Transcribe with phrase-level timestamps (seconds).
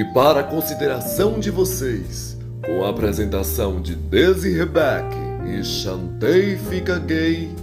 [0.00, 2.34] E para a consideração de vocês,
[2.64, 7.54] com a apresentação de Desi Rebeck e Chantei Fica Gay,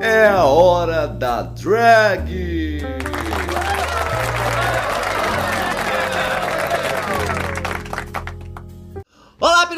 [0.00, 2.93] é a hora da drag!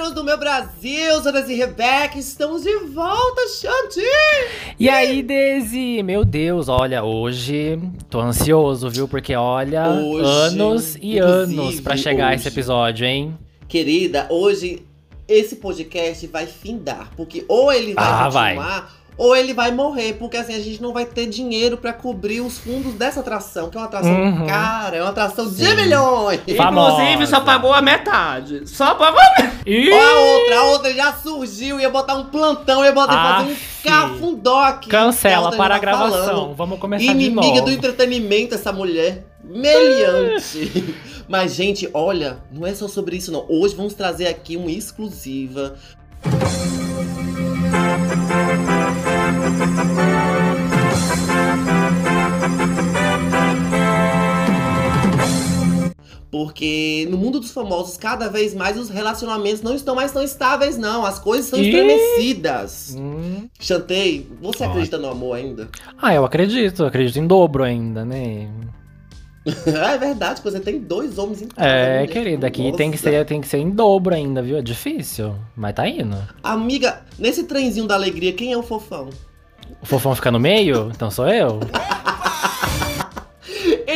[0.06, 4.00] Pirões do meu Brasil, sou Desi Rebeca, estamos de volta, Xanti!
[4.78, 6.02] E aí, Desi?
[6.02, 7.78] Meu Deus, olha, hoje
[8.08, 9.08] tô ansioso, viu?
[9.08, 12.36] Porque olha, Hoje, anos e anos pra chegar hoje.
[12.36, 13.36] esse episódio, hein?
[13.68, 14.84] Querida, hoje
[15.28, 20.36] esse podcast vai findar, porque ou ele vai Ah, continuar, ou ele vai morrer, porque
[20.36, 23.80] assim, a gente não vai ter dinheiro pra cobrir os fundos dessa atração, que é
[23.80, 24.46] uma atração Uhum.
[24.46, 25.74] cara, é uma atração de Sim.
[25.74, 26.40] milhões!
[26.56, 27.02] Famosa.
[27.02, 28.68] Inclusive, só pagou a metade.
[28.68, 29.56] Só pagou a metade.
[29.66, 29.90] Ih!
[29.90, 33.52] Ó a outra, a outra já surgiu, ia botar um plantão, ia botar fazer um
[33.52, 33.82] Aff.
[33.84, 34.88] cafundoque.
[34.88, 36.24] Cancela para a tá gravação.
[36.26, 36.54] falando.
[36.54, 37.62] Vamos começar de Inimiga novo.
[37.66, 39.24] do entretenimento, essa mulher.
[39.42, 40.94] Meliante.
[41.28, 43.44] Mas, gente, olha, não é só sobre isso, não.
[43.48, 45.74] Hoje vamos trazer aqui uma exclusiva.
[56.36, 60.76] Porque no mundo dos famosos, cada vez mais os relacionamentos não estão mais tão estáveis,
[60.76, 61.02] não.
[61.02, 62.94] As coisas são estremecidas.
[62.94, 63.48] Hum.
[63.58, 65.70] Chantei, você acredita no amor ainda?
[65.96, 68.50] Ah, eu acredito, eu acredito em dobro ainda, né?
[69.66, 71.66] é verdade, você tem dois homens em casa.
[71.66, 72.12] É, mulher.
[72.12, 72.76] querida, aqui Nossa.
[72.76, 74.58] tem que, ser, tem que ser em dobro ainda, viu?
[74.58, 76.18] É difícil, mas tá indo.
[76.42, 79.08] Amiga, nesse trenzinho da alegria, quem é o fofão?
[79.80, 80.90] O fofão fica no meio?
[80.94, 81.60] Então sou eu?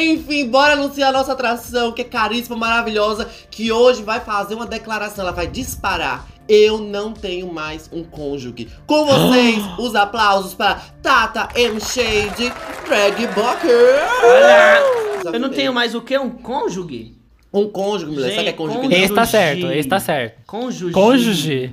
[0.00, 4.66] Enfim, bora anunciar a nossa atração, que é caríssima, maravilhosa, que hoje vai fazer uma
[4.66, 6.26] declaração, ela vai disparar.
[6.48, 8.68] Eu não tenho mais um cônjuge.
[8.86, 11.80] Com vocês, os aplausos para Tata M.
[11.80, 12.52] Shade,
[12.86, 14.00] Drag Bucker.
[14.24, 16.18] Olha, eu não tenho mais o quê?
[16.18, 17.14] Um cônjuge?
[17.52, 18.30] Um cônjuge, mulher.
[18.30, 18.80] Sabe o que é cônjuge?
[18.80, 19.02] cônjuge.
[19.02, 20.40] Esse tá certo, esse tá certo.
[20.46, 20.92] Cônjuge.
[20.92, 21.72] Cônjuge?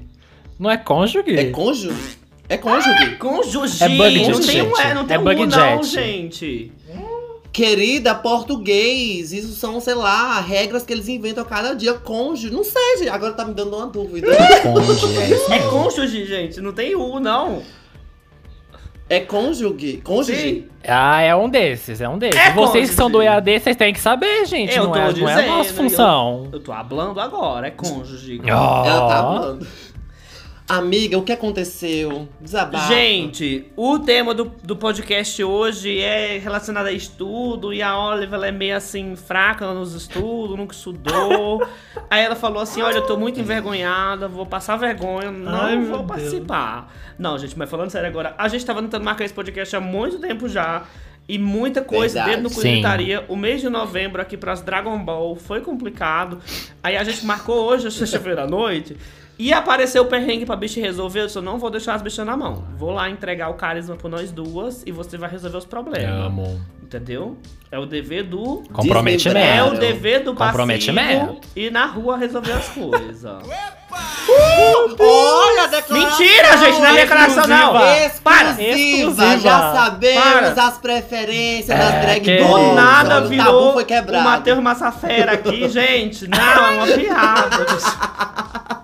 [0.59, 1.37] Não é cônjuge?
[1.37, 2.17] É cônjuge?
[2.49, 3.15] É cônjuge.
[3.17, 3.83] Cônjuge.
[3.83, 5.85] É bug não tem um, é, não tem É um bug não, jet.
[5.85, 6.71] gente.
[7.57, 11.95] Querida, português, isso são, sei lá, regras que eles inventam a cada dia.
[11.95, 13.09] Cônjuge, não sei, gente.
[13.09, 14.27] Agora tá me dando uma dúvida.
[14.61, 15.71] Cônjuge, é isso É mesmo.
[15.71, 16.61] cônjuge, gente.
[16.61, 17.63] Não tem U, não.
[19.09, 19.99] É cônjuge?
[20.03, 20.39] Cônjuge?
[20.39, 20.65] Sim.
[20.87, 22.39] Ah, é um desses, é um desses.
[22.39, 23.33] É vocês que são do cônjuge.
[23.33, 24.77] EAD, vocês têm que saber, gente.
[24.77, 26.49] Eu não, tô é, não é a nossa dizendo, função.
[26.51, 28.39] Eu tô hablando agora, é cônjuge.
[28.43, 28.85] Ó.
[28.85, 29.67] Ela tá falando.
[30.69, 32.27] Amiga, o que aconteceu?
[32.41, 32.93] Desabafa.
[32.93, 38.47] Gente, o tema do, do podcast hoje é relacionado a estudo e a Olive ela
[38.47, 41.65] é meio assim fraca nos estudos, nunca estudou.
[42.11, 45.99] Aí ela falou assim: Olha, eu tô muito envergonhada, vou passar vergonha, não Ai, vou
[45.99, 46.07] Deus.
[46.07, 46.93] participar.
[47.17, 50.19] Não, gente, mas falando sério agora, a gente tava tentando marcar esse podcast há muito
[50.19, 50.83] tempo já.
[51.29, 52.37] E muita coisa Verdade.
[52.37, 52.61] dentro do Sim.
[52.61, 53.25] Comunitaria.
[53.27, 56.41] O mês de novembro aqui pras Dragon Ball foi complicado.
[56.81, 58.95] Aí a gente marcou hoje, sexta-feira à noite.
[59.39, 61.21] E apareceu o perrengue pra bicha resolver.
[61.21, 62.63] Eu disse, eu não vou deixar as bichas na mão.
[62.77, 66.25] Vou lá entregar o carisma por nós duas e você vai resolver os problemas.
[66.25, 66.59] Amo.
[66.81, 67.37] Entendeu?
[67.69, 68.63] É o dever do.
[68.71, 69.37] Comprometimento.
[69.45, 71.41] É o dever do Comprometimento.
[71.55, 73.25] e na rua resolver as coisas.
[74.29, 75.97] Olha a declaração!
[76.19, 77.75] Mentira, gente, não é declaração, não.
[77.77, 78.61] Exclusiva, Para.
[78.61, 79.37] Exclusiva.
[79.39, 80.23] já sabemos
[80.53, 80.67] Para.
[80.67, 84.23] as preferências É, das drag que- Do nada o tabu virou foi o quebrado.
[84.23, 86.27] Matheus Massafera aqui, gente.
[86.27, 87.65] Não, é uma piada.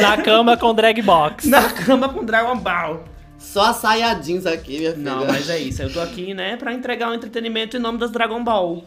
[0.00, 1.48] Na cama com drag box.
[1.48, 3.04] Na cama com Dragon Ball.
[3.38, 5.10] Só a saia jeans aqui, minha filha.
[5.10, 5.82] Não, mas é isso.
[5.82, 8.84] Eu tô aqui, né, pra entregar o entretenimento em nome das Dragon Ball.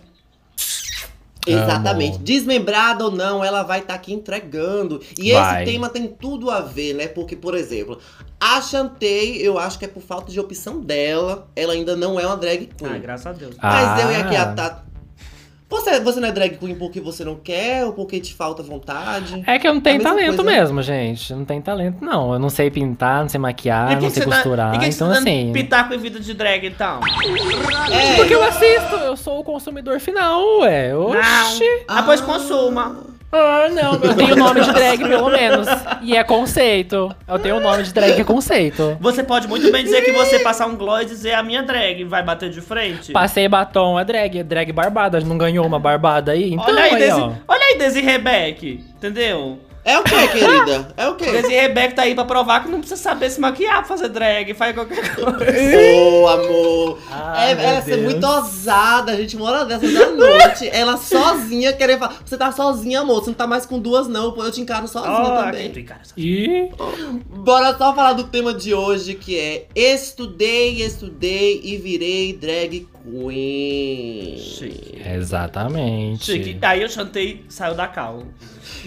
[1.48, 2.16] Exatamente.
[2.18, 2.24] Amo.
[2.24, 5.02] Desmembrada ou não, ela vai estar aqui entregando.
[5.18, 5.64] E Vai.
[5.64, 7.08] esse tema tem tudo a ver, né?
[7.08, 7.98] Porque, por exemplo,
[8.40, 11.48] a Chantei, eu acho que é por falta de opção dela.
[11.56, 12.92] Ela ainda não é uma drag queen.
[12.92, 13.56] Ai, graças a Deus.
[13.62, 14.54] Mas eu e aqui a Ah.
[14.54, 14.91] Tata.
[15.72, 19.42] Você, você não é drag queen porque você não quer ou porque te falta vontade?
[19.48, 20.44] É que eu não tenho É talento coisa.
[20.44, 21.34] mesmo, gente.
[21.34, 22.34] Não tem talento, não.
[22.34, 24.76] Eu não sei pintar, não sei maquiar, que não que sei tá- costurar.
[24.76, 25.52] e que que então, tá dando assim.
[25.54, 27.00] Pitaco em vida de drag, então.
[27.92, 28.16] É.
[28.18, 30.96] Porque eu assisto, eu sou o consumidor final, ué.
[30.96, 31.64] Oxi.
[31.64, 31.84] Não.
[31.88, 32.98] Ah, pois consuma.
[33.32, 35.68] Ah, não, eu tenho nome de drag, pelo menos.
[36.02, 37.16] E é conceito.
[37.28, 38.98] Eu tenho o nome de drag que é conceito.
[39.00, 42.04] Você pode muito bem dizer que você passar um gloss e dizer a minha drag
[42.04, 43.14] vai bater de frente.
[43.14, 45.20] Passei batom, é drag, é drag barbada.
[45.22, 46.54] Não ganhou uma barbada aí?
[46.54, 47.32] Então, olha aí, aí, Desi, ó.
[47.48, 48.84] olha aí, Desi Rebeck.
[48.98, 49.60] Entendeu?
[49.84, 50.94] É o que, querida?
[50.96, 51.26] É o quê?
[51.32, 54.54] Desi Rebeck tá aí pra provar que não precisa saber se maquiar pra fazer drag,
[54.54, 55.36] faz qualquer coisa.
[55.98, 57.00] Ô, amor.
[57.10, 58.02] Ai, é, ela é Deus.
[58.02, 60.70] muito ousada, a gente mora dessa da noite.
[60.72, 62.16] ela sozinha querer falar.
[62.24, 63.22] Você tá sozinha, amor.
[63.24, 64.32] Você não tá mais com duas, não.
[64.34, 65.68] Pô, eu te encaro sozinha Ó, também.
[65.68, 66.70] aqui, cara, só- Ih,
[67.26, 74.38] Bora só falar do tema de hoje, que é Estudei, estudei e virei drag queen.
[74.38, 75.02] Chique.
[75.06, 76.26] Exatamente.
[76.26, 76.58] Chique.
[76.62, 78.24] Aí eu chantei, saiu da cal.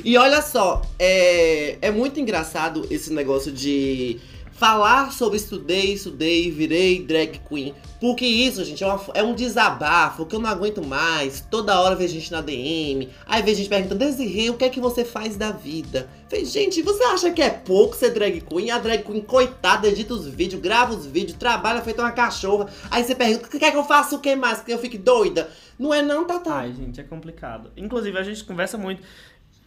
[0.05, 4.21] E olha só, é, é muito engraçado esse negócio de
[4.57, 7.75] falar sobre estudei, estudei, virei drag queen.
[8.01, 11.41] Porque isso, gente, é, uma- é um desabafo que eu não aguento mais.
[11.51, 13.09] Toda hora vê gente na DM.
[13.27, 16.09] Aí vê gente perguntando, Desirê, o que é que você faz da vida?
[16.29, 18.71] Falei, gente, você acha que é pouco ser drag queen?
[18.71, 22.69] A drag queen, coitada, edita os vídeos, grava os vídeos, trabalha feito uma cachorra.
[22.91, 24.61] Aí você pergunta, quer que eu faça o que mais?
[24.61, 25.51] Que eu fique doida?
[25.79, 26.53] Não é não, Tata?
[26.53, 27.71] Ai, gente, é complicado.
[27.77, 29.03] Inclusive, a gente conversa muito.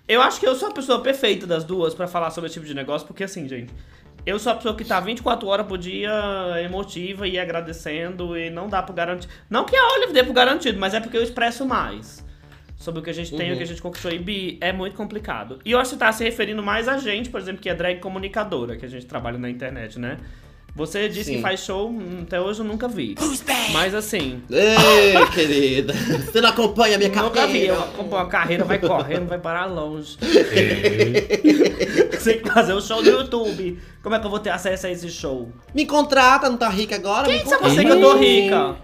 [0.08, 2.66] Eu acho que eu sou a pessoa perfeita das duas pra falar sobre esse tipo
[2.66, 3.74] de negócio, porque assim, gente,
[4.30, 6.12] eu sou a pessoa que tá 24 horas por dia
[6.64, 9.28] emotiva e agradecendo e não dá pro garantir.
[9.50, 12.26] Não que a Olive dê pro garantido, mas é porque eu expresso mais
[12.76, 13.56] sobre o que a gente tem, Uhum.
[13.56, 14.12] o que a gente conquistou.
[14.12, 15.60] E Bi, é muito complicado.
[15.66, 18.00] E eu acho que tá se referindo mais a gente, por exemplo, que é drag
[18.00, 20.18] comunicadora, que a gente trabalha na internet, né?
[20.78, 21.36] Você disse Sim.
[21.38, 23.16] que faz show, hum, até hoje eu nunca vi.
[23.74, 27.36] Mas assim, Ei, querida, você não acompanha a minha Nunca vi.
[27.36, 27.74] carreira.
[27.74, 30.16] Eu acompanho a carreira, vai correndo, vai parar longe.
[32.24, 33.80] Tem que fazer o show do YouTube.
[34.04, 35.52] Como é que eu vou ter acesso a esse show?
[35.74, 37.26] Me contrata, não tá rica agora?
[37.28, 38.76] Quem disse a você que eu tô rica?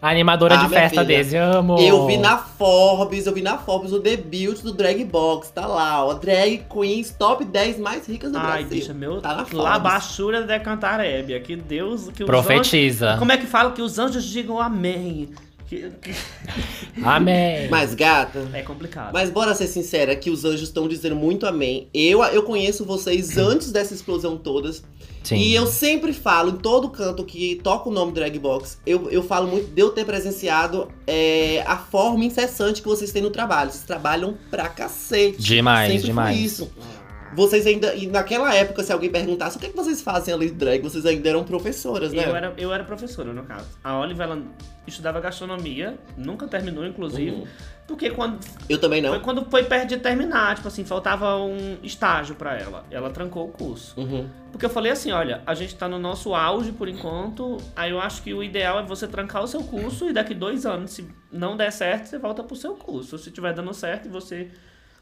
[0.00, 1.76] Animadora Ah, de festa filha, desse, amo.
[1.80, 6.04] Eu vi na Forbes, eu vi na Forbes o debut do Drag Box, tá lá,
[6.04, 6.14] ó.
[6.14, 8.68] Drag Queens top 10 mais ricas do Ai, Brasil.
[8.68, 9.20] bicha, meu.
[9.20, 9.58] Tá na Forbes.
[9.58, 11.40] lá baixura de cantarébia.
[11.40, 12.10] Que Deus.
[12.14, 13.06] Que os Profetiza.
[13.08, 13.72] anjos- como é que fala?
[13.72, 15.30] Que os anjos digam amém.
[15.66, 16.14] Que- que-
[17.04, 17.68] Amém.
[17.68, 19.12] Mas, gata, É complicado.
[19.12, 21.88] mas bora ser sincera que os anjos estão dizendo muito amém.
[21.92, 24.82] Eu, eu conheço vocês antes dessa explosão todas.
[25.28, 25.36] Sim.
[25.36, 29.22] E eu sempre falo, em todo canto que toca o nome Drag Box, eu, eu
[29.22, 33.70] falo muito de eu ter presenciado é, a forma incessante que vocês têm no trabalho.
[33.70, 35.36] Vocês trabalham pra cacete.
[35.36, 36.38] Demais, Sempre foi demais.
[36.38, 36.72] isso.
[37.34, 37.94] Vocês ainda.
[37.94, 40.80] E naquela época, se alguém perguntasse o que, é que vocês fazem ali de drag,
[40.80, 42.24] vocês ainda eram professoras, né?
[42.24, 43.66] Eu era, eu era professora, no caso.
[43.84, 44.42] A Olive, ela
[44.86, 47.32] estudava gastronomia, nunca terminou, inclusive.
[47.32, 47.46] Uhum.
[47.88, 48.38] Porque quando
[48.68, 49.20] Eu também Foi não.
[49.20, 52.84] quando foi perto de terminar, tipo assim, faltava um estágio pra ela.
[52.90, 53.98] Ela trancou o curso.
[53.98, 54.28] Uhum.
[54.52, 57.98] Porque eu falei assim, olha, a gente tá no nosso auge por enquanto, aí eu
[57.98, 61.08] acho que o ideal é você trancar o seu curso e daqui dois anos, se
[61.32, 63.16] não der certo, você volta pro seu curso.
[63.16, 64.50] Se tiver dando certo e você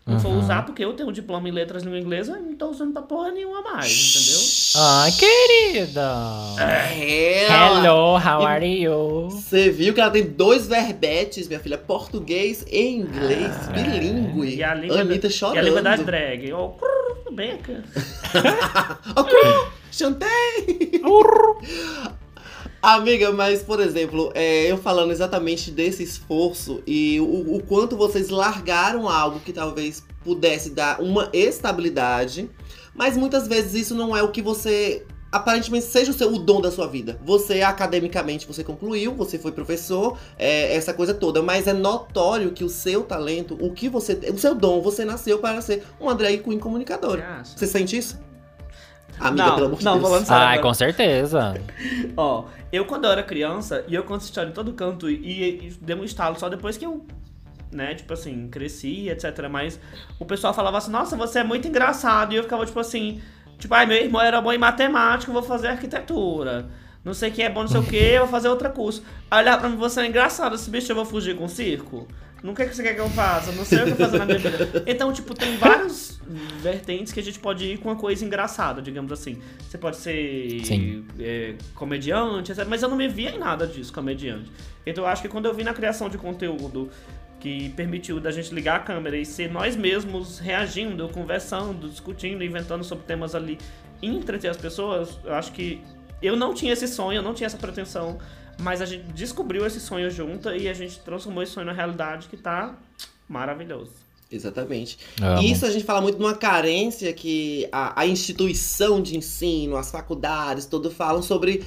[0.07, 0.39] não Uhum.
[0.39, 3.03] usar, porque eu tenho um diploma em letras língua inglesa, eu não tô usando pra
[3.03, 6.13] porra nenhuma mais, Ai, querida.
[6.61, 9.29] É, ela- Hello, how are you?
[9.31, 14.47] Você viu que ela tem dois verbetes, minha filha, português e inglês, bilíngue.
[14.47, 14.59] entendeu?
[14.59, 15.57] E a língua, Anitta da, chorando.
[15.57, 16.53] e a língua das drag.
[16.53, 17.77] Ó, crrr, bem aqui.
[19.17, 19.35] Ok,
[19.91, 21.01] chantei!
[22.83, 28.29] Amiga, mas por exemplo, é, eu falando exatamente desse esforço e o, o quanto vocês
[28.29, 32.51] largaram algo que talvez pudesse dar uma estabilidade,
[32.95, 36.61] mas muitas vezes isso não é o que você aparentemente seja o, seu, o dom
[36.61, 37.21] da sua vida.
[37.25, 42.65] Você academicamente você concluiu, você foi professor, é, essa coisa toda, mas é notório que
[42.65, 46.39] o seu talento, o que você, o seu dom, você nasceu para ser uma drag
[46.39, 46.59] queen
[47.23, 47.57] acha?
[47.57, 48.26] Você sente isso?
[49.19, 50.09] Amiga, Não, pelo amor de não, Deus.
[50.09, 50.63] falando sério Ai, agora.
[50.63, 51.55] com certeza.
[52.17, 55.69] Ó, eu quando eu era criança, e eu conto essa história em todo canto, e,
[55.69, 57.05] e dei um estalo só depois que eu,
[57.73, 59.49] né, tipo assim, cresci, etc.
[59.51, 59.81] Mas
[60.19, 62.33] o pessoal falava assim, nossa, você é muito engraçado.
[62.33, 63.21] E eu ficava, tipo assim,
[63.59, 66.69] tipo, ai, meu irmão era bom em matemática, eu vou fazer arquitetura.
[67.05, 69.03] Não sei quem é bom, não sei o que, eu vou fazer outro curso.
[69.31, 72.07] Aí olhar pra mim, você é engraçado, esse bicho eu vou fugir com circo?
[72.43, 73.51] Não quer que você quer que eu faça?
[73.53, 74.85] Não sei o que fazer na minha vida.
[74.87, 76.21] Então, tipo, tem vários
[76.61, 79.41] vertentes que a gente pode ir com uma coisa engraçada, digamos assim.
[79.61, 80.63] Você pode ser
[81.19, 82.67] é, comediante, etc.
[82.69, 84.51] Mas eu não me via em nada disso, comediante.
[84.85, 86.91] Então eu acho que quando eu vi na criação de conteúdo
[87.41, 92.83] que permitiu da gente ligar a câmera e ser nós mesmos reagindo, conversando, discutindo, inventando
[92.83, 93.59] sobre temas ali
[94.03, 95.81] e entreter as pessoas, eu acho que
[96.23, 98.19] eu não tinha esse sonho, eu não tinha essa pretensão,
[98.59, 102.29] mas a gente descobriu esse sonho junto e a gente transformou esse sonho na realidade
[102.29, 102.75] que tá
[103.29, 103.91] maravilhoso.
[104.31, 104.99] Exatamente.
[105.23, 105.43] Amo.
[105.43, 109.91] Isso a gente fala muito de uma carência que a, a instituição de ensino, as
[109.91, 111.63] faculdades, tudo falam sobre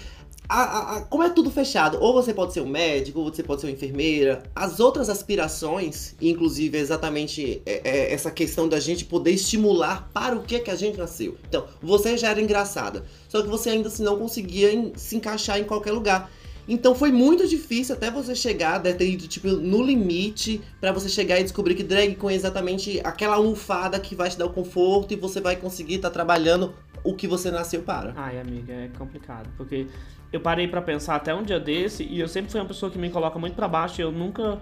[0.50, 1.98] a- a- a- como é tudo fechado.
[2.02, 4.44] Ou você pode ser um médico, ou você pode ser uma enfermeira.
[4.54, 10.36] As outras aspirações, inclusive é exatamente é, é, essa questão da gente poder estimular para
[10.36, 11.38] o que, que a gente nasceu.
[11.48, 15.60] Então, você já era engraçada, só que você ainda assim não conseguia em- se encaixar
[15.60, 16.30] em qualquer lugar.
[16.70, 21.10] Então foi muito difícil até você chegar, deve ter ido tipo no limite pra você
[21.10, 24.52] chegar e descobrir que drag queen é exatamente aquela almofada que vai te dar o
[24.52, 28.14] conforto e você vai conseguir estar trabalhando o que você nasceu para.
[28.16, 29.88] Ai, amiga, é complicado, porque
[30.32, 33.00] eu parei pra pensar até um dia desse e eu sempre fui uma pessoa que
[33.00, 34.62] me coloca muito pra baixo e eu nunca,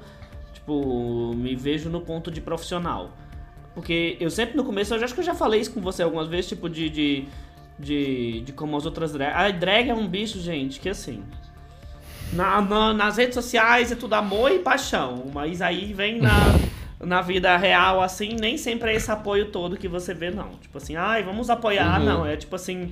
[0.54, 3.18] tipo, me vejo no ponto de profissional.
[3.76, 6.30] Porque eu sempre no começo, eu acho que eu já falei isso com você algumas
[6.30, 6.90] vezes, tipo, de.
[6.90, 7.28] de,
[7.78, 9.34] de, de como as outras drag.
[9.36, 11.22] A drag é um bicho, gente, que assim.
[12.38, 15.26] Na, na- nas redes sociais é tudo amor e paixão.
[15.34, 16.30] Mas aí vem na,
[17.02, 20.50] na vida real, assim, nem sempre é esse apoio todo que você vê, não.
[20.62, 22.06] Tipo assim, ai, vamos apoiar, Uhum.
[22.06, 22.26] não.
[22.26, 22.92] É tipo assim.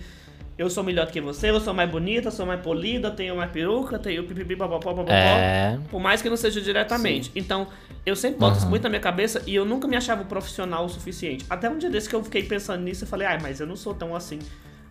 [0.58, 3.52] Eu sou melhor do que você, eu sou mais bonita, sou mais polida, tenho mais
[3.52, 5.12] peruca, tenho pipipi, papapó, papapó.
[5.12, 5.78] É.
[5.92, 7.30] Por mais que não seja diretamente.
[7.36, 7.68] Então,
[8.06, 8.70] eu sempre boto isso Aham.
[8.70, 11.46] muito na minha cabeça e eu nunca me achava profissional o suficiente.
[11.50, 13.76] Até um dia desse que eu fiquei pensando nisso e falei, ai, mas eu não
[13.76, 14.40] sou tão assim.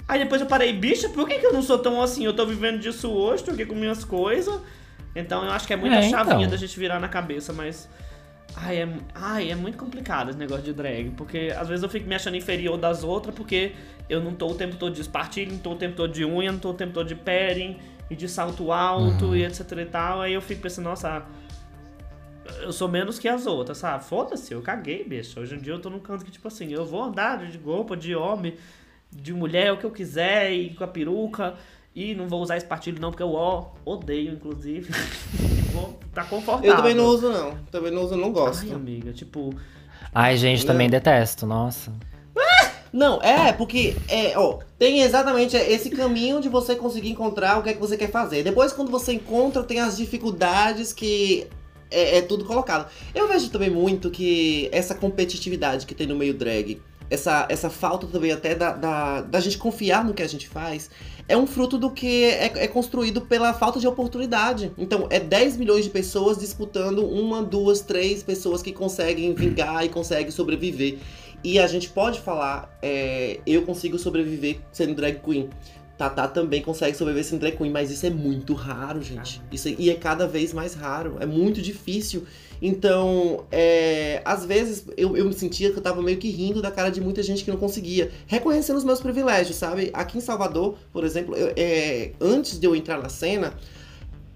[0.06, 2.24] Aí depois eu parei, bicha, por que, que eu não sou tão assim?
[2.24, 4.60] Eu tô vivendo disso hoje, tô aqui com minhas coisas.
[5.16, 6.50] Então eu acho que é muita É, chavinha então.
[6.50, 7.88] da gente virar na cabeça, mas.
[8.56, 11.10] Ai é, ai, é muito complicado esse negócio de drag.
[11.16, 13.72] Porque às vezes eu fico me achando inferior das outras, porque
[14.08, 16.52] eu não tô o tempo todo de espartilho, não tô o tempo todo de unha,
[16.52, 17.78] não tô o tempo todo de padding
[18.10, 19.36] e de salto alto Uhum.
[19.36, 20.20] e etc e tal.
[20.20, 21.24] Aí eu fico pensando, nossa,
[22.62, 24.04] eu sou menos que as outras, sabe?
[24.04, 25.40] Foda-se, eu caguei, bicho.
[25.40, 27.96] Hoje em dia eu tô num canto que, tipo assim, eu vou andar de roupa,
[27.96, 28.54] de homem,
[29.14, 31.54] de mulher, o que eu quiser, e com a peruca.
[31.94, 34.92] E não vou usar espartilho não, porque eu ó, odeio, inclusive.
[35.72, 36.70] vou tá confortável.
[36.70, 37.56] Eu também não uso, não.
[37.70, 38.66] Também não uso, não gosto.
[38.66, 39.54] Ai, amiga, tipo...
[40.14, 40.92] Ai, gente, também Não.
[40.92, 41.92] detesto, nossa.
[42.92, 47.70] Não, é, porque é, ó, tem exatamente esse caminho de você conseguir encontrar o que
[47.70, 48.44] é que você quer fazer.
[48.44, 51.48] Depois, quando você encontra, tem as dificuldades que
[51.90, 52.88] é, é tudo colocado.
[53.12, 56.80] Eu vejo também muito que essa competitividade que tem no meio drag,
[57.10, 60.90] essa, essa falta também até da, da, da gente confiar no que a gente faz,
[61.28, 64.72] é um fruto do que é, é construído pela falta de oportunidade.
[64.76, 69.88] Então, é 10 milhões de pessoas disputando uma, duas, três pessoas que conseguem vingar e
[69.88, 70.98] conseguem sobreviver.
[71.42, 75.50] E a gente pode falar, é, eu consigo sobreviver sendo drag queen.
[75.96, 79.40] Tatá também consegue sobreviver sendo drag queen, mas isso é muito raro, gente.
[79.52, 82.24] Isso é- e é cada vez mais raro, é muito difícil.
[82.60, 86.70] Então, é, às vezes eu, eu me sentia que eu tava meio que rindo da
[86.70, 88.10] cara de muita gente que não conseguia.
[88.26, 89.90] Reconhecendo os meus privilégios, sabe?
[89.92, 93.54] Aqui em Salvador, por exemplo, eu- é, antes de eu entrar na cena,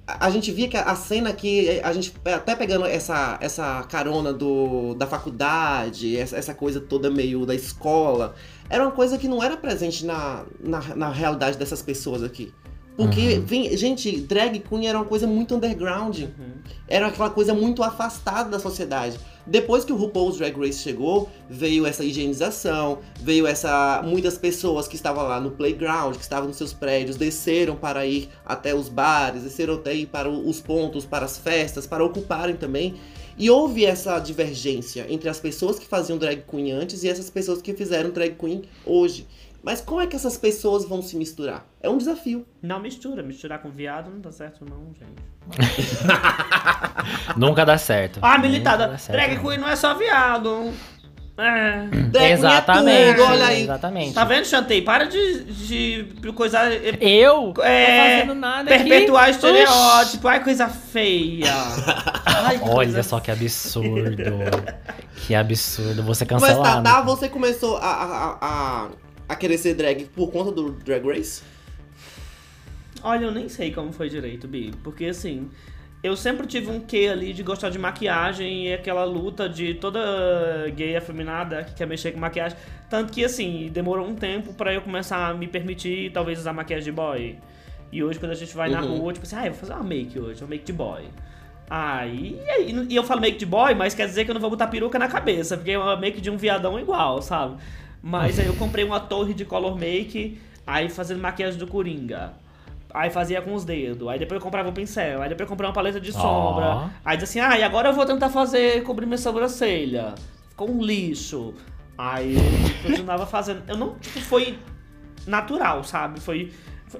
[0.06, 4.94] a gente via que a cena que a gente, até pegando essa, essa carona do,
[4.94, 8.34] da faculdade, essa, essa coisa toda meio da escola,
[8.70, 12.52] era uma coisa que não era presente na, na, na realidade dessas pessoas aqui.
[12.98, 13.44] Porque, Uhum.
[13.46, 16.18] vem- gente, drag queen era uma coisa muito underground.
[16.22, 16.28] uhum.
[16.88, 19.16] Era aquela coisa muito afastada da sociedade.
[19.46, 24.02] Depois que o RuPaul's Drag Race chegou, veio essa higienização, veio essa.
[24.04, 28.28] Muitas pessoas que estavam lá no playground, que estavam nos seus prédios, desceram para ir
[28.44, 32.94] até os bares, desceram até ir para os pontos, para as festas, para ocuparem também.
[33.38, 37.62] E houve essa divergência entre as pessoas que faziam drag queen antes e essas pessoas
[37.62, 39.24] que fizeram drag queen hoje.
[39.62, 41.66] Mas como é que essas pessoas vão se misturar?
[41.80, 42.46] É um desafio.
[42.62, 45.28] Não mistura, misturar com viado não dá certo não, gente.
[47.36, 48.18] Nunca dá certo.
[48.22, 49.42] Ah, militada, certo, drag não.
[49.44, 50.72] queen não é só viado.
[51.38, 51.88] É.
[51.88, 52.96] Queen Exatamente.
[52.98, 53.62] é tudo, olha aí.
[53.62, 54.14] Exatamente.
[54.14, 54.82] Tá vendo, Chantei?
[54.82, 56.68] Para de, de coisa...
[57.00, 57.54] Eu?
[57.62, 59.30] É, Tô fazendo nada Perpetuar aqui.
[59.32, 61.52] estereótipo, ai, coisa feia.
[62.26, 64.22] Ai, que Olha coisa só que absurdo.
[65.26, 66.02] que absurdo.
[66.02, 66.84] Você Mas cancelado.
[66.84, 68.88] Tatá, você começou a, a, a,
[69.28, 71.42] a querer ser drag por conta do Drag Race?
[73.02, 74.72] Olha, eu nem sei como foi direito, Bi.
[74.82, 75.48] Porque assim,
[76.02, 80.00] eu sempre tive um quê ali de gostar de maquiagem e aquela luta de toda
[80.74, 82.58] gay afeminada que quer mexer com maquiagem.
[82.90, 86.84] Tanto que assim, demorou um tempo pra eu começar a me permitir talvez usar maquiagem
[86.86, 87.36] de boy.
[87.92, 88.98] E hoje quando a gente vai na Uhum.
[88.98, 91.04] rua, tipo assim, ah, eu vou fazer uma make hoje, uma make de boy.
[91.70, 94.40] Aí, e, aí, e eu falo make de boy, mas quer dizer que eu não
[94.40, 97.56] vou botar peruca na cabeça, porque é uma make de um viadão igual, sabe?
[98.02, 102.32] Mas aí eu comprei uma torre de color make, aí fazendo maquiagem do Coringa.
[102.94, 105.68] Aí fazia com os dedos, aí depois eu comprava o pincel, aí depois eu comprei
[105.68, 106.90] uma paleta de sombra.
[107.04, 110.14] Aí dizia assim, ah, e agora eu vou tentar fazer, cobrir minha sobrancelha.
[110.48, 111.52] Ficou um lixo.
[111.98, 113.62] Aí eu continuava fazendo.
[113.68, 114.58] Eu não, tipo, foi
[115.26, 116.20] natural, sabe?
[116.20, 116.50] Foi.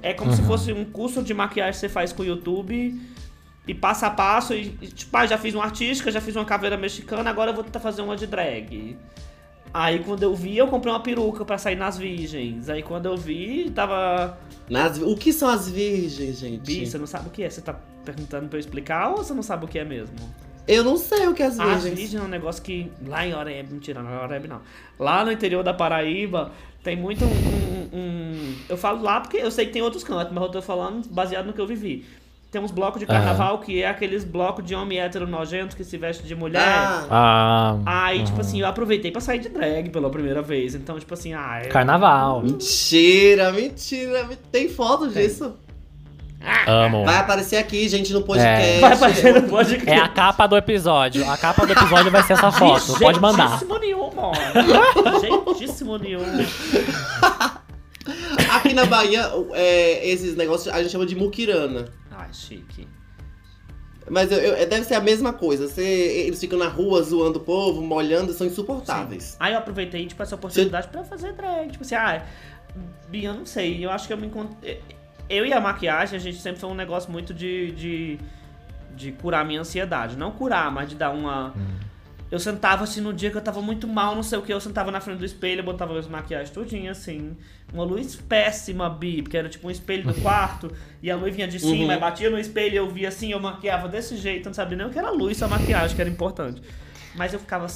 [0.03, 0.47] É como se Uhum.
[0.47, 3.01] fosse um curso de maquiagem que você faz com o YouTube.
[3.67, 6.45] E passo a passo, e, e, tipo, ah, já fiz uma artística, já fiz uma
[6.45, 8.97] caveira mexicana, agora eu vou tentar fazer uma de drag.
[9.73, 12.69] Aí quando eu vi, eu comprei uma peruca pra sair nas virgens.
[12.69, 14.39] Aí quando eu vi, tava.
[14.69, 16.61] Nas, o que são as virgens, gente?
[16.67, 17.51] Bi, você não sabe o que é?
[17.51, 20.15] Você tá perguntando pra eu explicar ou você não sabe o que é mesmo?
[20.67, 21.99] Eu não sei o que é as As virgens.
[21.99, 24.61] virgens é um negócio que lá em Oreb, mentira, não é Oreb não.
[24.99, 29.51] Lá no interior da Paraíba tem muito um, um- um- Eu falo lá porque eu
[29.51, 32.05] sei que tem outros cantos, mas eu tô falando baseado no que eu vivi.
[32.51, 35.99] Tem uns blocos de carnaval que é aqueles blocos de homem hétero nojento que se
[35.99, 36.63] veste de mulher.
[36.63, 38.41] Ah, Ah, Aí, tipo uhum.
[38.41, 40.75] assim, eu aproveitei pra sair de drag pela primeira vez.
[40.75, 41.67] Então, tipo assim, ah, é...
[41.69, 42.43] Carnaval.
[42.43, 44.31] mentira, mentira.
[44.51, 45.57] Tem foto disso?
[46.67, 47.05] Amo.
[47.05, 48.67] Vai aparecer aqui, gente, no podcast.
[48.69, 48.81] É.
[48.81, 49.91] vai aparecer no podcast.
[49.91, 51.29] É a capa do episódio.
[51.29, 52.93] A capa do episódio vai ser essa foto.
[52.95, 53.49] De Pode mandar.
[53.49, 55.21] Jeitíssimo nenhum, mano.
[55.21, 56.23] Jeitíssimo nenhum.
[58.55, 61.85] Aqui na Bahia, é, esses negócios a gente chama de muquirana.
[62.33, 62.87] Chique.
[64.11, 65.69] Mas eu- eu- deve ser a mesma coisa.
[65.69, 69.37] Você, eles ficam na rua zoando o povo, molhando, são insuportáveis.
[69.39, 71.71] Aí eu aproveitei, tipo, essa oportunidade pra fazer drag.
[71.73, 72.25] Tipo assim, ah,
[73.09, 74.81] Bia, eu não sei, eu acho que eu me encontrei.
[75.29, 77.73] Eu e a maquiagem, a gente sempre foi um negócio muito de.
[77.73, 78.19] de,
[78.97, 80.17] de curar a minha ansiedade.
[80.17, 81.53] Não curar, mas de dar uma.
[82.31, 84.61] Eu sentava assim no dia que eu tava muito mal, não sei o que, eu
[84.61, 87.35] sentava na frente do espelho, eu botava as maquiagens tudinho assim.
[87.73, 90.71] Uma luz péssima, Bi, porque era tipo um espelho no quarto,
[91.03, 92.01] e a luz vinha de cima, Uhum.
[92.01, 94.91] batia no espelho, eu via assim, eu maquiava desse jeito, eu não sabia nem o
[94.91, 96.61] que era luz, só maquiagem, que era importante.
[97.15, 97.67] Mas eu ficava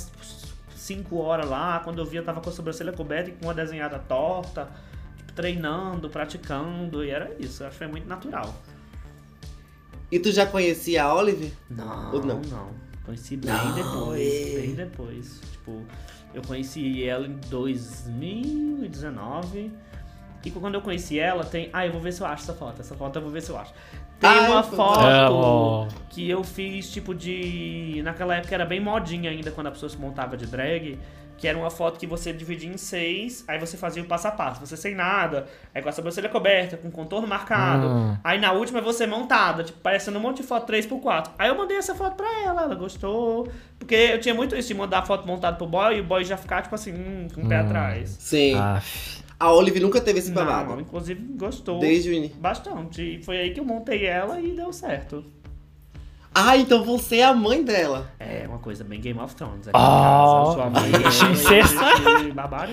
[0.76, 3.54] cinco horas lá, quando eu via, eu tava com a sobrancelha coberta e com uma
[3.54, 4.68] desenhada torta,
[5.16, 8.54] tipo, treinando, praticando, e era isso, eu acho que foi muito natural.
[10.10, 11.54] E tu já conhecia a Olive?
[11.70, 12.40] Não, Ou não.
[12.42, 12.81] não?
[13.04, 14.60] Conheci bem Não, depois, é.
[14.60, 15.40] bem depois.
[15.52, 15.82] Tipo,
[16.32, 19.72] eu conheci ela em 2019.
[20.44, 21.68] E quando eu conheci ela, tem.
[21.72, 22.80] Ah, eu vou ver se eu acho essa foto.
[22.80, 23.72] Essa foto eu vou ver se eu acho.
[24.18, 25.88] Tem Ai, uma foto Amo.
[26.10, 28.00] que eu fiz, tipo, de.
[28.04, 30.98] Naquela época era bem modinha ainda quando a pessoa se montava de drag.
[31.42, 34.30] Que era uma foto que você dividia em seis, aí você fazia o passo a
[34.30, 34.64] passo.
[34.64, 37.88] Você sem nada, aí com a sobrancelha coberta, com contorno marcado.
[37.88, 38.16] Hum.
[38.22, 41.30] Aí na última é você montada, tipo, parecendo um monte de foto 3x4.
[41.36, 43.48] Aí eu mandei essa foto pra ela, ela gostou.
[43.76, 46.36] Porque eu tinha muito isso de mandar foto montada pro boy e o boy já
[46.36, 47.66] ficar, tipo assim, hum, com o pé Hum.
[47.66, 48.16] atrás.
[48.20, 48.54] Sim.
[48.56, 49.20] Aff.
[49.40, 50.80] A Olive nunca teve esse Não, babado.
[50.80, 52.36] inclusive gostou Desde o início.
[52.38, 53.02] bastante.
[53.18, 55.24] E foi aí que eu montei ela e deu certo.
[56.34, 58.10] Ah, então você é a mãe dela.
[58.18, 59.68] É uma coisa bem Game of Thrones.
[59.68, 61.54] Aqui Oh, em casa.
[61.54, 62.72] Eu sou a mãe e babado.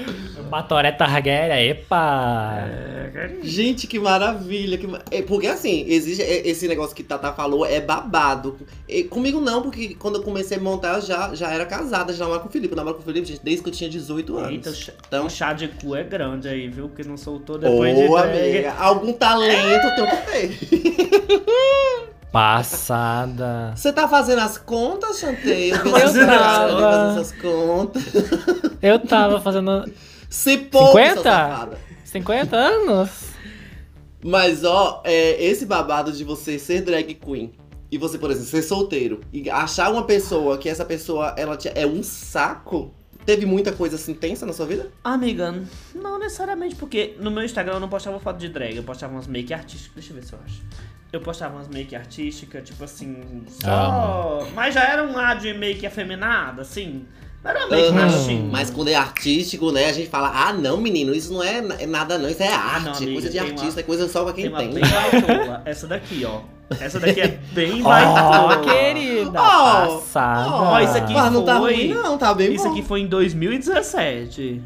[0.50, 2.54] Batoré Targaryen, epa!
[2.66, 3.44] É, carinho.
[3.44, 4.78] Gente, que maravilha.
[4.78, 4.88] Que...
[5.12, 8.58] é, porque assim, existe é, esse negócio que Tata falou, é babado.
[8.88, 12.20] E comigo não, porque quando eu comecei a montar, eu já, já era casada, já
[12.20, 12.72] namorava com o Felipe.
[12.74, 14.51] Eu namoro com o Felipe, gente, desde que eu tinha 18 anos.
[14.51, 16.88] Eita, o chá- Então- o chá de cu é grande aí, viu?
[16.88, 18.39] Que não soltou depois de Ô, drag.
[18.39, 22.09] amiga, algum talento eu tenho que ter.
[22.31, 23.74] Passada.
[23.75, 25.72] Você tá fazendo as contas, Chantei?
[25.72, 26.79] Eu você tava.
[26.81, 28.03] fazendo essas contas.
[28.81, 29.92] Eu tava fazendo
[30.29, 31.13] Se pouco, 50?
[31.15, 31.77] sua safada.
[32.05, 33.09] 50 anos.
[34.24, 37.51] Mas, ó, é, esse babado de você ser drag queen
[37.92, 41.72] e você, por exemplo, ser solteiro e achar uma pessoa que essa pessoa ela te-
[41.74, 42.94] é um saco.
[43.29, 44.87] Teve muita coisa assim tensa na sua vida?
[45.03, 45.53] Amiga,
[45.94, 49.27] não necessariamente, porque no meu Instagram eu não postava foto de drag, eu postava umas
[49.27, 49.92] make artísticas.
[49.94, 50.61] Deixa eu ver se eu acho.
[51.13, 54.48] Eu postava umas make artísticas, tipo assim, só.
[54.55, 57.05] Mas já era um lado de make afeminada, assim.
[57.44, 58.50] Não era uma make machinho.
[58.51, 61.85] Mas quando é artístico, né, a gente fala, ah, não, menino, isso não é, é
[61.85, 64.24] nada não, isso é arte, não, amiga, coisa de tem artista, uma- é coisa só
[64.24, 64.74] pra Tem quem uma tem.
[64.74, 65.61] bem baitola.
[65.65, 66.42] Essa daqui, ó.
[66.79, 68.58] Essa daqui é bem Ó, baitola.
[68.62, 69.32] querida.
[69.42, 70.50] Ó, Passada.
[70.51, 72.72] ó, isso aqui Mas não tá foi- ruim não, tá bem Isso bom.
[72.72, 74.62] aqui foi em 2017.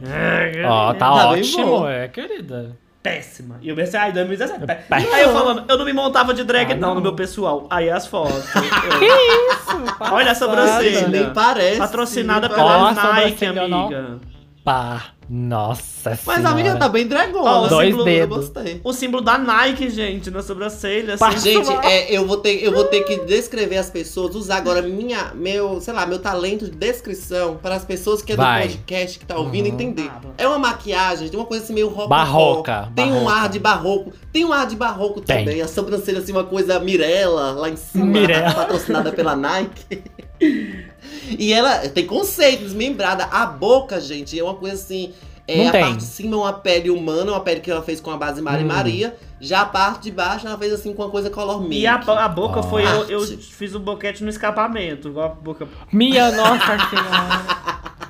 [0.68, 2.76] Ó, tá, Tá bem ótimo, é, querida.
[3.02, 3.58] Péssima.
[3.62, 4.66] E eu pensei, ai, 2017.
[4.66, 5.16] pé- Péssima.
[5.16, 6.96] Aí eu falando, eu não me montava de drag, Ah, não, não.
[6.96, 7.68] no meu pessoal.
[7.70, 8.46] Aí as fotos.
[8.54, 9.96] Que isso?
[10.00, 11.08] Olha a sobrancelha.
[11.10, 11.78] Nem parece.
[11.80, 13.86] Patrocinada nem pela Ó, Nike, sobrancelha, não.
[13.88, 14.20] amiga.
[14.63, 15.04] Pá.
[15.36, 16.48] Nossa Mas senhora.
[16.48, 17.50] a amiga tá bem dragona.
[17.50, 18.38] Ó, o dois símbolo, dedos.
[18.38, 18.82] Eu gostei.
[18.84, 21.15] O símbolo da Nike, gente, na sobrancelha.
[21.15, 21.39] Assim.
[21.39, 25.32] Gente, é, eu, vou ter, eu vou ter que descrever as pessoas, usar agora minha,
[25.34, 28.67] meu, sei lá, meu talento de descrição para as pessoas que é do Vai.
[28.67, 29.74] podcast, que tá ouvindo, Uhum.
[29.74, 30.08] entender.
[30.13, 32.08] Ah, É uma maquiagem, tem uma coisa assim meio rococó.
[32.10, 33.34] Barroca, Tem um barroca.
[33.34, 34.13] ar de barroco.
[34.32, 35.46] Tem um ar de barroco Tem.
[35.46, 35.62] também.
[35.62, 38.54] A sobrancelha assim, uma coisa Mirella lá em cima, Mirella.
[38.54, 40.04] patrocinada pela Nike.
[41.38, 43.25] E ela tem conceito, desmembrada.
[43.25, 45.13] A boca, gente, é uma coisa assim.
[45.45, 45.82] É, Não a tem.
[45.82, 48.41] parte de cima é uma pele humana, uma pele que ela fez com a base
[48.41, 48.67] Mari Hum.
[48.67, 49.15] Maria.
[49.41, 51.75] Já a parte de baixo ela fez assim com uma coisa color milk.
[51.82, 52.63] E a, a boca Ó.
[52.63, 52.84] foi.
[52.86, 55.10] Eu, eu fiz o boquete no escapamento.
[55.10, 55.67] Igual a boca.
[55.91, 58.03] Minha nossa senhora.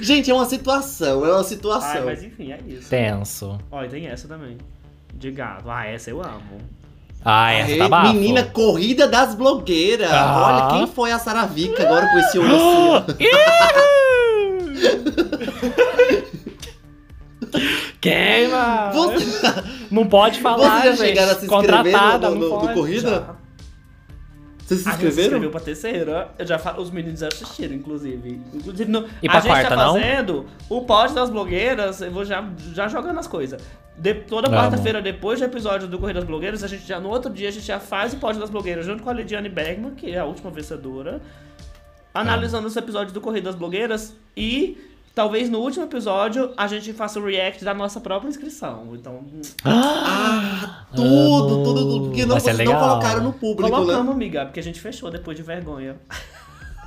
[0.00, 2.00] Gente, é uma situação, é uma situação.
[2.02, 2.88] Ai, mas enfim, é isso.
[2.90, 3.58] Tenso.
[3.70, 4.56] Ó, e tem essa também.
[5.12, 5.68] De gado.
[5.70, 6.60] Ah, essa eu amo.
[7.24, 8.12] Ah, essa tá bafo.
[8.14, 10.10] Menina, corrida das blogueiras.
[10.10, 10.68] Ah.
[10.70, 12.54] Olha quem foi a Saravica agora com esse olho
[12.96, 13.16] assim.
[18.00, 18.90] Queima!
[18.92, 19.54] Você,
[19.90, 21.08] Não pode falar, Vocês já gente.
[21.18, 22.74] chegaram a se inscrever no- no- no pode.
[22.74, 23.10] corrida?
[23.10, 23.39] Já.
[24.70, 25.38] Vocês se A gente se inscreveram?
[25.38, 26.30] inscreveu pra terceira.
[26.38, 26.80] Eu já fa...
[26.80, 28.40] Os meninos já assistiram, inclusive.
[28.54, 29.06] Inclusive, no...
[29.20, 29.94] E a pra gente quarta, tá não?
[29.94, 32.00] fazendo o pod das blogueiras.
[32.00, 33.60] Eu vou já, já jogando as coisas.
[33.96, 34.14] De...
[34.14, 37.48] Toda quarta-feira, depois do episódio do Corrida das Blogueiras, a gente já, no outro dia,
[37.48, 40.18] a gente já faz o pod das blogueiras junto com a Lidiane Bergman, que é
[40.18, 41.20] a última vencedora.
[42.14, 44.78] Analisando os episódios do Corrida das Blogueiras e.
[45.14, 48.88] Talvez no último episódio a gente faça o react da nossa própria inscrição.
[48.94, 49.24] Então,
[49.64, 51.64] Ah, tudo, Amo.
[51.64, 52.04] tudo, tudo.
[52.06, 52.88] Porque não, Vai ser vocês não legal.
[52.88, 54.12] colocaram no público, colocamos, né?
[54.12, 55.96] amiga, porque a gente fechou depois de vergonha.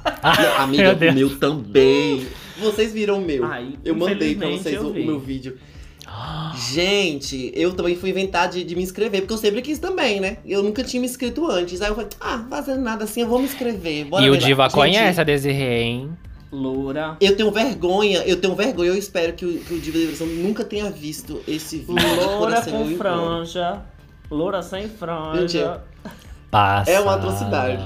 [0.04, 2.28] Não, amiga, Meu meu também.
[2.60, 3.46] Vocês viram o meu.
[3.46, 5.58] Ai, eu mandei pra vocês o, o meu vídeo.
[6.74, 10.38] Gente, eu também fui inventar de, de me inscrever, porque eu sempre quis também, né?
[10.46, 11.82] Eu nunca tinha me inscrito antes.
[11.82, 14.06] Aí eu falei, ah, fazendo nada assim, eu vou me inscrever.
[14.06, 14.46] Bora e o ver lá.
[14.46, 16.10] Diva Gente, conhece a Desirê, hein?
[16.54, 17.18] Loura.
[17.20, 20.28] Eu tenho vergonha, eu tenho vergonha, eu espero que o, que o Diva da Depressão
[20.28, 21.96] nunca tenha visto esse vídeo.
[21.96, 23.82] de Loura com franja.
[24.30, 25.42] Loura sem franja.
[25.42, 25.84] Mentira.
[26.52, 26.92] Passa.
[26.92, 27.84] É uma atrocidade.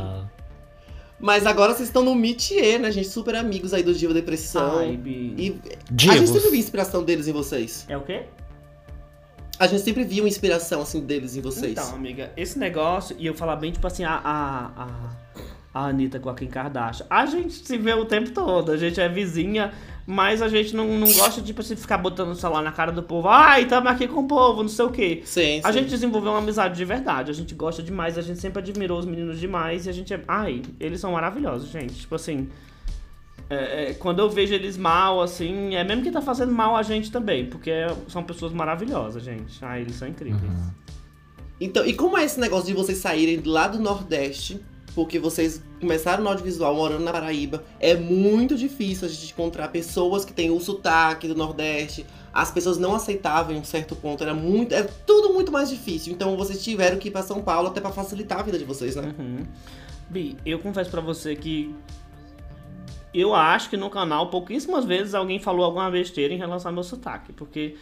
[1.20, 3.08] Mas agora vocês estão no métier, né, gente?
[3.08, 4.80] Super amigos aí do Diva Depressão.
[4.80, 5.00] Ai.
[5.06, 6.18] E a Divos.
[6.18, 7.86] gente sempre viu inspiração deles em vocês.
[7.88, 8.26] É o quê?
[9.60, 11.72] A gente sempre viu inspiração, assim, deles em vocês.
[11.72, 15.10] Então, amiga, esse negócio, e eu falar bem, tipo assim, a, a, a,
[15.78, 17.06] a Anitta com a Kim Kardashian.
[17.10, 19.72] A gente se vê o tempo todo, a gente é vizinha,
[20.06, 22.92] mas a gente não, não gosta de tipo, assim, ficar botando o celular na cara
[22.92, 23.28] do povo.
[23.28, 25.22] Ai, tamo aqui com o povo, não sei o quê.
[25.26, 25.80] Sim, A sim.
[25.80, 29.06] gente desenvolveu uma amizade de verdade, a gente gosta demais, a gente sempre admirou os
[29.06, 30.22] meninos demais e a gente é.
[30.28, 31.94] Ai, eles são maravilhosos, gente.
[31.94, 32.48] Tipo assim.
[33.50, 36.84] é, é, quando eu vejo eles mal, assim, é mesmo que tá fazendo mal a
[36.84, 37.72] gente também, porque
[38.08, 39.64] são pessoas maravilhosas, gente.
[39.64, 40.52] Ai, eles são incríveis.
[41.60, 44.62] Então, e como é esse negócio de vocês saírem lá do Nordeste?
[44.98, 47.64] Porque vocês começaram no audiovisual morando na Paraíba.
[47.80, 52.04] É muito difícil a gente encontrar pessoas que têm o sotaque do Nordeste.
[52.34, 54.24] As pessoas não aceitavam em um certo ponto.
[54.24, 54.74] Era muito.
[54.74, 56.12] É tudo muito mais difícil.
[56.12, 58.96] Então vocês tiveram que ir pra São Paulo até pra facilitar a vida de vocês,
[58.96, 59.14] né?
[59.20, 59.46] Uhum.
[60.10, 61.76] Bi, eu confesso pra você que
[63.14, 66.84] eu acho que no canal pouquíssimas vezes alguém falou alguma besteira em relação ao meu
[66.84, 67.76] sotaque, porque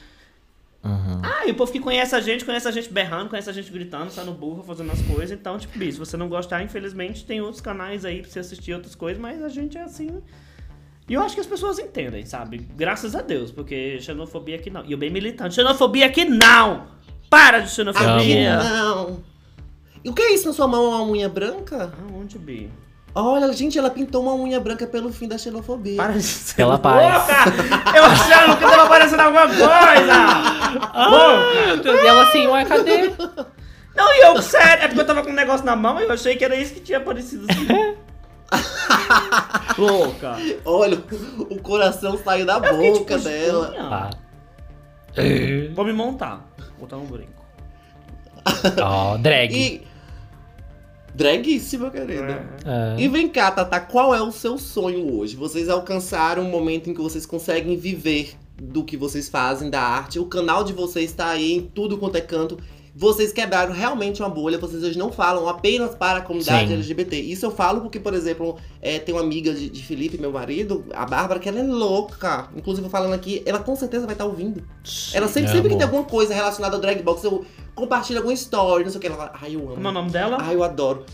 [0.86, 1.20] Uhum.
[1.24, 3.72] ah, e o povo que conhece a gente, conhece a gente berrando, conhece a gente
[3.72, 5.32] gritando, saindo burro, fazendo as coisas.
[5.32, 8.74] Então, tipo, Bi, se você não gostar, infelizmente tem outros canais aí pra você assistir
[8.74, 10.22] outras coisas, mas a gente é assim.
[11.10, 12.58] E eu acho que as pessoas entendem, sabe?
[12.76, 14.86] Graças a Deus, porque xenofobia aqui não.
[14.86, 15.56] E eu bem militante.
[15.56, 16.88] Xenofobia aqui não!
[17.30, 18.58] Para de Aqui xenofobia!
[18.64, 19.24] não.
[20.04, 20.86] E o que é isso na sua mão?
[20.90, 21.92] Uma unha branca?
[22.00, 22.70] Aonde, Bi?
[23.18, 25.96] Olha, gente, ela pintou uma unha branca pelo fim da xenofobia.
[25.96, 26.84] Para de ser Pela louca!
[26.84, 27.96] paz.
[27.96, 31.10] Eu achando que tava aparecendo alguma coisa!
[31.10, 31.90] Louca!
[32.04, 33.14] E ela assim, ué, cadê?
[33.96, 36.12] Não, e eu, sério, é porque eu tava com um negócio na mão e eu
[36.12, 37.96] achei que era isso que tinha aparecido assim.
[39.78, 40.36] Louca!
[40.66, 40.98] Olha,
[41.50, 43.72] o coração saiu da fiquei, boca tipo, dela.
[43.72, 43.90] unha.
[43.90, 44.10] Pá.
[45.74, 46.46] Vou me montar.
[46.78, 47.32] Botar um brinco.
[48.84, 49.54] Ó, drag.
[49.56, 49.88] E.
[51.16, 52.46] Draguíssima, querida.
[52.66, 53.02] É.
[53.02, 55.36] E vem cá, Tata, qual é o seu sonho hoje?
[55.36, 60.20] Vocês alcançaram um momento em que vocês conseguem viver do que vocês fazem, da arte.
[60.20, 62.58] O canal de vocês está aí em tudo quanto é canto.
[62.98, 66.76] Vocês quebraram realmente uma bolha, vocês hoje não falam apenas para a comunidade Sim.
[66.76, 67.18] LGBT.
[67.20, 70.86] Isso eu falo porque, por exemplo, é, tem uma amiga de, de Felipe, meu marido,
[70.94, 72.48] a Bárbara, que ela é louca.
[72.56, 74.64] Inclusive, falando aqui, ela com certeza vai estar ouvindo.
[75.14, 75.78] Ela sempre, É, sempre que amor.
[75.78, 79.08] tem alguma coisa relacionada ao drag box, eu compartilho alguma story, não sei o que.
[79.08, 79.76] Ela fala, ai, eu amo.
[79.76, 80.38] Como é o nome dela?
[80.40, 81.06] Ai, eu adoro.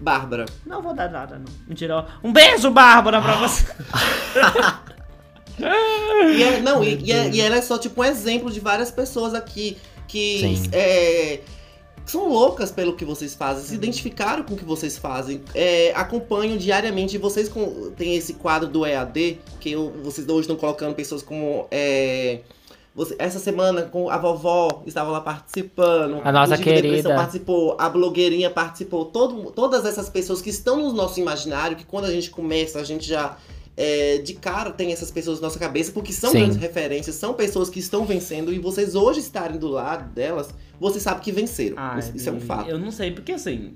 [0.00, 0.46] Bárbara.
[0.64, 1.52] Não vou dar nada, não.
[1.66, 2.06] Mentira.
[2.22, 3.64] Um beijo, Bárbara, pra você.
[5.56, 8.90] E, é- não, e, e é- e ela é só tipo um exemplo de várias
[8.90, 9.76] pessoas aqui
[10.08, 10.40] que
[10.72, 11.40] é,
[12.06, 16.56] são loucas pelo que vocês fazem, se identificaram com o que vocês fazem, é, acompanham
[16.56, 17.16] diariamente.
[17.16, 21.22] E vocês com, tem esse quadro do EAD, que eu- vocês hoje estão colocando pessoas
[21.22, 21.66] como.
[21.70, 22.40] é,
[22.94, 26.20] você- essa semana com a vovó estava lá participando.
[26.22, 27.08] A nossa querida.
[27.16, 29.06] participou, a blogueirinha participou.
[29.06, 32.84] Todo, todas essas pessoas que estão no nosso imaginário, que quando a gente começa, a
[32.84, 33.36] gente já
[33.76, 36.38] é, de cara tem essas pessoas na nossa cabeça, porque são Sim.
[36.38, 41.02] grandes referências, são pessoas que estão vencendo e vocês hoje estarem do lado delas, vocês
[41.02, 41.74] sabem que venceram.
[41.78, 42.68] Ai, isso, isso é um fato.
[42.70, 43.74] Eu não sei, porque assim.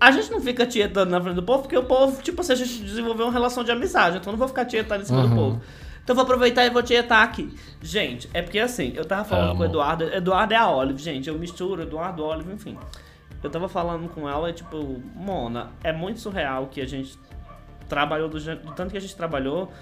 [0.00, 2.56] A gente não fica tietando na frente do povo, porque o povo, tipo assim, a
[2.56, 5.28] gente desenvolveu uma relação de amizade, então eu não vou ficar tietando em cima do
[5.28, 5.36] Uhum.
[5.36, 5.60] povo.
[6.02, 7.52] Então eu vou aproveitar e vou tietar aqui.
[7.82, 9.56] Gente, é porque assim, eu tava falando Amo.
[9.58, 10.04] com o Eduardo.
[10.04, 11.28] Eduardo é a Olive, gente.
[11.28, 12.78] Eu misturo Eduardo, Olive, enfim.
[13.42, 17.18] Eu tava falando com ela, e, tipo, Mona, é muito surreal que a gente
[17.88, 19.72] trabalhou do, do tanto que a gente trabalhou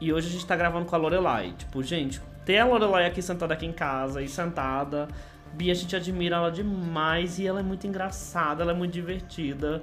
[0.00, 1.54] e hoje a gente tá gravando com a Lorelai.
[1.56, 5.08] Tipo, gente, ter a Lorelai aqui sentada aqui em casa e sentada.
[5.52, 9.82] Bia, a gente admira ela demais e ela é muito engraçada, ela é muito divertida.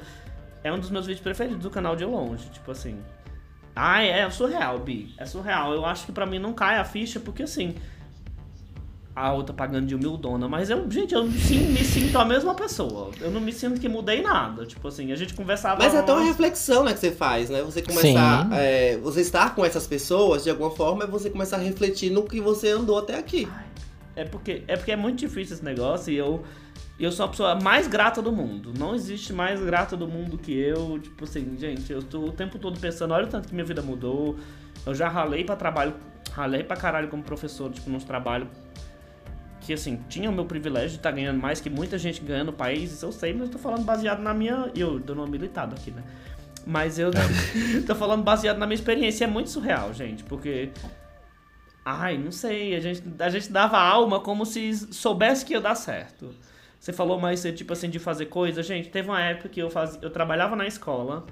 [0.63, 3.01] É um dos meus vídeos preferidos do canal de longe, tipo assim.
[3.75, 5.13] Ai, é surreal, Bi.
[5.17, 5.73] É surreal.
[5.73, 7.75] Eu acho que pra mim não cai a ficha, porque assim.
[9.13, 10.47] A outra pagando de humildona.
[10.47, 13.11] Mas eu, gente, eu sim, me sinto a mesma pessoa.
[13.19, 14.65] Eu não me sinto que mudei nada.
[14.65, 15.83] Tipo assim, a gente conversava.
[15.83, 17.61] Mas é até uma reflexão, né, que você faz, né?
[17.61, 18.47] Você começar.
[18.53, 22.23] É, você estar com essas pessoas, de alguma forma, é você começar a refletir no
[22.23, 23.47] que você andou até aqui.
[24.15, 26.43] É porque, é porque é muito difícil esse negócio e eu,
[26.99, 28.73] eu sou a pessoa mais grata do mundo.
[28.77, 30.99] Não existe mais grata do mundo que eu.
[30.99, 33.81] Tipo assim, gente, eu tô o tempo todo pensando, olha o tanto que minha vida
[33.81, 34.37] mudou.
[34.85, 35.93] Eu já ralei pra trabalho,
[36.31, 38.47] ralei pra caralho como professor, tipo, nos trabalhos.
[39.61, 42.53] Que assim, tinha o meu privilégio de estar ganhando mais que muita gente ganha no
[42.53, 44.71] país, isso eu sei, mas eu tô falando baseado na minha.
[44.75, 46.03] Eu dou uma militada aqui, né?
[46.65, 47.11] Mas eu
[47.85, 49.25] tô falando baseado na minha experiência.
[49.25, 50.71] É muito surreal, gente, porque
[51.85, 52.75] Ai, não sei.
[52.75, 56.33] A gente, a gente dava alma como se soubesse que ia dar certo.
[56.79, 58.63] Você falou mais tipo assim, de fazer coisa.
[58.63, 61.25] Gente, teve uma época que eu, fazia, eu trabalhava na escola.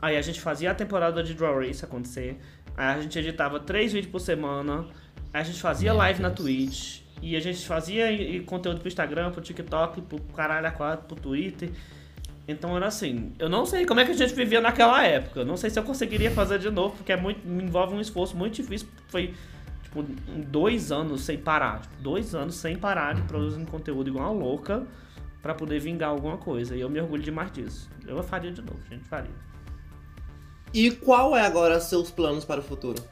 [0.00, 2.38] Aí a gente fazia a temporada de Draw Race acontecer.
[2.76, 4.86] Aí a gente editava três vídeos por semana.
[5.32, 6.30] Aí a gente fazia live na.
[6.30, 7.02] Twitch.
[7.22, 11.06] E a gente fazia e- e conteúdo pro Instagram, pro TikTok, pro caralho a quatro,
[11.06, 11.70] pro Twitter.
[12.48, 15.44] Então era assim, eu não sei como é que a gente vivia naquela época.
[15.44, 18.36] Não sei se eu conseguiria fazer de novo, porque é muito, me envolve um esforço
[18.36, 18.88] muito difícil.
[19.08, 19.34] Foi
[19.82, 20.02] tipo
[20.48, 21.80] dois anos sem parar.
[21.82, 24.84] Tipo, dois anos sem parar de produzir conteúdo igual uma louca
[25.42, 26.74] pra poder vingar alguma coisa.
[26.74, 27.88] E eu me orgulho demais disso.
[28.06, 29.30] Eu faria de novo, gente, faria.
[30.72, 33.02] E qual é agora seus planos para o futuro?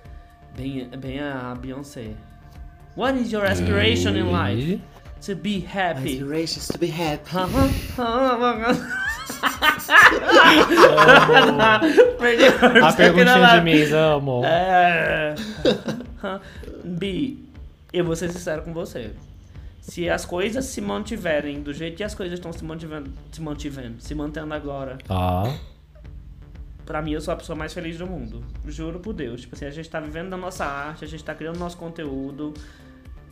[0.57, 2.14] Bem, bem a Beyoncé.
[2.99, 4.81] What is your aspiration in life?
[5.23, 6.15] To be happy.
[6.19, 7.31] Aspirations to be happy.
[12.19, 14.43] Perdi a A perguntinha de mês, amo.
[14.45, 15.37] É.
[16.85, 17.39] Bi,
[17.93, 19.13] eu vou ser sincero com você.
[19.81, 24.01] Se as coisas se mantiverem do jeito que as coisas estão se mantivendo, se mantivendo,
[24.01, 25.55] se mantendo agora, Tá.
[26.85, 28.43] pra mim eu sou a pessoa mais feliz do mundo.
[28.67, 29.43] Juro por Deus.
[29.43, 32.53] Tipo assim, a gente tá vivendo da nossa arte, a gente tá criando nosso conteúdo.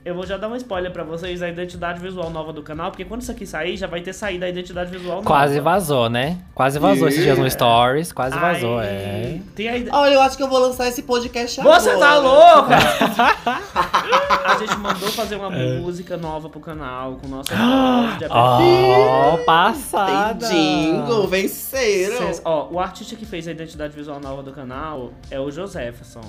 [0.06, 3.04] Eu vou já dar um spoiler pra vocês da identidade visual nova do canal, porque
[3.04, 5.26] quando isso aqui sair, já vai ter saído a identidade visual nova.
[5.26, 6.38] Quase vazou, né?
[6.54, 8.12] Quase vazou esses dias no Stories.
[8.12, 9.40] Quase vazou, Aí, é.
[9.56, 11.80] Tem a Olha, eu acho que eu vou lançar esse podcast agora.
[11.80, 12.76] Você tá louca?
[14.46, 15.50] a gente mandou fazer uma
[15.82, 18.26] música nova pro canal, com nossa de.
[18.30, 20.46] Oh, passada.
[20.46, 22.18] Jingle, venceram.
[22.18, 26.20] Cês- Ó, o artista que fez a identidade visual nova do canal é o Josefson.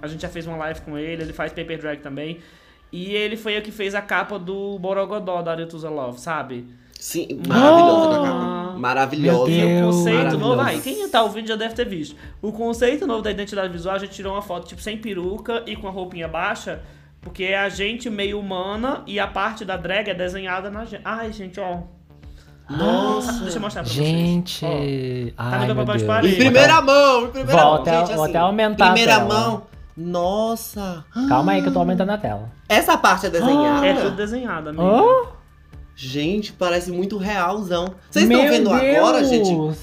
[0.00, 2.40] A gente já fez uma live com ele, ele faz Paper Drag também.
[2.96, 6.64] E ele foi o que fez a capa do Borogodó da Arituza Love, sabe?
[7.00, 8.22] Sim, maravilhosa da Ah.
[8.22, 8.78] capa.
[8.78, 9.50] Maravilhosa.
[9.50, 10.48] Meu E o conceito maravilhoso.
[10.56, 12.14] novo, aí, quem tá ouvindo já deve ter visto.
[12.40, 15.74] O conceito novo da identidade visual, a gente tirou uma foto tipo sem peruca e
[15.74, 16.82] com a roupinha baixa,
[17.20, 21.02] porque é a gente meio humana e a parte da drag é desenhada na gente.
[21.04, 21.78] Ai, gente, ó.
[22.70, 23.32] Nossa.
[23.42, 24.60] Deixa eu mostrar pra Gente.
[24.60, 25.32] vocês.
[25.36, 26.16] Ó, Ai, no meu meu papel de Deus.
[26.16, 26.34] parede.
[26.34, 27.74] Em primeira mão, em primeira Vou mão.
[27.82, 29.62] até- gente, vou assim, até aumentar Primeira mão.
[29.96, 31.04] Nossa.
[31.28, 32.50] Calma aí que eu tô aumentando a tela.
[32.68, 33.86] Essa parte é desenhada?
[33.86, 34.82] É tudo desenhado, amigo.
[34.82, 35.26] Oh,
[35.96, 37.94] Gente, parece muito realzão.
[38.10, 38.96] Vocês estão vendo Deus.
[38.98, 39.78] agora, gente?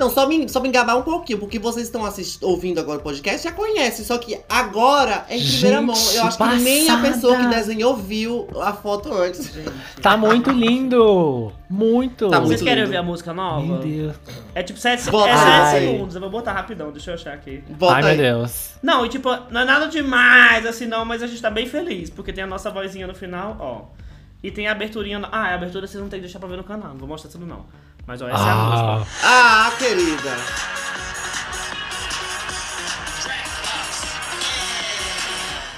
[0.00, 3.02] Não, só me, só me engabar um pouquinho, porque vocês estão assist- ouvindo agora o
[3.02, 5.96] podcast, já conhecem, só que agora é em primeira Gente, mão.
[6.14, 7.14] Eu acho que nem a passada.
[7.14, 9.52] pessoa que desenhou viu a foto antes.
[10.00, 11.52] Tá muito lindo.
[11.68, 12.28] Muito.
[12.30, 12.86] Tá Vocês muito querem lindo.
[12.86, 13.64] ouvir a música nova?
[13.64, 14.16] Meu Deus.
[14.54, 15.92] É tipo 7 Bota é sete aí.
[15.92, 16.14] segundos.
[16.14, 17.62] Eu vou botar rapidão, deixa eu achar aqui.
[17.68, 18.16] Bota Ai, aí.
[18.16, 18.70] meu Deus.
[18.82, 22.08] Não, e tipo, não é nada demais assim não, mas a gente tá bem feliz,
[22.10, 24.00] porque tem a nossa vozinha no final, ó.
[24.42, 25.18] E tem a aberturinha.
[25.18, 27.06] no- Ah, a abertura vocês não tem que deixar pra ver no canal, não vou
[27.08, 27.66] mostrar tudo não.
[28.10, 29.10] Mas ó, essa é a Ah, música.
[29.22, 30.36] Ah, querida.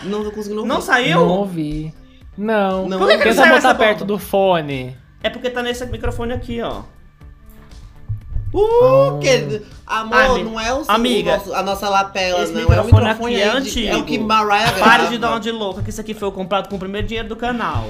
[0.04, 0.68] Não tô conseguindo ouvir.
[0.74, 1.18] Não saiu?
[1.20, 1.94] não ouvi.
[2.36, 2.88] Não.
[2.88, 4.96] Não Por que que não Tenta botar essa perto do fone.
[5.22, 6.82] É porque tá nesse microfone aqui, ó.
[8.54, 9.64] Uh, querido.
[9.86, 12.60] Amor, Ami- não é o, amiga, nosso- a nossa lapela, esse não.
[12.62, 13.88] microfone é o microfone aqui é antigo.
[13.94, 14.90] É o que Mariah grava.
[14.90, 17.28] Pare de dar uma de louca, que isso aqui foi comprado com o primeiro dinheiro
[17.28, 17.88] do canal.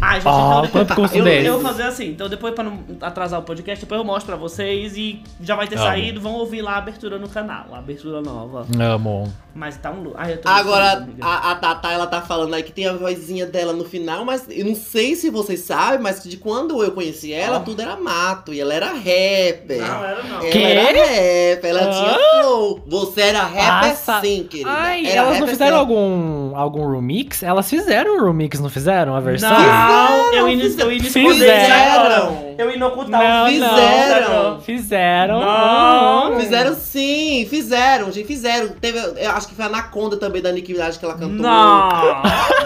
[0.00, 2.80] Ai, gente, Ah, então quanto custa eu, eu vou fazer assim, então depois pra não
[3.00, 5.84] atrasar o podcast, depois eu mostro pra vocês e já vai ter Amo.
[5.84, 8.66] saído, vão ouvir lá a abertura no canal, a abertura nova.
[8.78, 9.32] Amo.
[9.56, 12.86] Mas tá um eu tô Agora, a, a Tatá, ela tá falando aí que tem
[12.86, 16.84] a vozinha dela no final, mas eu não sei se vocês sabem, mas de quando
[16.84, 17.60] eu conheci ela, Ah.
[17.60, 18.52] tudo era mato.
[18.52, 19.78] E ela era rapper.
[19.80, 20.36] Não, era não.
[20.42, 20.58] Ela Quê?
[20.58, 21.90] era rapper, ela Ah?
[21.90, 22.80] tinha flow.
[22.86, 24.70] Você era rapper Passa- sim, querida.
[24.70, 25.78] Ai, era elas não fizeram sim.
[25.80, 27.42] algum, algum remix?
[27.42, 29.14] Elas fizeram um remix, não fizeram?
[29.16, 29.50] A versão?
[29.50, 31.94] Não, eu ia eu esconder isso Fizeram.
[31.94, 32.46] agora.
[32.58, 34.60] Eu ia ocultar Não, o Fizeram.
[34.60, 35.40] Fizeram.
[35.40, 36.40] Não.
[36.40, 38.68] Fizeram sim, fizeram, gente, fizeram.
[38.80, 41.30] Teve, eu acho que foi a Anaconda também da Nicki Minaj que ela cantou.
[41.30, 41.88] Não.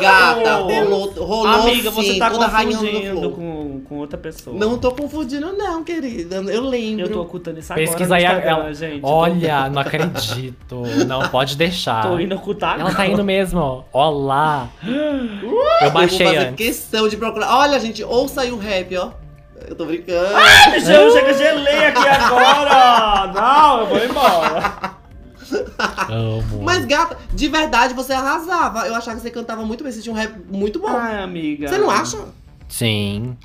[0.01, 4.57] Gata, rolou, rolou Amiga, sim, você tá toda confundindo com, com outra pessoa.
[4.57, 6.37] Não tô confundindo não, querida.
[6.37, 7.07] Eu lembro.
[7.07, 8.25] Eu tô ocultando isso agora Pesquisa aí.
[8.25, 8.73] Ela...
[8.73, 9.01] gente.
[9.03, 10.83] Olha, não acredito.
[11.07, 12.03] Não, pode deixar.
[12.03, 13.85] Tô indo ocultar Ela tá indo mesmo.
[13.93, 14.69] Ó lá.
[14.87, 16.67] Eu Eu baixei vou fazer antes.
[16.67, 17.57] questão de procurar.
[17.57, 19.11] Olha, gente, ouça aí o rap, ó.
[19.69, 20.29] Eu tô brincando.
[20.73, 23.33] Bicho, eu chega, gelei aqui agora!
[23.33, 25.00] Não, eu vou embora.
[26.09, 26.63] Amo.
[26.63, 28.87] Mas, gata, de verdade você arrasava.
[28.87, 30.89] Eu achava que você cantava muito bem, você tinha um rap muito bom.
[30.89, 31.69] Ai, amiga.
[31.69, 32.19] Você não acha?
[32.69, 33.37] Sim.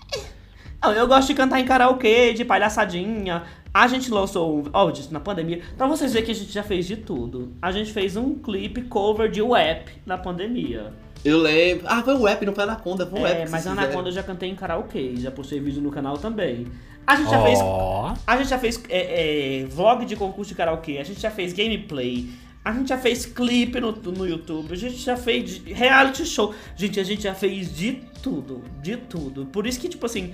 [0.84, 3.44] Não, eu gosto de cantar em karaokê, de palhaçadinha.
[3.74, 6.63] A gente lançou, um- ó, disso na pandemia, pra vocês verem que a gente já
[6.63, 7.52] fez de tudo.
[7.62, 10.94] A gente fez um clipe cover de WAP na pandemia.
[11.26, 11.86] Eu lembro.
[11.89, 13.41] Ah, foi o app, não foi a Anaconda, foi o app.
[13.41, 15.89] É, que mas a vocês Anaconda eu já cantei em karaokê, já postei vídeo no
[15.89, 16.68] canal também.
[17.08, 18.13] A gente já fez Ó.
[18.26, 21.54] A gente já fez é, é, vlog de concurso de karaokê, a gente já fez
[21.54, 22.28] gameplay,
[22.63, 26.54] A gente já fez clipe no, no YouTube, a gente já fez reality show.
[26.76, 29.46] Gente, a gente já fez de tudo, de tudo.
[29.46, 30.34] Por isso que, tipo assim,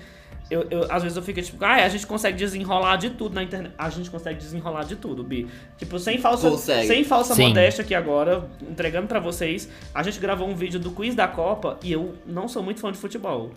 [0.49, 3.43] eu, eu- às vezes eu fico tipo, ah, a gente consegue desenrolar de tudo na
[3.43, 3.73] internet.
[3.77, 5.45] A gente consegue desenrolar de tudo, Bi.
[5.77, 6.87] Tipo, sem falsa, Consegue.
[6.87, 7.49] sem falsa Sim.
[7.49, 9.67] modéstia aqui agora, entregando pra vocês.
[9.93, 12.93] A gente gravou um vídeo do quiz da Copa e eu não sou muito fã
[12.93, 13.51] de futebol.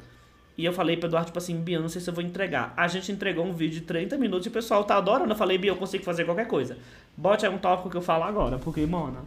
[0.56, 2.72] E eu falei pro Eduardo, tipo assim, Bia, eu não sei se eu vou entregar.
[2.76, 5.32] A gente entregou um vídeo de 30 minutos e o pessoal tá adorando.
[5.32, 6.76] Eu falei, Bia, eu consigo fazer qualquer coisa.
[7.16, 9.18] Bote aí um tópico que eu falo agora, porque, mano,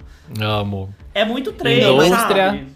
[0.41, 0.93] Amo.
[1.13, 2.45] é muito treino, Indústria.
[2.51, 2.67] sabe?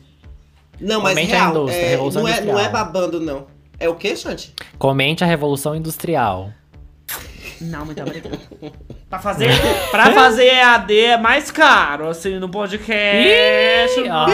[0.81, 2.71] Não, mas Comente a real, indústria, é, Revolução não, é, não é Industrial.
[2.71, 3.47] babando, não.
[3.79, 4.53] É o quê, Xante?
[4.77, 6.51] Comente a Revolução Industrial.
[7.61, 8.37] Não, muito obrigado.
[9.09, 9.49] pra fazer,
[9.91, 13.99] pra fazer EAD é mais caro, assim, no podcast.
[13.99, 14.25] Ih, ah.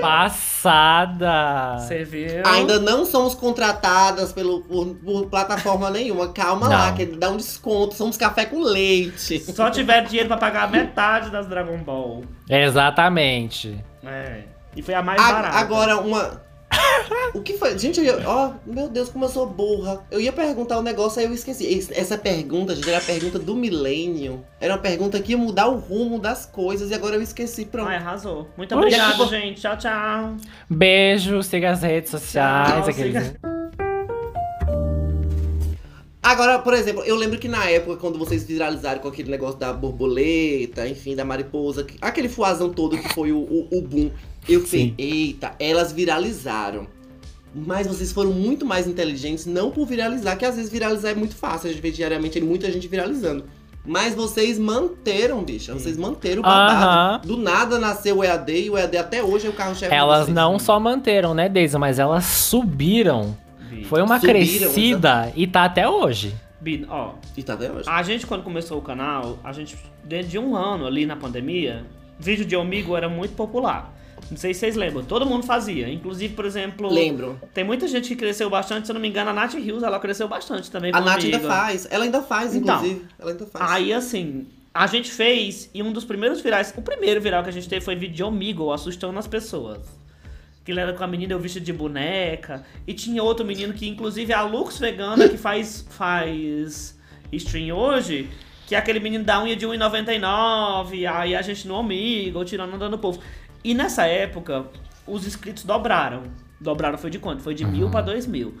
[0.00, 1.78] Passada.
[1.78, 2.42] Você viu?
[2.46, 6.28] Ainda não somos contratadas pelo, por, por plataforma nenhuma.
[6.32, 6.94] Calma lá, Não.
[6.96, 7.94] que ele dá um desconto.
[7.94, 9.38] Somos café com leite.
[9.40, 12.24] Só tiver dinheiro pra pagar metade das Dragon Ball.
[12.48, 13.82] Exatamente.
[14.04, 14.42] É.
[14.76, 15.56] E foi a mais A- barata.
[15.58, 16.42] agora, uma.
[17.34, 17.78] O que foi?
[17.78, 18.28] Gente, eu ia.
[18.28, 20.04] Ó, meu Deus, como eu sou burra.
[20.10, 21.86] Eu ia perguntar um negócio, aí eu esqueci.
[21.92, 24.44] Essa pergunta, gente, era a pergunta do milênio.
[24.60, 27.64] Era uma pergunta que ia mudar o rumo das coisas e agora eu esqueci.
[27.64, 27.88] Pronto.
[27.88, 28.48] Ai, arrasou.
[28.56, 29.60] Muito obrigado, gente.
[29.60, 30.36] Tchau, tchau.
[30.68, 32.68] Beijo, siga as redes sociais.
[32.70, 33.59] Tchau, aqueles- siga-
[36.22, 39.72] Agora, por exemplo, eu lembro que na época, quando vocês viralizaram com aquele negócio da
[39.72, 44.10] borboleta, enfim, da mariposa, que- aquele fuazão todo que foi o, o, o boom,
[44.48, 46.86] eu falei, eita, elas viralizaram.
[47.54, 51.34] Mas vocês foram muito mais inteligentes, não por viralizar, que às vezes viralizar é muito
[51.34, 53.44] fácil, a gente vê diariamente muita gente viralizando.
[53.84, 56.84] Mas vocês manteram, bicha, vocês manteram o babado.
[56.84, 57.20] Aham.
[57.24, 60.26] Do nada nasceu o EAD e o EAD até hoje é o carro-chefe de Elas
[60.26, 60.34] vocês.
[60.34, 63.34] não só manteram, né, Deise, mas elas subiram.
[63.90, 66.32] Foi uma Subiram, crescida e tá até hoje.
[66.60, 67.88] Bi, ó, E tá até hoje.
[67.88, 71.84] a gente quando começou o canal, a gente, dentro de um ano ali na pandemia,
[72.16, 73.92] vídeo de Omigo era muito popular.
[74.30, 75.88] Não sei se vocês lembram, todo mundo fazia.
[75.92, 77.36] Inclusive, por exemplo, Lembro.
[77.52, 79.98] tem muita gente que cresceu bastante, se eu não me engano, a Nath Rios, ela
[79.98, 81.88] cresceu bastante também A Nath ainda faz.
[81.90, 83.06] Ela ainda faz, Então, inclusive.
[83.18, 83.70] ela ainda faz.
[83.72, 87.52] Aí, assim, a gente fez, e um dos primeiros virais, o primeiro viral que a
[87.52, 89.80] gente teve foi vídeo de Omigo, assustando as pessoas.
[90.64, 92.64] Que ele era com a menina eu vestida de boneca.
[92.86, 96.98] E tinha outro menino que, inclusive, é a Lux Vegana, que faz, faz
[97.32, 98.28] stream hoje.
[98.66, 101.10] Que é aquele menino da unha de 1,99.
[101.12, 103.20] Aí a gente no Omigo, tirando andando o povo.
[103.64, 104.66] E nessa época,
[105.06, 106.22] os inscritos dobraram.
[106.60, 107.42] Dobraram foi de quanto?
[107.42, 108.54] Foi de mil pra dois mil.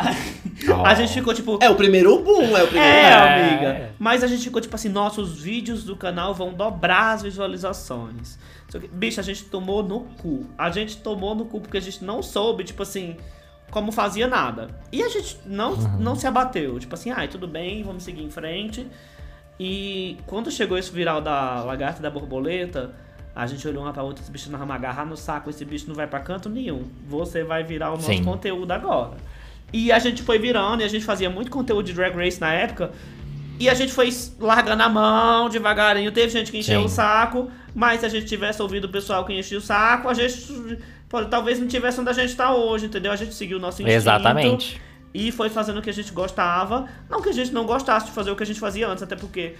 [0.84, 1.58] A gente ficou tipo.
[1.60, 3.12] É o primeiro boom, é o primeiro É, É.
[3.50, 3.90] amiga.
[3.98, 8.38] Mas a gente ficou tipo assim, nossa, os vídeos do canal vão dobrar as visualizações.
[8.68, 10.46] Só que, bicho, a gente tomou no cu.
[10.56, 13.16] A gente tomou no cu porque a gente não soube, tipo assim,
[13.70, 14.68] como fazia nada.
[14.90, 16.78] E a gente não, não se abateu.
[16.78, 18.86] Tipo assim, ai, tudo bem, vamos seguir em frente.
[19.58, 22.92] E quando chegou esse viral da lagarta e da borboleta,
[23.34, 25.86] a gente olhou uma pra outra, esse bicho não vai agarrar no saco, esse bicho
[25.88, 26.84] não vai pra canto nenhum.
[27.08, 28.24] Você vai virar o nosso Sim.
[28.24, 29.16] conteúdo agora.
[29.76, 32.52] E a gente foi virando e a gente fazia muito conteúdo de Drag Race na
[32.52, 32.92] época.
[33.58, 34.08] E a gente foi
[34.38, 36.12] largando a mão devagarinho.
[36.12, 36.86] Teve gente que encheu Sim.
[36.86, 40.14] o saco, mas se a gente tivesse ouvido o pessoal que enchia o saco, a
[40.14, 43.10] gente pô, talvez não tivesse onde a gente tá hoje, entendeu?
[43.10, 43.96] A gente seguiu o nosso instinto.
[43.96, 44.80] Exatamente.
[45.12, 46.86] E foi fazendo o que a gente gostava.
[47.10, 49.16] Não que a gente não gostasse de fazer o que a gente fazia antes, até
[49.16, 49.56] porque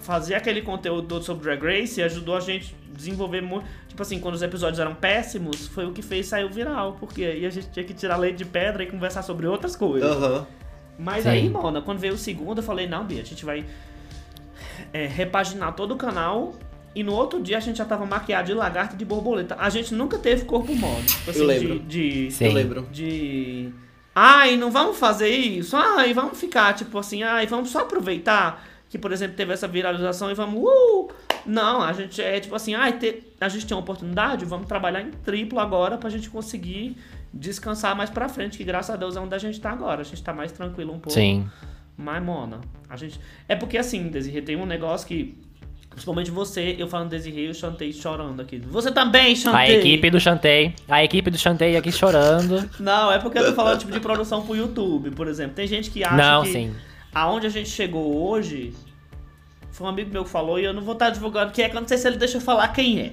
[0.00, 3.66] fazer aquele conteúdo todo sobre Drag Race ajudou a gente a desenvolver muito.
[3.88, 6.96] Tipo assim, quando os episódios eram péssimos, foi o que fez sair o viral.
[7.00, 10.08] Porque aí a gente tinha que tirar leite de pedra e conversar sobre outras coisas.
[10.10, 10.46] Aham.
[10.98, 11.30] Mas Sim.
[11.30, 13.64] aí, mano, quando veio o segundo, eu falei, não, Bia, a gente vai
[14.92, 16.54] é, repaginar todo o canal.
[16.94, 19.54] E no outro dia a gente já tava maquiado de lagarto e de borboleta.
[19.58, 21.04] A gente nunca teve corpo mole.
[21.04, 21.78] Tipo assim, Eu lembro.
[21.80, 22.46] de- de Sim.
[22.46, 22.82] Eu lembro.
[22.90, 23.70] de
[24.14, 28.98] ai, não vamos fazer isso, ai, vamos ficar tipo assim, ai, vamos só aproveitar que,
[28.98, 31.08] por exemplo, teve essa viralização e vamos, uh!
[31.44, 35.10] Não, a gente é tipo assim, te- a gente tem uma oportunidade, vamos trabalhar em
[35.10, 36.96] triplo agora pra gente conseguir
[37.32, 40.04] descansar mais pra frente, que graças a Deus é onde a gente tá agora, a
[40.04, 41.10] gente tá mais tranquilo um pouco.
[41.12, 41.46] Sim.
[41.96, 43.18] Mas, Mona, a gente.
[43.48, 45.36] É porque assim, Desirê, tem um negócio que.
[45.88, 48.58] Principalmente você, eu falando Desirê, eu chantei chorando aqui.
[48.58, 49.76] Você também, A chantei!
[49.78, 50.74] equipe do Chantei.
[50.86, 52.68] A equipe do Chantei aqui chorando.
[52.78, 55.54] Não, é porque eu tô falando tipo de produção pro YouTube, por exemplo.
[55.54, 56.74] Tem gente que acha Não, que sim.
[57.16, 58.74] Aonde a gente chegou hoje.
[59.70, 61.74] Foi um amigo meu que falou e eu não vou estar divulgando quem é, que
[61.74, 63.12] eu não sei se ele deixa eu falar quem é.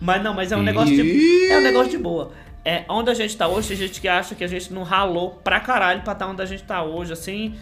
[0.00, 1.50] Mas não, mas é um negócio de.
[1.50, 2.30] É um negócio de boa.
[2.64, 5.32] É onde a gente tá hoje, tem gente que acha que a gente não ralou
[5.42, 7.56] pra caralho pra estar onde a gente tá hoje, assim.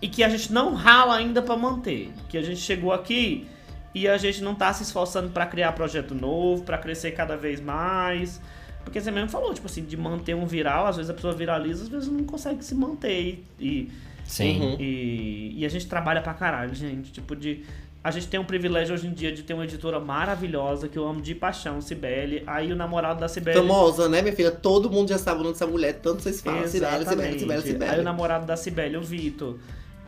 [0.00, 2.10] E que a gente não rala ainda pra manter.
[2.28, 3.46] Que a gente chegou aqui
[3.94, 7.60] e a gente não tá se esforçando pra criar projeto novo, pra crescer cada vez
[7.60, 8.40] mais.
[8.82, 11.84] Porque você mesmo falou, tipo assim, de manter um viral, às vezes a pessoa viraliza,
[11.84, 13.44] às vezes não consegue se manter.
[13.60, 13.92] E,
[14.32, 14.60] Sim.
[14.60, 14.76] Uhum.
[14.80, 17.12] e, e a gente trabalha pra caralho, gente.
[17.12, 17.64] Tipo, de
[18.02, 21.06] A gente tem um privilégio hoje em dia de ter uma editora maravilhosa que eu
[21.06, 22.42] amo de paixão, Cibele.
[22.46, 23.58] Aí o namorado da Cibele.
[23.58, 24.50] Famosa, né, minha filha?
[24.50, 26.66] Todo mundo já sabe o nome dessa mulher, tanto vocês falam.
[26.66, 27.38] Cibele, Cibele.
[27.38, 27.90] Cibele, Cibele.
[27.90, 29.58] Aí o namorado da Cibele, o Vitor,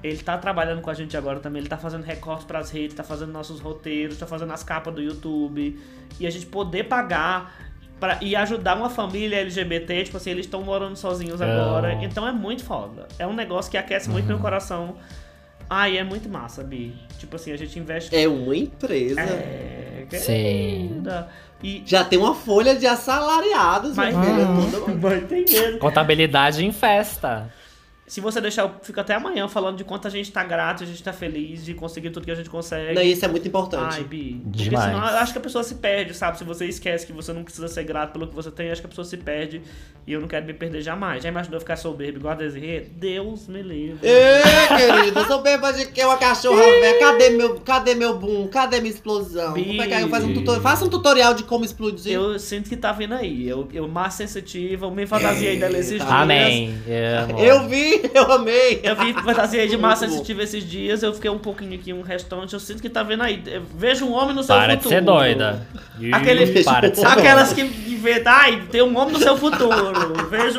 [0.02, 1.60] ele tá trabalhando com a gente agora também.
[1.60, 5.02] Ele tá fazendo recortes pras redes, tá fazendo nossos roteiros, tá fazendo as capas do
[5.02, 5.78] YouTube.
[6.18, 10.62] E a gente poder pagar pra, e ajudar uma família LGBT, tipo assim, eles estão
[10.62, 11.45] morando sozinhos É.
[11.45, 11.95] agora.
[12.03, 13.07] Então é muito foda.
[13.18, 14.97] É um negócio que aquece muito meu coração.
[15.68, 16.95] Ai, é muito massa, Bi.
[17.18, 18.14] Tipo assim, a gente investe.
[18.14, 19.20] É uma empresa.
[19.20, 21.03] É, que Sim.
[21.62, 21.82] E.
[21.86, 24.14] Já tem uma folha de assalariados, Mas.
[24.14, 24.70] Uhum.
[24.70, 24.95] Toda...
[24.95, 25.78] Mas tem mesmo.
[25.78, 27.51] Contabilidade em festa.
[28.07, 30.86] Se você deixar, eu fico até amanhã falando de quanto a gente tá grato, a
[30.86, 32.94] gente tá feliz de conseguir tudo que a gente consegue.
[32.94, 33.96] Não, isso é muito importante.
[33.96, 34.40] Ai, Bi.
[34.44, 34.84] Porque Demais.
[34.84, 36.36] senão eu acho que a pessoa se perde, sabe?
[36.36, 38.82] Se você esquece que você não precisa ser grato pelo que você tem, eu acho
[38.82, 39.62] que a pessoa se perde.
[40.07, 41.22] E eu não quero me perder jamais.
[41.22, 42.80] Já imaginou eu ficar soberbo igual a Desirê?
[42.94, 44.07] Deus me livre.
[44.07, 46.98] Ei, eu sou bêbada de que é uma cachorra velha.
[46.98, 48.48] Cadê meu, cadê meu boom?
[48.48, 49.55] Cadê minha explosão?
[49.55, 49.64] Bi.
[49.64, 50.62] Vou pegar e fazer um tutorial.
[50.62, 52.12] Faça um tutorial de como explodir.
[52.12, 53.48] Eu sinto que tá vindo aí.
[53.48, 56.11] Eu, eu mais sensitiva, eu me fantasiei dela esses dias.
[56.11, 56.74] Amém.
[57.38, 58.80] Eu vi, eu amei.
[58.82, 62.55] Eu vi fantasiei de massa sensitiva esses dias, eu fiquei um pouquinho aqui, um restante,
[62.55, 63.42] eu sinto que tá vendo aí.
[63.47, 64.95] Eu vejo um homem no seu Para de futuro.
[64.95, 65.66] ser doida.
[66.12, 67.20] Aquele- Para de ser doida.
[67.20, 69.64] Aquelas que vê, ai, tem um homem no seu futuro.
[70.30, 70.59] Vejo.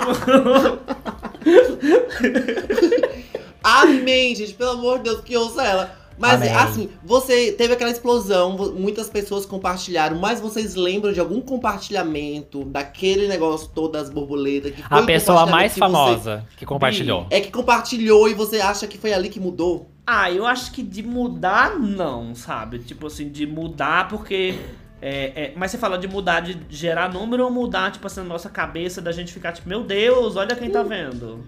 [3.63, 4.53] Amém, gente.
[4.53, 6.04] Pelo amor de Deus, que ouça ela.
[6.17, 6.49] Mas Amém.
[6.55, 13.27] assim, você teve aquela explosão, muitas pessoas compartilharam, mas vocês lembram de algum compartilhamento daquele
[13.27, 14.71] negócio todo das borboletas?
[14.73, 17.23] Que foi A pessoa mais que famosa que compartilhou.
[17.23, 19.89] você- é que compartilhou e você acha que foi ali que mudou?
[20.07, 22.79] Ah, eu acho que de mudar, não, sabe?
[22.79, 24.55] Tipo assim, de mudar porque.
[25.01, 28.25] é, é, mas você fala de mudar, de gerar número ou mudar, tipo assim, na
[28.27, 31.43] nossa cabeça, da gente ficar tipo, meu Deus, olha quem tá vendo.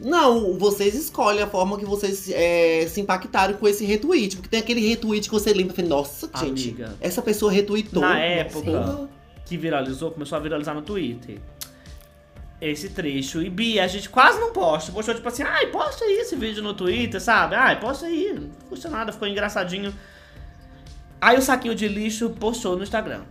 [0.00, 4.36] Não, vocês escolhem a forma que vocês é, se impactaram com esse retweet.
[4.36, 6.96] Porque tem aquele retweet que você lembra e fala, nossa, gente, Amiga.
[7.00, 8.00] essa pessoa retweetou.
[8.00, 9.08] Na época.
[9.44, 11.38] Que viralizou, começou a viralizar no Twitter.
[12.60, 13.42] Esse trecho.
[13.42, 14.90] E Bia, a gente quase não posta.
[14.90, 17.54] Postou tipo assim, ai, posta aí esse vídeo no Twitter, sabe?
[17.54, 18.32] Ai, posta aí.
[18.32, 19.94] Não custa nada, ficou engraçadinho.
[21.20, 23.22] Aí o saquinho de lixo postou no Instagram.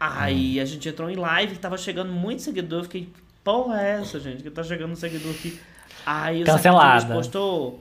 [0.00, 2.80] Aí a gente entrou em live, tava chegando muito seguidor.
[2.80, 3.12] eu Fiquei,
[3.46, 4.42] porra é essa, gente?
[4.42, 5.58] Que tá chegando um seguidor aqui.
[6.04, 7.14] Aí de Cancelada.
[7.14, 7.80] postou.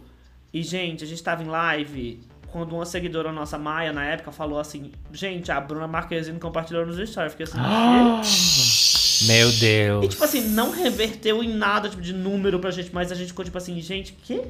[0.54, 2.20] E, gente, a gente tava em live
[2.52, 6.98] quando uma seguidora nossa, Maia, na época, falou assim: Gente, a Bruna Marquezine compartilhou nos
[7.10, 7.34] stories.
[7.34, 7.58] Fiquei assim?
[9.28, 10.08] Meu E Deus.
[10.10, 13.44] tipo assim, não reverteu em nada tipo, de número pra gente, mas a gente ficou
[13.46, 14.44] tipo assim, gente, que?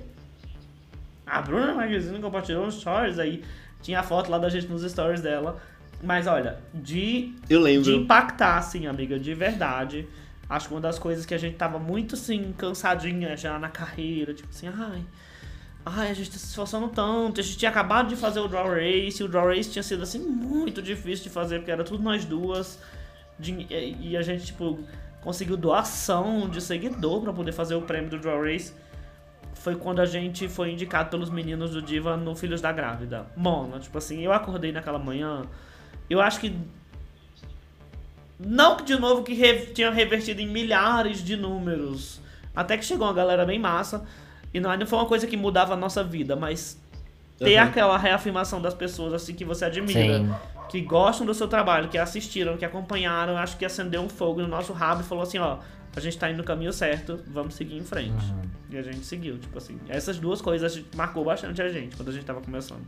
[1.26, 3.44] A Bruna Marquezine compartilhou nos stories, aí
[3.82, 5.58] tinha a foto lá da gente nos stories dela.
[6.04, 7.84] Mas olha, de Eu lembro.
[7.84, 10.08] de impactar, assim, amiga, de verdade.
[10.50, 14.34] Acho que uma das coisas que a gente tava muito, assim, cansadinha já na carreira,
[14.34, 15.04] tipo assim, ai.
[15.86, 17.40] Ai, a gente tá se esforçando tanto.
[17.40, 20.04] A gente tinha acabado de fazer o Draw Race, e o Draw Race tinha sido,
[20.04, 22.80] assim, muito difícil de fazer, porque era tudo nós duas.
[23.40, 24.80] De- e a gente, tipo,
[25.22, 28.74] conseguiu doação de seguidor pra poder fazer o prêmio do Draw Race.
[29.54, 33.26] Foi quando a gente foi indicado pelos meninos do Diva no Filhos da Grávida.
[33.36, 35.44] Mano, tipo assim, eu acordei naquela manhã.
[36.10, 36.56] Eu acho que
[38.40, 42.20] não que de novo que re- tinha revertido em milhares de números.
[42.56, 44.06] Até que chegou uma galera bem massa.
[44.54, 46.80] E não, não foi uma coisa que mudava a nossa vida, mas
[47.38, 47.64] ter Uhum.
[47.68, 50.34] aquela reafirmação das pessoas assim que você admira, Sim.
[50.70, 54.48] que gostam do seu trabalho, que assistiram, que acompanharam, acho que acendeu um fogo no
[54.48, 55.58] nosso rabo e falou assim, ó,
[55.94, 58.12] a gente tá indo no caminho certo, vamos seguir em frente.
[58.32, 58.42] Uhum.
[58.72, 59.78] E a gente seguiu, tipo assim.
[59.90, 62.82] Essas duas coisas marcou bastante a gente quando a gente tava começando.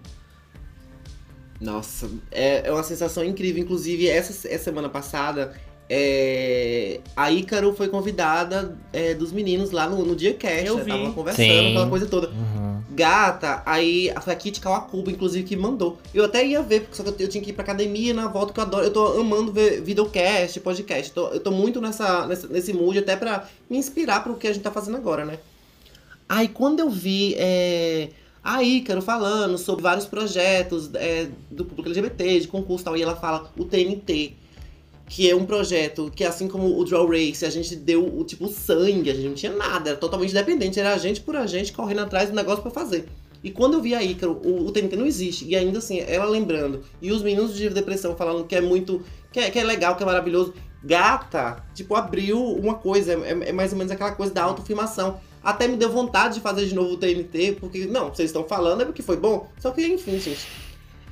[1.59, 3.63] Nossa, é, é uma sensação incrível.
[3.63, 5.53] Inclusive, essa, essa semana passada,
[5.89, 10.65] é, a Ícaro foi convidada é, dos meninos lá no, no Dia Cash.
[10.65, 10.83] Eu né?
[10.83, 10.91] vi.
[10.91, 11.69] Tava conversando, Sim.
[11.69, 12.27] aquela coisa toda.
[12.29, 12.67] Uhum.
[12.91, 15.99] Gata, aí foi a Kit Kawakuba, inclusive, que mandou.
[16.13, 18.27] Eu até ia ver, porque só que eu, eu tinha que ir pra academia na
[18.27, 18.85] volta que eu adoro.
[18.85, 21.11] Eu tô amando ver videocast, podcast.
[21.11, 24.53] Tô- eu tô muito nessa, nessa- nesse mood até pra me inspirar pro que a
[24.53, 25.37] gente tá fazendo agora, né?
[26.27, 28.09] Aí quando eu vi é,
[28.47, 33.03] a Ícaro falando sobre vários projetos é, do público LGBT, de concurso e tal, e
[33.03, 34.35] ela fala o TNT,
[35.09, 38.47] que é um projeto que, assim como o Draw Race, a gente deu o tipo
[38.47, 41.73] sangue, a gente não tinha nada, era totalmente dependente, era a gente por a gente
[41.73, 43.09] correndo atrás do negócio pra fazer.
[43.43, 46.25] E quando eu vi a Ícaro, o, o TNT não existe, e ainda assim, ela
[46.25, 49.03] lembrando, e os meninos de depressão falando que é muito.
[49.33, 50.53] que é, que é legal, que é maravilhoso.
[50.81, 55.19] Gata, tipo, abriu uma coisa, é, é mais ou menos aquela coisa da autoafirmação.
[55.47, 58.81] Até me deu vontade de fazer de novo o TNT, porque, não, vocês estão falando
[58.81, 59.47] é porque foi bom.
[59.57, 60.45] Só que, enfim, gente.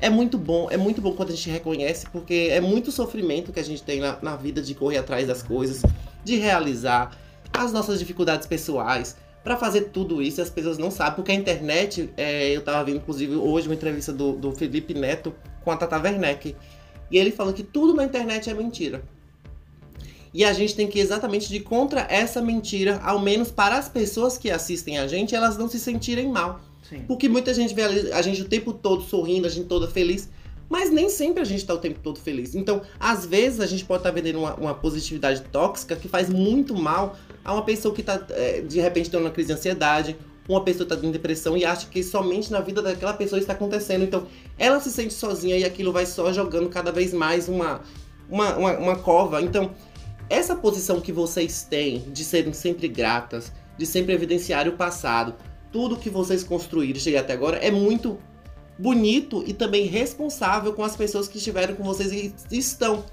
[0.01, 3.61] É muito bom, é muito bom quando a gente reconhece, porque é muito sofrimento que
[3.61, 5.81] a gente tem na, na vida de correr atrás das coisas,
[6.21, 7.17] de realizar
[7.53, 9.15] as nossas dificuldades pessoais.
[9.41, 12.97] Pra fazer tudo isso, as pessoas não sabem, porque a internet, é, eu tava vendo,
[12.97, 15.33] inclusive, hoje uma entrevista do, do Felipe Neto
[15.63, 16.57] com a Tata Werneck.
[17.09, 19.01] E ele falou que tudo na internet é mentira.
[20.36, 23.88] E a gente tem que ir exatamente de contra essa mentira, ao menos para as
[23.88, 26.59] pessoas que assistem a gente, elas não se sentirem mal.
[26.89, 27.03] Sim.
[27.07, 30.29] Porque muita gente vê a gente o tempo todo sorrindo, a gente toda feliz.
[30.67, 32.53] Mas nem sempre a gente tá o tempo todo feliz.
[32.53, 36.75] Então, às vezes, a gente pode estar vendendo uma, uma positividade tóxica que faz muito
[36.75, 40.17] mal a uma pessoa que tá, é, de repente, tendo uma crise de ansiedade,
[40.49, 43.53] uma pessoa que tá em depressão e acha que somente na vida daquela pessoa está
[43.53, 44.03] acontecendo.
[44.03, 44.27] Então,
[44.57, 47.79] ela se sente sozinha e aquilo vai só jogando cada vez mais uma,
[48.29, 49.41] uma, uma, uma cova.
[49.41, 49.71] Então,
[50.30, 55.36] essa posição que vocês têm de serem sempre gratas, de sempre evidenciar o passado,
[55.71, 58.17] tudo que vocês construíram chegar até agora é muito
[58.78, 63.05] bonito e também responsável com as pessoas que estiveram com vocês e estão.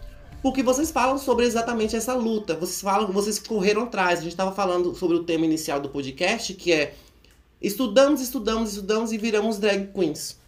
[0.43, 2.57] Porque vocês falam sobre exatamente essa luta.
[2.57, 4.19] Vocês falam, vocês correram atrás.
[4.19, 6.95] A gente estava falando sobre o tema inicial do podcast, que é
[7.61, 10.41] estudamos, estudamos, estudamos e viramos drag queens.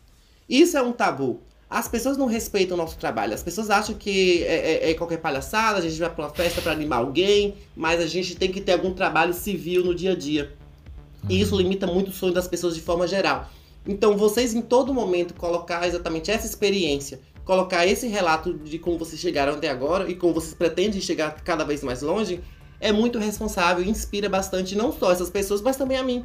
[0.48, 1.40] Isso é um tabu.
[1.74, 3.34] As pessoas não respeitam o nosso trabalho.
[3.34, 6.62] As pessoas acham que é, é- é qualquer palhaçada, a gente vai pra uma festa
[6.62, 10.14] pra animar alguém, mas a gente tem que ter algum trabalho civil no dia a
[10.16, 10.52] dia.
[11.28, 13.50] E isso limita muito o sonho das pessoas de forma geral.
[13.88, 19.20] Então, vocês em todo momento colocar exatamente essa experiência, colocar esse relato de como vocês
[19.20, 22.40] chegaram até agora e como vocês pretendem chegar cada vez mais longe,
[22.80, 26.24] é muito responsável e inspira bastante não só essas pessoas, mas também a mim.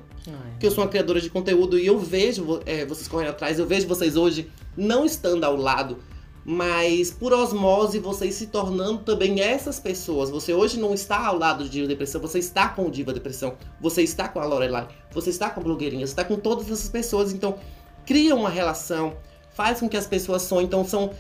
[0.52, 3.66] Porque eu sou uma criadora de conteúdo e eu vejo é, vocês correndo atrás, eu
[3.66, 4.48] vejo vocês hoje
[4.80, 5.98] não estando ao lado,
[6.46, 10.30] mas por osmose vocês se tornando também essas pessoas.
[10.30, 13.56] Você hoje não está ao lado de Diva Depressão, você está com o Diva Depressão,
[13.80, 16.90] você está com a Lorelai, você está com a blogueirinha, você está com todas essas
[16.90, 17.34] pessoas.
[17.34, 17.60] Então,
[18.06, 19.18] cria uma relação,
[19.52, 20.66] faz com que as pessoas sonhem.
[20.66, 21.12] Então, são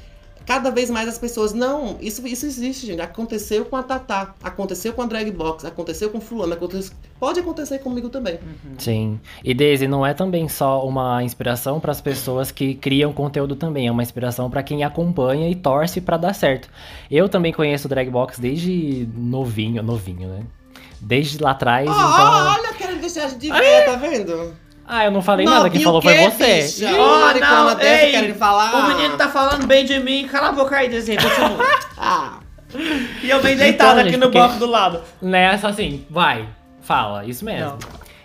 [0.49, 1.53] cada vez mais as pessoas.
[1.53, 2.99] Não, isso, isso existe, gente.
[2.99, 7.77] Aconteceu com a Tatá, aconteceu com a Drag Box, aconteceu com Fulano, aconteceu, pode acontecer
[7.77, 8.39] comigo também.
[8.79, 9.19] Sim.
[9.43, 13.85] E Daisy, não é também só uma inspiração para as pessoas que criam conteúdo também,
[13.85, 16.67] é uma inspiração para quem acompanha e torce para dar certo.
[17.11, 20.43] Eu também conheço o Dragbox desde novinho, novinho, né?
[20.99, 22.53] Desde lá atrás, Ó, então.
[22.55, 24.55] olha, quero deixar de ver, tá vendo?
[24.91, 26.63] Ah, eu não falei nada, quem falou foi você.
[26.63, 26.89] bicha?
[26.89, 28.73] Ih, Olha, não, dessa ei, falar.
[28.75, 31.63] O menino tá falando bem de mim, cala a boca aí, desenho, continua.
[31.95, 32.39] Ah,
[33.21, 35.01] e eu bem deitado Então, aqui gente, no porque- banco do lado.
[35.21, 36.47] Nessa assim, vai,
[36.81, 37.69] fala, isso mesmo.
[37.69, 37.77] Não.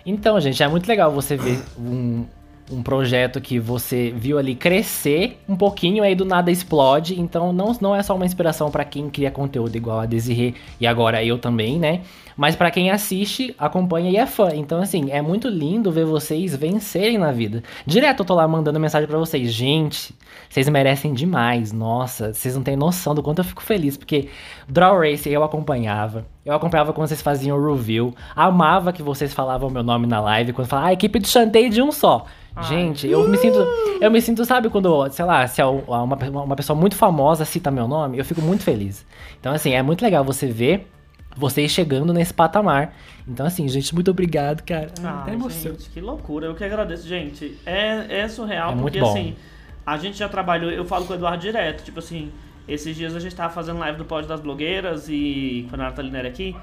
[0.07, 2.25] Então, gente, é muito legal você ver um,
[2.71, 7.19] um projeto que você viu ali crescer um pouquinho, aí do nada explode.
[7.19, 10.87] Então, não, não é só uma inspiração pra quem cria conteúdo igual a Desirê e
[10.87, 12.01] agora eu também, né?
[12.35, 14.49] Mas pra quem assiste, acompanha e é fã.
[14.53, 17.63] Então, assim, é muito lindo ver vocês vencerem na vida.
[17.85, 19.53] Direto eu tô lá mandando mensagem pra vocês.
[19.53, 20.13] Gente,
[20.49, 21.71] vocês merecem demais.
[21.71, 23.95] Nossa, vocês não têm noção do quanto eu fico feliz.
[23.95, 24.27] Porque
[24.67, 26.25] Draw Race eu acompanhava.
[26.45, 28.13] Eu acompanhava quando vocês faziam o review.
[28.35, 30.53] Amava que vocês falavam meu nome na live.
[30.53, 32.27] Quando falavam, ah, equipe do Chantei de um só.
[32.55, 32.63] Ai.
[32.65, 33.57] Gente, eu me sinto.
[33.99, 37.87] Eu me sinto, sabe, quando, sei lá, se uma, uma pessoa muito famosa cita meu
[37.87, 39.03] nome, eu fico muito feliz.
[39.39, 40.87] Então, assim, é muito legal você ver
[41.35, 42.93] vocês chegando nesse patamar.
[43.27, 44.91] Então, assim, gente, muito obrigado, cara.
[45.03, 45.71] Ah, Até emoção.
[45.71, 46.45] gente, que loucura.
[46.45, 47.57] Eu que agradeço, gente.
[47.65, 49.35] É, é surreal, É porque assim,
[49.83, 52.31] a gente já trabalhou, eu falo com o Eduardo direto, tipo assim,
[52.67, 56.19] esses dias a gente tava fazendo live do Pódio das Blogueiras e quando a Natalina
[56.19, 56.55] era aqui.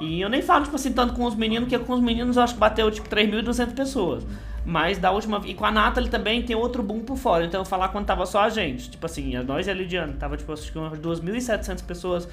[0.00, 2.42] E eu nem falo, tipo assim, tanto com os meninos, que com os meninos eu
[2.42, 4.26] acho que bateu, tipo, 3.200 pessoas.
[4.66, 5.40] Mas da última...
[5.44, 7.44] E com a Nathalie também tem outro boom por fora.
[7.44, 8.90] Então eu falar quando tava só a gente.
[8.90, 10.14] Tipo assim, nós e a Lidiane.
[10.14, 12.28] Tava, tipo, acho que umas 2.700 pessoas.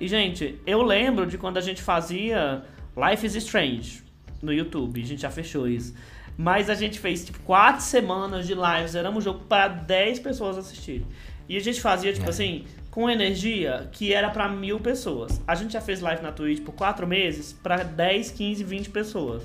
[0.00, 2.64] E, gente, eu lembro de quando a gente fazia
[2.96, 4.02] Life is Strange
[4.42, 5.00] no YouTube.
[5.00, 5.94] A gente já fechou isso.
[6.36, 8.94] Mas a gente fez, tipo, quatro semanas de lives.
[8.94, 11.06] Era um jogo para 10 pessoas assistirem.
[11.48, 12.30] E a gente fazia, tipo É.
[12.30, 15.40] assim, com energia que era pra mil pessoas.
[15.46, 19.42] A gente já fez live na Twitch por quatro meses pra 10, 15, 20 pessoas.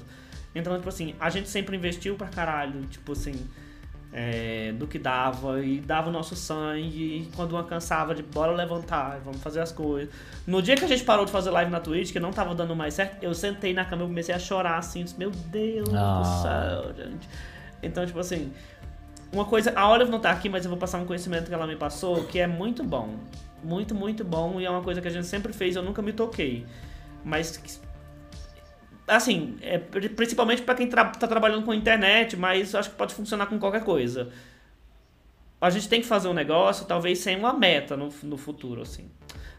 [0.56, 3.36] Então, tipo assim, a gente sempre investiu pra caralho, tipo assim,
[4.12, 7.04] é, do que dava e dava o nosso sangue.
[7.28, 10.10] E quando uma cansava de bora levantar, vamos fazer as coisas.
[10.48, 12.76] No dia que a gente parou de fazer live na Twitch, que não tava dando
[12.76, 16.22] mais certo, eu sentei na cama e comecei a chorar assim, disse, meu Deus Ah.
[16.22, 17.30] do céu, gente.
[17.84, 18.52] Então, tipo assim,
[19.32, 21.68] uma coisa, a Olive não tá aqui, mas eu vou passar um conhecimento que ela
[21.68, 23.16] me passou, que é muito bom.
[23.64, 24.60] Muito, muito bom.
[24.60, 26.66] E é uma coisa que a gente sempre fez, eu nunca me toquei.
[27.24, 27.60] Mas,
[29.08, 32.96] assim, é, pri- principalmente pra quem tra tá trabalhando com internet, mas eu acho que
[32.96, 34.30] pode funcionar com qualquer coisa.
[35.62, 39.10] A gente tem que fazer um negócio, talvez sem uma meta no, no futuro, assim.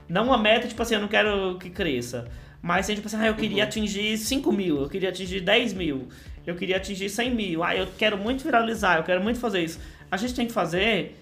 [0.09, 2.27] Não uma meta, tipo assim, eu não quero que cresça.
[2.63, 6.09] Mas assim, tipo assim, ah, eu queria atingir 5 mil, eu queria atingir 10 mil,
[6.47, 7.65] eu queria atingir 100 mil.
[7.65, 9.81] Ah, eu quero muito viralizar, eu quero muito fazer isso.
[10.11, 11.21] A gente tem que fazer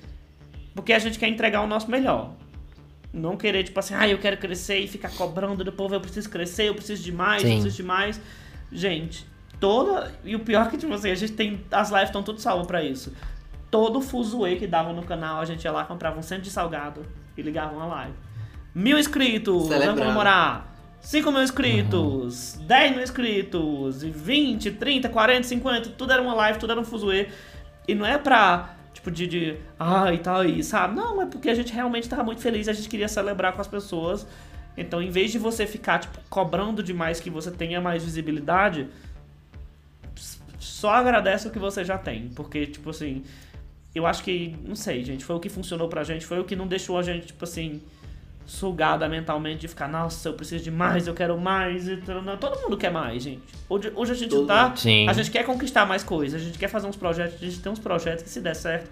[0.74, 2.32] porque a gente quer entregar o nosso melhor.
[3.12, 6.28] Não querer, tipo assim, ah, eu quero crescer e ficar cobrando do povo, eu preciso
[6.28, 7.54] crescer, eu preciso de mais, eu Sim.
[7.54, 8.20] preciso de mais.
[8.70, 9.26] Gente,
[9.58, 10.12] toda.
[10.24, 11.60] E o pior é que, tipo assim, a gente tem.
[11.70, 13.12] As lives estão tudo salvas pra isso.
[13.70, 17.04] Todo fuzuê que dava no canal, a gente ia lá, comprava um centro de salgado
[17.36, 18.14] e ligava uma live.
[18.74, 20.67] Mil inscritos, vamos comemorar.
[21.00, 26.58] 5 mil inscritos, 10 mil inscritos, e 20, 30, 40, 50, tudo era uma live,
[26.58, 27.28] tudo era um fuzuê.
[27.86, 30.94] E não é pra, tipo, de, de ah, e tal, aí, sabe?
[30.94, 33.68] Não, é porque a gente realmente tava muito feliz, a gente queria celebrar com as
[33.68, 34.26] pessoas.
[34.76, 38.88] Então, em vez de você ficar, tipo, cobrando demais que você tenha mais visibilidade,
[40.58, 42.28] só agradece o que você já tem.
[42.28, 43.24] Porque, tipo assim,
[43.94, 46.54] eu acho que, não sei, gente, foi o que funcionou pra gente, foi o que
[46.54, 47.80] não deixou a gente, tipo assim,
[48.48, 51.86] sugada mentalmente de ficar, nossa, eu preciso de mais, eu quero mais.
[51.86, 51.98] e
[52.40, 53.42] todo mundo quer mais, gente.
[53.68, 54.72] Hoje, hoje a gente Todo tá.
[55.06, 57.70] A gente quer conquistar mais coisas, a gente quer fazer uns projetos, a gente tem
[57.70, 58.90] uns projetos que se der certo,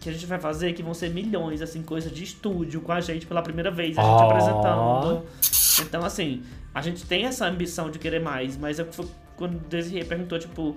[0.00, 3.02] que a gente vai fazer, que vão ser milhões, assim, coisa de estúdio com a
[3.02, 4.30] gente pela primeira vez, a gente Ó.
[4.30, 5.26] apresentando.
[5.82, 6.42] Então, assim,
[6.74, 8.88] a gente tem essa ambição de querer mais, mas eu,
[9.36, 10.74] quando o Desirê perguntou, tipo,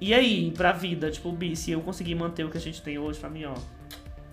[0.00, 2.96] e aí, pra vida, tipo, Bi, se eu conseguir manter o que a gente tem
[2.96, 3.54] hoje, pra mim, ó,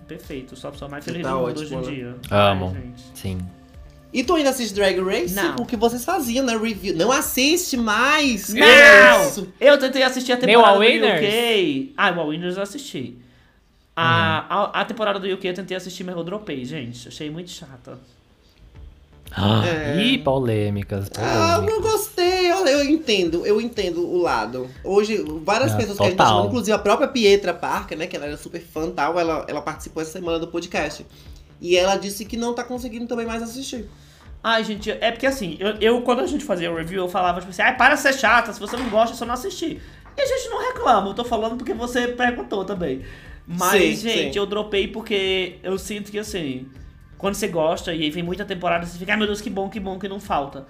[0.08, 1.82] perfeito, sou a pessoa mais feliz Tá do mundo hoje em né?
[1.82, 2.16] dia.
[2.30, 2.74] Amo.
[2.74, 2.90] Ai.
[3.14, 3.38] Sim.
[4.12, 5.34] E tu ainda assiste Drag Race?
[5.34, 5.56] Não.
[5.56, 6.56] O que vocês faziam, né?
[6.56, 6.96] Review.
[6.96, 8.48] Não assiste mais!
[8.54, 8.66] Não!
[8.66, 9.52] É isso.
[9.60, 10.84] Eu tentei assistir a temporada All do?
[10.84, 11.92] UK.
[11.96, 13.18] Ah, o All Winners eu assisti.
[13.94, 17.08] A, a, a temporada do UK eu tentei assistir, mas eu dropei, gente.
[17.08, 17.98] Achei muito chata.
[19.36, 20.00] É.
[20.02, 21.10] Ih, polêmicas.
[21.18, 21.76] Ah, polêmicas.
[21.76, 24.68] eu gostei, olha, eu entendo, eu entendo o lado.
[24.82, 26.26] Hoje, várias É, pessoas que a gente total.
[26.26, 29.18] tá chamando, inclusive a própria Pietra Parker, né, que ela era super fã e tal,
[29.18, 31.04] ela, ela participou essa semana do podcast.
[31.60, 33.88] E ela disse que não tá conseguindo também mais assistir.
[34.42, 37.40] Ai, gente, é porque assim, eu, eu, quando a gente fazia o review, eu falava,
[37.40, 39.82] tipo assim, ai, para de ser chata, se você não gosta, é só não assistir.
[40.16, 43.02] E a gente não reclama, eu tô falando porque você perguntou também.
[43.46, 44.38] Mas, Sim, gente, sim.
[44.38, 46.66] eu dropei porque eu sinto que assim,
[47.18, 49.68] quando você gosta e aí vem muita temporada, você fica, ai meu Deus, que bom,
[49.68, 50.66] que bom, que não falta.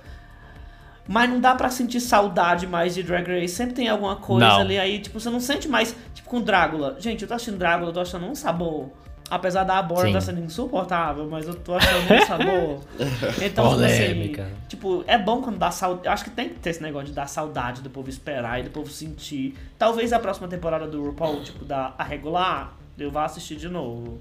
[1.06, 3.54] Mas não dá pra sentir saudade mais de Drag Race.
[3.54, 4.60] Sempre tem alguma coisa Não.
[4.60, 6.96] ali aí, tipo, você não sente mais, tipo, com Drácula.
[6.98, 8.90] Gente, eu tô achando Drácula, eu tô achando um sabor.
[9.30, 12.80] Apesar da Abora tá sendo insuportável, mas eu tô achando um sabor.
[13.42, 14.48] Então, tipo assim, Polêmica.
[14.68, 16.06] tipo, é bom quando dá saudade.
[16.06, 18.64] Eu acho que tem que ter esse negócio de dar saudade do povo esperar e
[18.64, 19.54] do povo sentir.
[19.78, 24.18] Talvez a próxima temporada do RuPaul, tipo, da a regular, eu vá assistir de novo.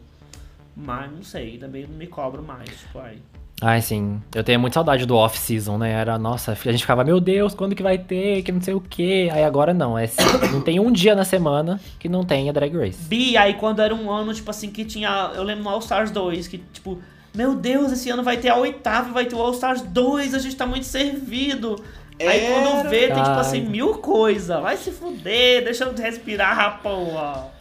[0.78, 3.18] Mas não sei, também não me cobro mais, tipo, aí.
[3.60, 4.22] Ai, sim.
[4.36, 5.92] Eu tenho muita saudade do off-season, né?
[5.92, 8.44] Era, nossa, a gente ficava, meu Deus, quando que vai ter?
[8.44, 9.30] Que não sei o quê.
[9.32, 9.98] Aí agora não.
[9.98, 10.08] É,
[10.54, 13.04] não tem um dia na semana que não tenha Drag Race.
[13.06, 15.32] Bi, aí quando era um ano, tipo assim, que tinha.
[15.34, 17.02] Eu lembro no All Stars 2, que, tipo,
[17.34, 20.40] meu Deus, esse ano vai ter a oitava vai ter o All Stars 2, a
[20.40, 21.84] gente tá muito servido.
[22.20, 22.62] Aí Era.
[22.62, 23.40] quando vê, tem tipo Ai.
[23.40, 24.62] assim, mil coisas.
[24.62, 27.57] Vai se fuder, deixa eu respirar, rapaz.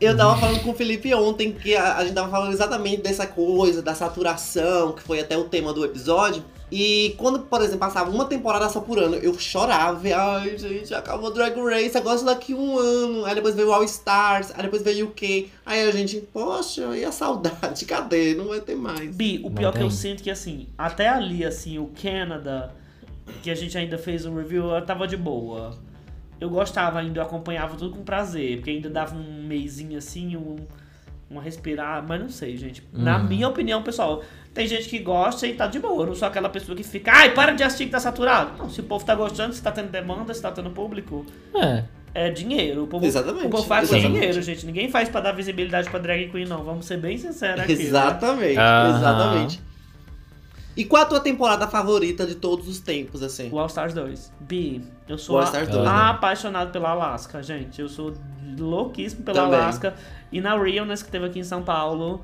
[0.00, 3.26] Eu tava falando com o Felipe ontem que a, a gente tava falando exatamente dessa
[3.26, 6.44] coisa, da saturação, que foi até o tema do episódio.
[6.70, 10.00] E quando, por exemplo, passava uma temporada só por ano, eu chorava.
[10.14, 13.24] Ai, gente, acabou Drag Race, agora só daqui um ano.
[13.24, 15.50] Aí depois veio o All Stars, aí depois veio o UK.
[15.66, 17.84] Aí a gente, poxa, e a saudade?
[17.86, 18.34] Cadê?
[18.34, 19.16] Não vai ter mais.
[19.16, 22.72] Bi, o pior que eu sinto que assim, até ali, assim, o Canada,
[23.42, 25.76] que a gente ainda fez um review, eu tava de boa.
[26.40, 30.56] Eu gostava ainda, eu acompanhava tudo com prazer, porque ainda dava um meizinho assim, um,
[31.28, 32.82] uma respirar, mas não sei, gente.
[32.92, 33.24] Na Uhum.
[33.24, 34.22] minha opinião, pessoal,
[34.54, 36.02] tem gente que gosta e tá de boa.
[36.02, 38.52] Eu não sou aquela pessoa que fica, ai, para de assistir que tá saturado.
[38.56, 41.84] Não, se o povo tá gostando, se tá tendo demanda, se tá tendo público, É.
[42.14, 42.84] é dinheiro.
[42.84, 44.12] O povo, Exatamente, O povo faz exatamente.
[44.14, 44.64] dinheiro, gente.
[44.64, 46.62] Ninguém faz pra dar visibilidade pra drag queen, não.
[46.62, 47.74] Vamos ser bem sinceros aqui.
[47.74, 47.82] né?
[47.82, 48.96] Exatamente, Aham.
[48.96, 49.67] exatamente.
[50.78, 53.48] E qual a tua temporada favorita de todos os tempos, assim?
[53.50, 54.32] O All Stars 2.
[54.38, 55.90] Bi, eu sou a- Stars 2, né?
[55.90, 57.80] apaixonado pela Alaska, gente.
[57.80, 58.14] Eu sou
[58.56, 59.58] louquíssimo pela Também.
[59.58, 59.94] Alaska.
[60.30, 62.22] E na Realness que teve aqui em São Paulo.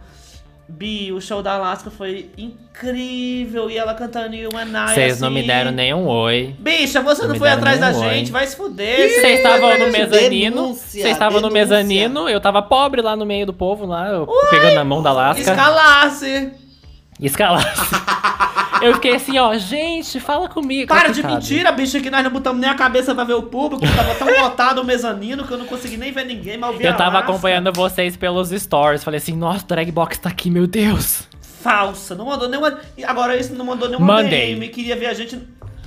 [0.68, 3.68] Bi, o show da Alaska foi incrível.
[3.70, 5.46] E ela cantando You and I, Vocês não me assim.
[5.48, 6.54] deram nenhum oi.
[6.58, 7.94] Bicha, você Não não foi atrás da oi.
[8.14, 8.96] gente, vai se fuder.
[9.10, 10.74] Vocês estavam no mezanino.
[10.74, 12.28] Vocês estavam no mezanino.
[12.28, 15.40] Eu tava pobre lá no meio do povo, lá, eu pegando na mão da Lasca.
[15.42, 16.52] Escalasse.
[17.20, 17.94] Escalasse.
[18.82, 20.88] eu fiquei assim, ó, gente, fala comigo.
[20.88, 23.84] Para de mentira, bicha, que nós não botamos nem a cabeça pra ver o público.
[23.96, 26.84] Tava tão lotado o mezanino que eu não consegui nem ver ninguém, mas eu vi
[26.84, 27.30] Eu tava Alaska.
[27.30, 29.02] acompanhando vocês pelos stories.
[29.04, 31.28] Falei assim, nossa, o drag box tá aqui, meu Deus.
[31.62, 32.78] Falsa, não mandou nenhuma.
[33.06, 34.54] Agora isso não mandou nenhuma Mandei.
[34.54, 35.38] DM, queria ver a gente.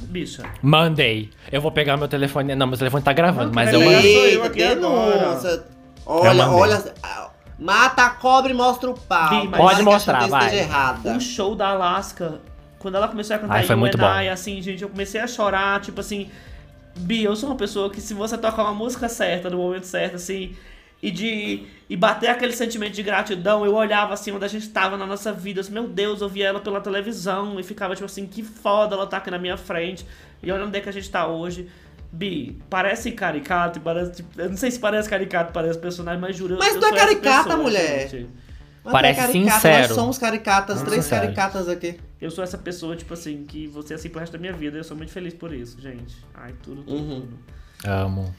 [0.02, 0.42] Bicha.
[0.62, 1.30] Mandei.
[1.52, 2.56] Eu vou pegar meu telefone.
[2.56, 4.38] Não, meu telefone tá gravando, Não, mas eu mandei.
[4.38, 5.50] eu aqui denúncia.
[5.50, 5.64] Eu
[6.06, 6.62] Olha, mandei.
[6.62, 6.84] olha.
[7.60, 9.48] Mata a cobra e mostra o pau.
[9.48, 10.60] Pode mostrar, vai.
[10.60, 11.18] errada.
[11.18, 12.40] O show da Alaska,
[12.78, 14.06] quando ela começou a cantar Ai, foi You muito bom.
[14.06, 16.30] I, assim, gente, eu comecei a chorar, tipo assim.
[16.96, 20.16] Bi, eu sou uma pessoa que se você tocar uma música certa, no momento certo,
[20.16, 20.56] assim,
[21.02, 21.66] e de.
[21.90, 25.32] e bater aquele sentimento de gratidão, eu olhava assim onde a gente tava na nossa
[25.32, 28.96] vida, assim, meu Deus, eu via ela pela televisão e ficava, tipo assim, que foda
[28.96, 30.06] ela tá aqui na minha frente.
[30.42, 31.68] E olha onde é que a gente tá hoje.
[32.12, 36.54] Bi, parece caricato, parece, tipo, eu não sei se parece caricato, parece personagem, mas juro,
[36.56, 38.10] eu- Mas eu tu é caricata, pessoa, mulher.
[38.10, 38.30] gente.
[38.84, 39.88] Mas Parece é caricata, sincero.
[39.90, 41.22] Nós somos caricatas, Muito três sincero.
[41.24, 42.00] caricatas aqui.
[42.22, 44.78] Eu sou essa pessoa, tipo assim, que você assim pro resto da minha vida.
[44.78, 46.16] Eu sou muito feliz por isso, gente.
[46.34, 47.22] Ai, tudo, tudo, Uhum.
[47.22, 47.40] tudo.
[47.86, 48.34] Amo.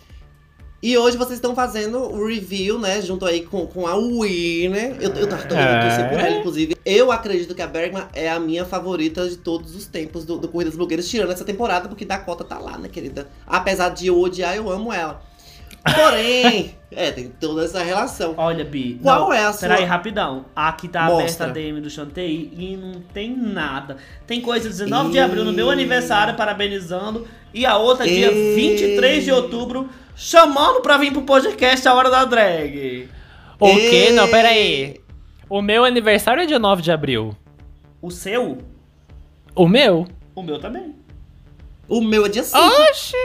[0.80, 3.02] E hoje vocês estão fazendo o review, né?
[3.02, 4.96] Junto aí com, com a Winner.
[5.00, 5.26] Eu, eu, É.
[5.26, 6.76] torci por ela, inclusive.
[6.86, 10.46] Eu acredito que a Bergman é a minha favorita de todos os tempos do, do
[10.46, 13.26] Corrida das Blogueiras, tirando essa temporada, porque Dakota tá lá, né, querida?
[13.44, 15.20] Apesar de eu odiar, eu amo ela.
[15.94, 18.34] Porém, é, tem toda essa relação.
[18.36, 19.00] Olha, Bi.
[19.02, 20.44] Qual não, é a sua- Peraí, rapidão.
[20.54, 21.46] Aqui tá Mostra.
[21.46, 23.96] aberta a DM do Chantei e não tem nada.
[24.28, 25.20] Tem coisa 19 de Ih.
[25.20, 27.26] abril no meu aniversário, parabenizando.
[27.52, 28.54] E a outra dia Ih.
[28.54, 29.88] 23 de outubro,
[30.18, 33.08] chamando pra vir pro podcast A Hora da Drag.
[33.60, 34.08] O quê?
[34.10, 35.00] E- Não, pera aí.
[35.48, 37.34] O meu aniversário é dia 9 de abril.
[38.02, 38.58] O seu?
[39.54, 40.06] O meu?
[40.34, 40.94] O meu também.
[41.88, 42.58] O meu é dia 5.
[42.58, 43.16] Oxi!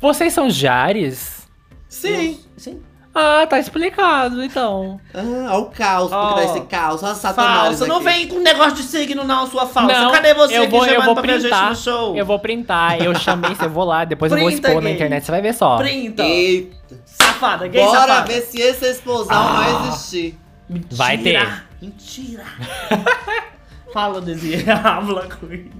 [0.00, 1.46] Vocês são Jares?
[1.88, 2.40] Sim.
[2.56, 2.82] Sim.
[3.12, 5.00] Ah, tá explicado, então.
[5.12, 6.34] Ah, o caos, porque Ó.
[6.36, 7.02] dá esse caos.
[7.02, 7.86] Olha Satanás Falsa.
[7.88, 9.92] Não vem com negócio de signo, não, sua falsa.
[10.00, 11.70] Não, Cadê você eu que vou, eu chamando vou pra printar.
[11.70, 12.16] no show?
[12.16, 13.02] Eu vou printar.
[13.02, 14.94] Eu chamei, eu vou lá, depois eu vou Printa, expor na gay.
[14.96, 15.76] internet, você vai ver só.
[15.78, 16.22] Printa.
[16.22, 16.76] Eita.
[17.04, 18.26] Safada, gay Bora safada.
[18.32, 19.52] ver se esse explosão Ah.
[19.80, 20.38] vai existir.
[20.68, 20.96] Mentira.
[20.96, 21.64] Vai ter.
[21.82, 22.44] Mentira.
[23.92, 24.64] Fala, Desirê.
[24.70, 25.28] Habla.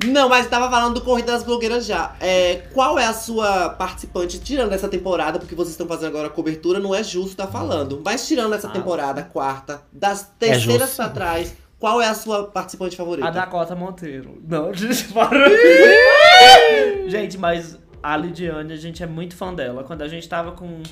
[0.07, 2.15] Não, mas tava falando do Corrida das Blogueiras já.
[2.21, 6.31] É, qual é a sua participante, tirando essa temporada, porque vocês estão fazendo agora a
[6.31, 8.01] cobertura, não é justo estar falando.
[8.05, 8.73] Mas tirando essa Ah.
[8.73, 10.97] temporada, quarta, das terceiras justo.
[10.97, 13.29] pra trás, qual é a sua participante favorita?
[13.29, 14.43] A Dakota Monteiro.
[14.47, 14.73] Não,
[17.09, 19.85] gente, mas a Lidiane, a gente é muito fã dela.
[19.85, 20.83] Quando a gente tava com.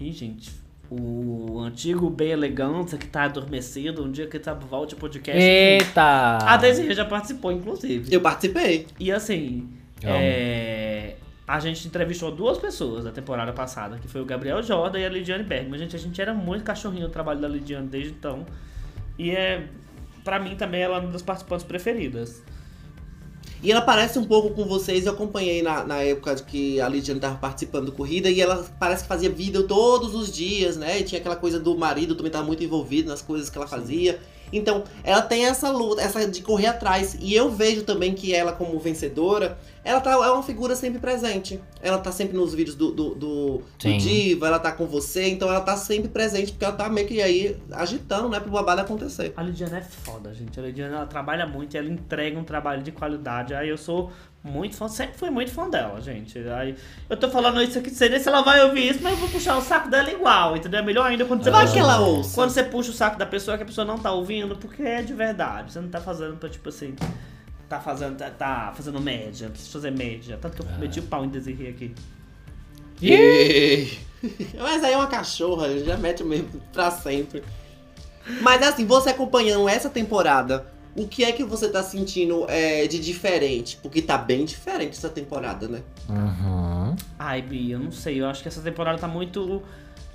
[0.00, 0.50] Ih, gente.
[0.90, 5.42] O antigo Bem Elegância, que tá adormecido, um dia que tá volte o podcast.
[5.42, 6.38] Eita!
[6.42, 8.14] A Desirê já participou, inclusive.
[8.14, 8.86] Eu participei.
[9.00, 9.68] E assim,
[10.02, 11.16] é,
[11.46, 15.08] a gente entrevistou duas pessoas da temporada passada, que foi o Gabriel Jordan e a
[15.08, 15.78] Lidiane Bergman.
[15.78, 18.46] Gente, a gente era muito cachorrinho do trabalho da Lidiane desde então.
[19.18, 19.64] E é,
[20.22, 22.42] pra mim também ela é uma das participantes preferidas.
[23.62, 27.20] E ela parece um pouco com vocês, eu acompanhei na, na época que a Lidiane
[27.20, 31.00] tava participando do Corrida, e ela parece que fazia vídeo todos os dias, né?
[31.00, 34.20] E tinha aquela coisa do marido também tava muito envolvido nas coisas que ela fazia.
[34.52, 37.16] Então, ela tem essa luta, essa de correr atrás.
[37.20, 41.60] E eu vejo também que ela, como vencedora, ela tá, é uma figura sempre presente.
[41.82, 43.98] Ela tá sempre nos vídeos do, do, do, do.
[43.98, 47.20] Diva, ela tá com você, então ela tá sempre presente, porque ela tá meio que
[47.20, 49.32] aí agitando, né, pro babado acontecer.
[49.36, 50.58] A Lidiane é foda, gente.
[50.58, 53.54] A Lidiane ela trabalha muito e ela entrega um trabalho de qualidade.
[53.54, 54.10] Aí eu sou
[54.44, 56.38] muito fã, sempre fui muito fã dela, gente.
[56.50, 56.76] Aí
[57.08, 59.28] eu tô falando isso aqui, sei nem se ela vai ouvir isso, mas eu vou
[59.30, 60.80] puxar o saco dela igual, entendeu?
[60.80, 62.34] É melhor ainda quando você Vai puxa- que ela ouça.
[62.34, 65.00] Quando você puxa o saco da pessoa que a pessoa não tá ouvindo, porque é
[65.02, 65.72] de verdade.
[65.72, 66.94] Você não tá fazendo pra, tipo assim,
[67.70, 70.38] tá fazendo, tá, tá fazendo média, precisa fazer média.
[70.40, 71.94] Tanto que eu meti o pau em Desirê aqui.
[74.58, 77.42] Mas aí é uma cachorra, já mete mesmo pra sempre.
[78.40, 80.66] Mas assim, você acompanhando essa temporada,
[80.96, 83.78] o que é que você tá sentindo é, de diferente?
[83.82, 85.82] Porque tá bem diferente essa temporada, né?
[86.08, 86.94] Uhum.
[87.18, 88.20] Ai, Bia, eu não sei.
[88.20, 89.62] Eu acho que essa temporada tá muito.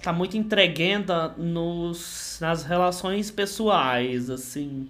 [0.02, 4.88] tá muito entreguenta nos, nas relações pessoais, assim.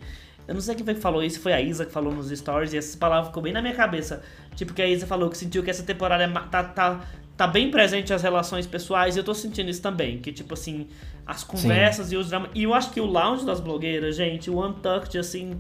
[0.48, 2.74] Eu não sei quem foi que falou isso, foi a Isa que falou nos stories,
[2.74, 4.22] e essa palavra ficou bem na minha cabeça.
[4.56, 7.02] Tipo, que a Isa falou que sentiu que essa temporada é tá, tá,
[7.38, 10.18] tá bem presente as relações pessoais, e eu tô sentindo isso também.
[10.20, 10.88] Que, tipo assim,
[11.26, 12.50] as conversas e os dramas.
[12.56, 15.60] E eu acho que o lounge das blogueiras, gente, o Untucked, assim.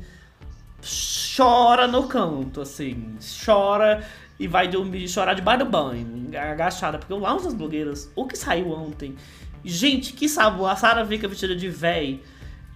[1.36, 3.16] Chora no canto, assim.
[3.46, 4.04] Chora
[4.40, 6.98] e vai dormir, chorar debaixo do banho, agachada.
[6.98, 9.16] Porque o Lounge das Blogueiras, o que saiu ontem,
[9.64, 10.70] gente, que sabor.
[10.70, 12.24] A Sarah fica vestida de véi.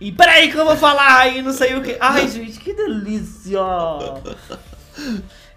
[0.01, 1.95] E peraí que eu vou falar e não sei o que.
[1.99, 3.59] Ai, gente, que delícia!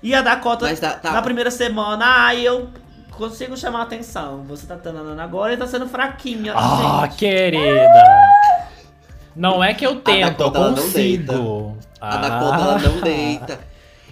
[0.03, 2.71] E a Dakota, tá- tá- na primeira semana, ai, eu
[3.11, 4.45] consigo chamar a atenção.
[4.45, 6.53] Você tá tananana agora e tá sendo fraquinha.
[6.55, 7.17] Ah, gente.
[7.19, 8.05] querida!
[9.35, 11.77] Não é que eu tento, eu Dakota, consigo.
[12.01, 12.79] A Dakota, ela Ah.
[12.79, 13.61] não deita.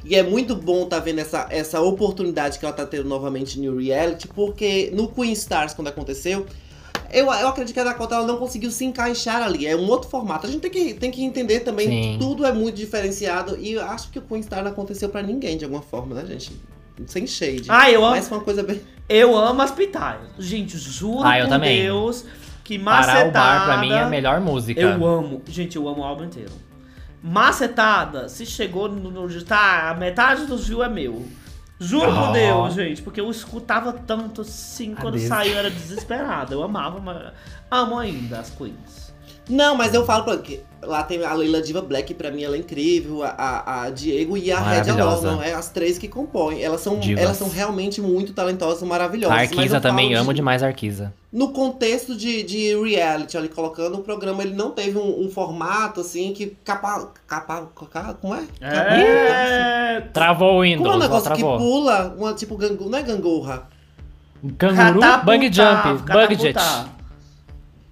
[0.05, 3.79] E é muito bom tá vendo essa, essa oportunidade que ela tá tendo novamente no
[3.79, 6.45] reality, porque no Queen Stars, quando aconteceu,
[7.11, 9.67] eu, eu acredito que a Dakota ela não conseguiu se encaixar ali.
[9.67, 10.47] É um outro formato.
[10.47, 12.13] A gente tem que, tem que entender também Sim.
[12.13, 13.57] que tudo é muito diferenciado.
[13.59, 16.25] E eu acho que o Queen Star não aconteceu pra ninguém, de alguma forma, né,
[16.27, 16.53] gente?
[17.07, 17.65] Sem shade.
[17.69, 18.15] Ah, eu amo.
[18.17, 18.81] Mas foi uma coisa bem.
[19.09, 20.21] Eu amo as pitaias.
[20.39, 21.83] Gente, juro Ah, eu por também.
[21.83, 22.25] Deus
[22.63, 23.29] que Parar macetada...
[23.29, 24.81] o bar pra mim é a melhor música.
[24.81, 25.41] Eu amo.
[25.47, 26.51] Gente, eu amo o álbum inteiro.
[27.27, 29.11] Macetada, se chegou no...
[29.11, 31.27] no tá, a metade dos views é meu.
[31.81, 32.33] Juro por Oh.
[32.33, 33.01] Deus, gente.
[33.01, 34.95] Porque eu escutava tanto assim.
[34.95, 35.29] Quando Adeus.
[35.29, 36.55] saiu eu era desesperada.
[36.55, 37.33] Eu amava, mas...
[37.71, 39.15] Amo ainda as queens.
[39.49, 42.43] Não, mas eu falo pra que lá tem a Leila Diva Black, que pra mim
[42.43, 45.29] ela é incrível, a, a, Diego e a Red Maravilhosa.
[45.31, 46.63] Alon, é as três que compõem.
[46.63, 47.23] Elas são, Divas.
[47.25, 49.37] elas são realmente muito talentosas, maravilhosas.
[49.37, 51.13] A Arquisa também, de- amo demais a Arquisa.
[51.33, 56.01] No contexto de, de reality, ali colocando o programa, ele não teve um, um formato
[56.01, 57.11] assim que capa.
[57.27, 57.69] capa.
[57.91, 58.45] ca- como é?
[58.61, 60.01] É.
[60.13, 61.59] Travou o Como é Windows, um negócio que travou.
[61.59, 63.69] pula, uma tipo gangu, não é gangorra.
[64.59, 66.55] Canguru, Bang Jump, Bug Jet.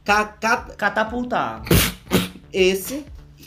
[0.05, 0.25] ca,
[0.77, 1.63] Catapultar.
[2.53, 3.05] Esse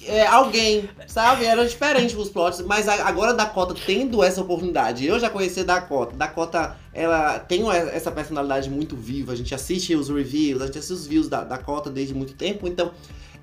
[0.08, 1.46] é alguém, sabe?
[1.46, 5.06] Era diferente os plots, mas a- agora Dakota tendo essa oportunidade.
[5.06, 6.16] Eu já conheci Dakota.
[6.16, 9.32] Dakota, ela tem essa personalidade muito viva.
[9.32, 12.68] A gente assiste os reviews, a gente assiste os views da Dakota desde muito tempo.
[12.68, 12.92] Então,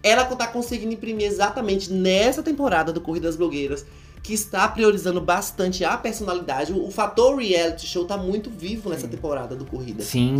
[0.03, 3.85] ela tá conseguindo imprimir exatamente nessa temporada do Corrida das Blogueiras,
[4.23, 6.73] que está priorizando bastante a personalidade.
[6.73, 9.99] O, o fator reality show tá muito vivo nessa temporada do Corrida.
[9.99, 10.37] Não, Sim.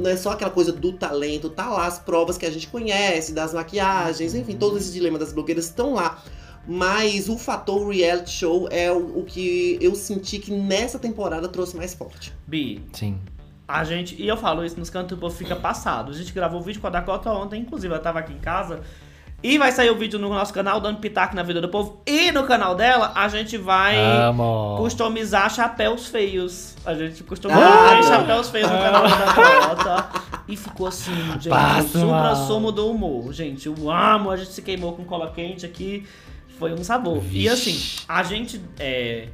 [0.00, 3.32] não é só aquela coisa do talento, tá lá as provas que a gente conhece,
[3.32, 6.22] das maquiagens, enfim, todos esses dilemas das blogueiras estão lá.
[6.66, 11.76] Mas o fator reality show é o, o que eu senti que nessa temporada trouxe
[11.76, 12.32] mais forte.
[12.46, 13.18] Bi, Sim.
[13.66, 14.14] a gente.
[14.20, 16.12] E eu falo isso nos cantos, o povo fica passado.
[16.12, 18.82] A gente gravou o vídeo com a Dakota ontem, inclusive ela tava aqui em casa.
[19.42, 22.00] E vai sair o vídeo no nosso canal, dando pitaco na vida do povo.
[22.06, 24.76] E no canal dela, a gente vai Amo.
[24.78, 26.76] customizar chapéus feios.
[26.86, 30.08] A gente customizou Ah, chapéus feios no canal da Dakota.
[30.46, 32.36] E ficou assim, gente, Passa o supra mal.
[32.46, 33.32] sumo do humor.
[33.32, 36.06] Gente, eu amo, a gente se queimou com cola quente aqui.
[36.58, 37.16] Foi um sabor.
[37.16, 37.48] E Vixe.
[37.48, 39.26] assim, a gente é,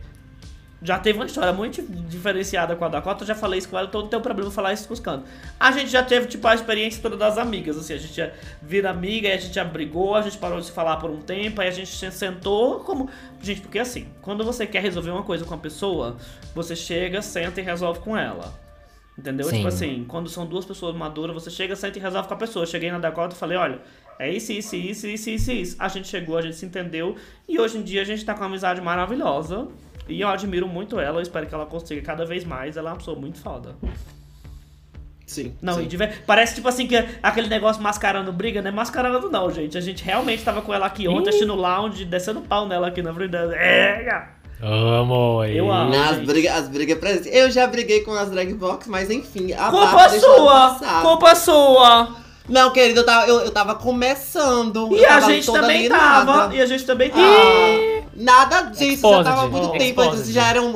[0.81, 3.25] já teve uma história muito diferenciada com a Dakota.
[3.25, 5.29] Eu já falei isso com ela, então não tem problema falar isso com os cantos.
[5.59, 7.77] A gente já teve, tipo, a experiência toda das amigas.
[7.77, 8.31] Assim, a gente já
[8.63, 11.21] vira amiga, aí a gente já brigou, a gente parou de se falar por um
[11.21, 13.11] tempo, aí a gente se sentou como.
[13.41, 16.17] Gente, porque assim, quando você quer resolver uma coisa com a pessoa,
[16.55, 18.55] você chega, senta e resolve com ela.
[19.19, 19.47] Entendeu?
[19.47, 19.57] Sim.
[19.57, 22.63] Tipo assim, quando são duas pessoas maduras, você chega, senta e resolve com a pessoa.
[22.63, 23.81] Eu cheguei na Dakota e falei, olha,
[24.17, 25.77] é isso, isso, isso, isso, isso, isso.
[25.77, 27.17] A gente chegou, a gente se entendeu.
[27.49, 29.67] E hoje em dia a gente tá com uma amizade maravilhosa.
[30.09, 32.77] E eu admiro muito ela, eu espero que ela consiga cada vez mais.
[32.77, 33.77] Ela é uma pessoa muito foda.
[35.27, 35.55] Sim.
[35.61, 35.89] Não, sim.
[35.91, 39.77] e parece tipo assim que aquele negócio mascarando briga, não é mascarando não, gente.
[39.77, 43.03] A gente realmente tava com ela aqui ontem, assistindo o lounge, descendo pau nela aqui
[43.03, 43.55] na frente dela.
[43.55, 45.45] É, Amo.
[45.45, 45.93] Eu amo.
[45.93, 46.27] Gente.
[46.27, 47.33] brigas, as brigas presentes.
[47.33, 51.03] Eu já briguei com as drag box, mas enfim, a culpa sua!
[51.03, 52.17] Culpa sua!
[52.49, 54.89] Não, querido, eu tava, eu, eu tava começando.
[54.97, 56.55] E eu a tava gente toda também tava.
[56.55, 57.23] E a gente também tava.
[57.23, 59.53] Ah, nada disso, já tava há Exposed.
[59.69, 60.01] muito tempo.
[60.01, 60.21] Exposed.
[60.23, 60.75] Eles já eram,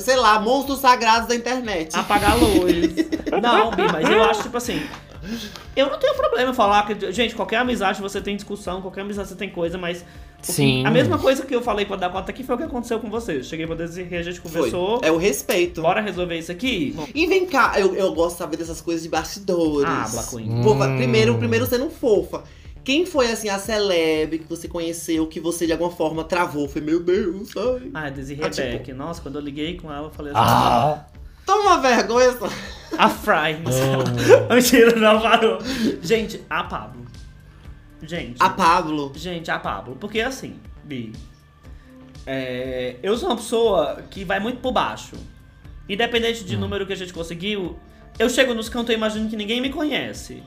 [0.00, 1.94] sei lá, monstros sagrados da internet.
[1.96, 2.94] Apagar a luz.
[3.42, 4.82] Não, Bi, mas eu acho, tipo assim.
[5.76, 7.12] Eu não tenho problema em falar que.
[7.12, 10.04] Gente, qualquer amizade você tem discussão, qualquer amizade você tem coisa, mas.
[10.40, 10.86] Sim.
[10.86, 13.10] A mesma coisa que eu falei com a Dakota aqui foi o que aconteceu com
[13.10, 13.46] vocês.
[13.46, 14.50] Cheguei pra dizer a gente Foi.
[14.50, 15.00] conversou.
[15.02, 15.82] É o respeito.
[15.82, 16.96] Bora resolver isso aqui?
[17.14, 19.90] E vem cá, eu, eu gosto de saber dessas coisas de bastidores.
[19.90, 20.62] Ah, Black.
[20.62, 20.96] Fofa, Hum.
[20.96, 22.44] primeiro, primeiro sendo fofa.
[22.84, 26.68] Quem foi, assim, a celeb que você conheceu, que você de alguma forma travou?
[26.68, 27.90] Foi, meu Deus, ai.
[27.94, 28.94] Ah, Desiree Ah, tipo-.
[28.94, 30.40] Nossa, quando eu liguei com ela, eu falei assim.
[30.42, 31.06] Ah,
[31.44, 32.46] Toma vergonha, só.
[32.98, 33.54] A Fry.
[33.64, 34.04] amo.
[34.54, 35.58] Mentira, não parou.
[36.02, 37.06] Gente, a Pablo.
[38.02, 38.36] Gente.
[38.38, 39.12] A Pablo.
[39.14, 39.96] Gente, a Pablo.
[39.96, 41.12] Porque assim, Bi.
[42.26, 45.16] é, eu sou uma pessoa que vai muito por baixo.
[45.88, 47.78] Independente de número que a gente conseguiu,
[48.18, 50.42] eu chego nos cantos e imagino que ninguém me conhece.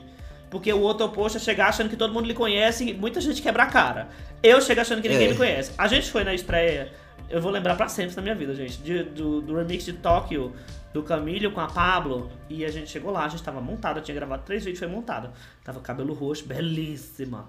[0.52, 3.40] Porque o outro oposto é chegar achando que todo mundo lhe conhece e muita gente
[3.40, 4.08] quebra a cara.
[4.42, 5.30] Eu chego achando que ninguém É.
[5.30, 5.72] me conhece.
[5.78, 6.92] A gente foi na estreia,
[7.30, 10.52] eu vou lembrar pra sempre na minha vida, gente, de- do, do remix de Tóquio,
[10.92, 12.30] do Camilo com a Pablo.
[12.50, 15.32] E a gente chegou lá, a gente tava montada, tinha gravado três vídeos, foi montada.
[15.64, 17.48] Tava cabelo roxo, belíssima.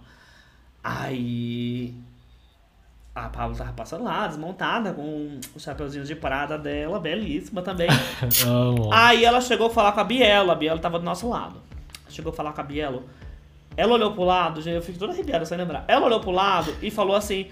[0.82, 1.94] Aí.
[3.16, 7.88] A Pablo tava passando lá, desmontada, com os chapeuzinhos de prada dela, belíssima também.
[8.92, 11.62] Aí ela chegou a falar com a Bielo, a Bielo tava do nosso lado.
[12.14, 13.04] Chegou a falar com a Bielo.
[13.76, 15.84] Ela olhou pro lado, gente, eu fico toda arrepiada sem lembrar.
[15.88, 17.48] Ela olhou pro lado e falou assim: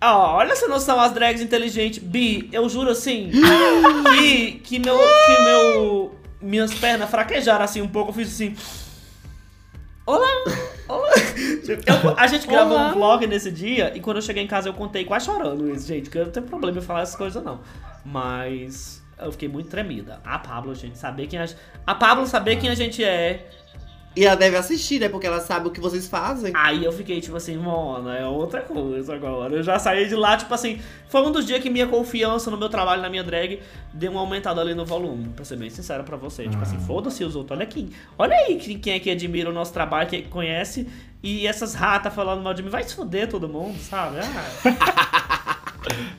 [0.00, 1.98] Ó, olha essa noção, as drags inteligentes.
[2.02, 3.30] Bi, eu juro assim,
[4.18, 4.96] que, que meu.
[4.98, 6.14] Que meu.
[6.40, 8.54] Minhas pernas fraquejaram assim um pouco, eu fiz assim.
[10.06, 10.28] Olá!
[10.88, 11.10] Olá!
[11.66, 12.90] Eu- a gente gravou Olá.
[12.90, 15.88] um vlog nesse dia e quando eu cheguei em casa eu contei quase chorando isso,
[15.88, 17.60] gente, porque eu não tenho problema em falar essas coisas não.
[18.04, 20.20] Mas eu fiquei muito tremida.
[20.24, 21.46] A Pablo, gente, saber quem a,
[21.84, 23.50] a Pablo saber quem a gente é.
[24.16, 25.10] E ela deve assistir, né?
[25.10, 26.50] Porque ela sabe o que vocês fazem.
[26.56, 29.54] Aí eu fiquei tipo assim, mano, é outra coisa agora.
[29.54, 32.56] Eu já saí de lá, tipo assim, foi um dos dias que minha confiança no
[32.56, 33.60] meu trabalho, na minha drag,
[33.92, 36.48] deu uma aumentada ali no volume, pra ser bem sincero pra você.
[36.48, 37.90] Tipo assim, foda-se os outros, olha aqui.
[38.16, 40.88] Olha aí quem quem é que admira o nosso trabalho, quem é que conhece,
[41.22, 44.16] e essas ratas falando mal de mim, vai se foder todo mundo, sabe?
[44.18, 45.56] Ah,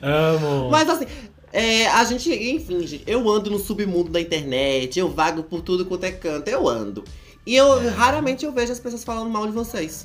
[0.00, 0.70] Amo.
[0.70, 1.06] Mas assim,
[1.52, 5.84] é, a gente, enfim, gente, eu ando no submundo da internet, eu vago por tudo
[5.84, 7.02] quanto é canto, eu ando.
[7.48, 10.04] E eu raramente eu vejo as pessoas falando mal de vocês.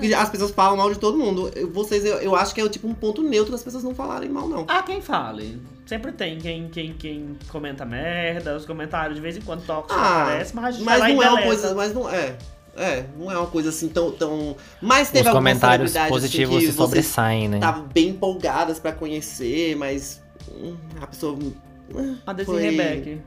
[0.00, 1.48] E As pessoas falam mal de todo mundo.
[1.54, 4.28] Eu- Vocês, eu, eu acho que é tipo um ponto neutro das pessoas não falarem
[4.28, 4.64] mal, não.
[4.68, 5.62] Ah, quem fale.
[5.86, 10.22] Sempre tem quem, quem, quem comenta merda, os comentários de vez em quando tóxicos Ah,
[10.22, 11.74] aparecem, mas a gente Mas não é uma coisa.
[11.74, 12.36] Mas não é.
[12.76, 14.10] É, não é uma coisa assim tão.
[14.10, 14.56] tão...
[14.80, 17.56] Mas teve Os algumas comentários celebridades, positivos assim, se sobressaem, né?
[17.58, 20.20] estavam bem empolgadas pra conhecer, mas.
[20.50, 21.34] hum, A pessoa.
[21.94, 23.20] hum, A Desi foi- Rebeck.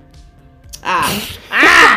[0.81, 1.03] Ah,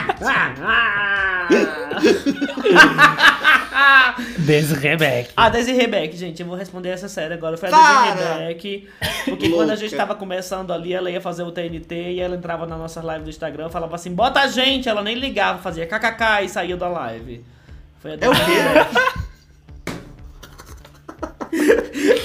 [4.39, 5.31] Desde Rebeca.
[5.37, 7.57] A Daisy Rebeck, gente, eu vou responder essa série agora.
[7.57, 8.35] Foi a Cara!
[8.35, 8.89] Rebeck.
[9.27, 10.07] Porque quando a gente Louca.
[10.07, 13.31] tava começando ali, ela ia fazer o TNT e ela entrava na nossa live do
[13.31, 17.45] Instagram, falava assim, bota a gente, ela nem ligava, fazia kkk e saía da live.
[18.01, 18.39] Foi a é o quê?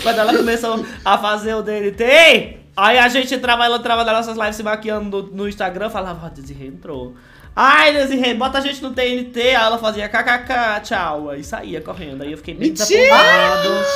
[0.03, 4.37] Quando ela começou a fazer o TNT, aí a gente entrava, ela entrava nas nossas
[4.37, 7.15] lives se maquiando no, no Instagram, falava, ó, Desirê entrou.
[7.55, 12.23] Ai, Desirê, bota a gente no TNT, aí ela fazia kkk, tchau, aí saía correndo.
[12.23, 13.15] Aí eu fiquei bem Mentira!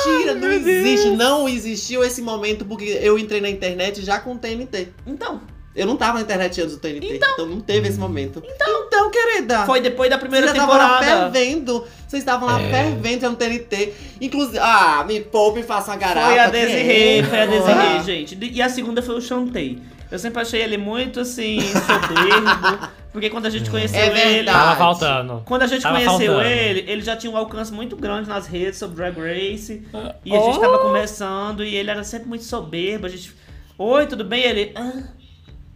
[0.06, 1.08] Mentira, não existe.
[1.10, 4.88] Não existiu esse momento porque eu entrei na internet já com o TNT.
[5.06, 5.40] Então,
[5.74, 8.42] Eu não tava na internet antes do TNT, então, não teve esse momento.
[8.44, 9.64] Então, querida.
[9.64, 11.30] foi depois da primeira Vocês estavam lá temporada.
[11.32, 11.84] fervendo.
[12.06, 12.68] Vocês estavam lá É.
[12.70, 13.92] fervendo no TNT.
[14.20, 16.28] Inclusive, ah, me poupe e faça uma garapa.
[16.30, 17.22] Foi a Desirê, é.
[17.22, 18.02] foi a Desirê, Ah.
[18.04, 18.38] gente.
[18.40, 19.78] E a segunda foi o Chantei.
[20.10, 22.88] Eu sempre achei ele muito assim, soberbo.
[23.18, 24.46] Porque quando a gente conheceu É ele.
[24.50, 25.42] Tava faltando.
[25.44, 26.48] Quando a gente Tava conheceu faltando.
[26.48, 29.82] ele, ele já tinha um alcance muito grande nas redes sobre Drag Race.
[30.24, 30.60] E a gente Oh!
[30.60, 33.06] tava começando e ele era sempre muito soberbo.
[33.06, 33.32] A gente.
[33.76, 34.42] Oi, tudo bem?
[34.42, 34.72] Ele.
[34.74, 35.02] "Ah."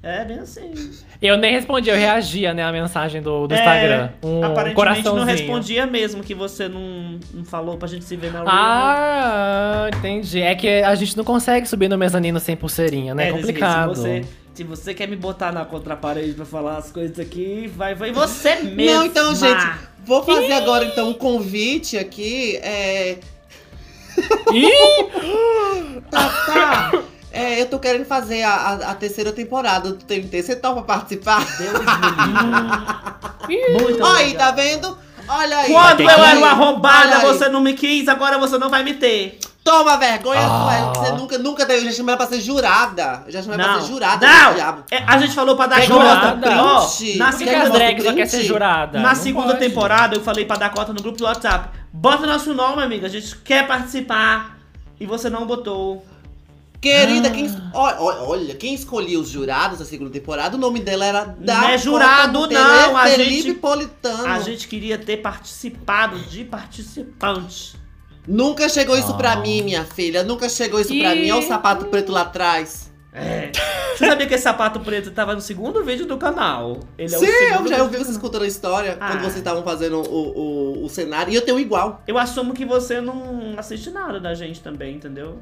[0.04, 0.72] É, bem assim.
[1.22, 4.08] Eu nem respondi, eu reagia, né, a mensagem do, do É, Instagram.
[4.24, 5.14] Um Aparentemente coraçãozinho.
[5.14, 8.50] não respondia mesmo que você não, não falou pra gente se ver na rua.
[8.52, 10.40] Ah, entendi.
[10.42, 13.28] É que a gente não consegue subir no mezanino sem pulseirinha, né?
[13.28, 13.88] É Desirê, complicado.
[13.94, 14.24] Você,
[14.54, 18.56] se você quer me botar na contraparede pra falar as coisas aqui, vai, vai você
[18.56, 18.76] mesmo.
[18.92, 19.66] Não, então, gente,
[20.04, 22.56] vou fazer agora então um convite aqui.
[22.58, 23.18] É.
[24.52, 26.02] Ih!
[26.10, 27.02] Tá, tá.
[27.30, 30.42] É, eu tô querendo fazer a, a, a terceira temporada do TNT.
[30.42, 31.42] Você topa participar?
[31.56, 33.72] Deus me livre.
[33.82, 34.98] Muito Aí, tá vendo?
[35.26, 35.72] Olha aí.
[35.72, 37.22] Quando eu que era uma arrombada, aí.
[37.24, 39.38] você não me quis, agora você não vai me ter.
[39.64, 40.92] Toma vergonha Ah.
[40.92, 41.04] sua.
[41.04, 41.86] Você nunca, nunca teve.
[41.86, 43.22] Eu já chamei ela pra ser jurada.
[43.26, 44.26] Eu já chamei ela pra Não, ser jurada.
[44.26, 44.84] não.
[44.90, 46.14] É, a gente falou pra dar Quer que eu cota.
[46.14, 46.58] mostre print?
[46.58, 48.98] Ó, na segunda, drags só quer ser jurada?
[49.00, 49.58] na Não segunda pode.
[49.60, 51.78] temporada, eu falei pra dar cota no grupo do WhatsApp.
[51.92, 53.06] Bota nosso nome, amiga.
[53.06, 54.58] A gente quer participar.
[54.98, 56.04] E você não botou.
[56.80, 57.30] Querida, Ah.
[57.30, 61.54] quem, olha, olha, quem escolhia os jurados da segunda temporada, o nome dela era da
[61.60, 64.26] Não é jurado, não, a gente- Politano.
[64.26, 67.80] A gente queria ter participado de participante.
[68.26, 69.36] Nunca chegou isso pra Ah.
[69.36, 70.22] mim, minha filha.
[70.22, 71.22] Nunca chegou isso pra Ih.
[71.22, 71.30] mim.
[71.30, 72.90] Olha o sapato preto lá atrás.
[73.12, 73.50] É.
[73.94, 76.80] Você sabia que esse sapato preto tava no segundo vídeo do canal?
[76.96, 79.08] Ele é Sim, eu já ouvi vocês contando a história Ah.
[79.10, 80.38] quando vocês estavam fazendo o,
[80.80, 81.30] o, o cenário.
[81.30, 82.02] E eu tenho igual.
[82.06, 85.38] Eu assumo que você não assiste nada da gente também, entendeu?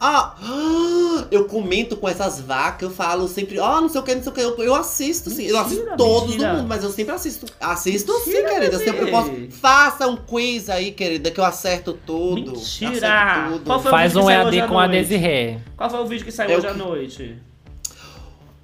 [0.00, 4.14] Ah, ah, eu comento com essas vacas, eu falo sempre, ó, não sei o que,
[4.14, 4.40] não sei o que.
[4.40, 5.44] Eu, eu assisto, sim.
[5.44, 6.50] Eu assisto Mentira, todos mentira.
[6.50, 7.46] do mundo, mas eu sempre assisto.
[7.60, 8.78] Assisto Mentira, sim, querida.
[8.78, 9.30] Sempre eu posso.
[9.50, 12.52] Faça um quiz aí, querida, que eu acerto tudo.
[12.52, 12.90] Mentira!
[12.90, 13.64] Acerto tudo.
[13.64, 14.86] Qual foi o Faz vídeo um EAD com a?
[14.86, 15.58] Desirê.
[15.76, 17.38] Qual foi o vídeo que saiu Eu hoje à noite?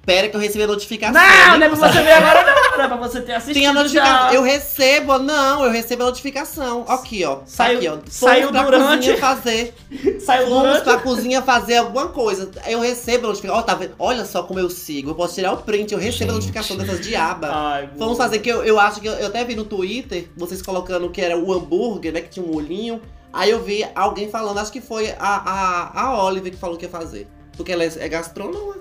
[0.03, 1.13] Pera que eu recebi a notificação.
[1.21, 2.77] Não, Nem não é pra você ver agora, não.
[2.77, 3.53] Não é pra você ter assistido.
[3.55, 4.29] Tem a notificação.
[4.29, 4.33] já.
[4.33, 6.85] Eu recebo, não, eu recebo a notificação.
[6.87, 7.39] Aqui, ó.
[7.45, 7.97] Saiu- aqui, ó.
[8.09, 9.75] saiu Fomos pra durante- cozinha fazer.
[10.25, 10.83] Saiu Fomos durante.
[10.83, 12.49] pra cozinha fazer alguma coisa.
[12.65, 13.59] Eu recebo a notificação.
[13.59, 13.93] Ó, tá vendo?
[13.99, 15.11] Olha só como eu sigo.
[15.11, 16.33] Eu posso tirar o print, eu recebo a Gente.
[16.47, 17.51] notificação dessas diabas.
[17.53, 20.63] Ai, Vamos fazer que eu, eu acho que eu, eu até vi no Twitter, vocês
[20.63, 22.21] colocando que era o hambúrguer, né?
[22.21, 22.99] Que tinha um olhinho.
[23.31, 26.85] Aí eu vi alguém falando, acho que foi a, a, a Oliver que falou que
[26.85, 27.27] ia fazer.
[27.55, 28.75] Porque ela é, é gastrônoma.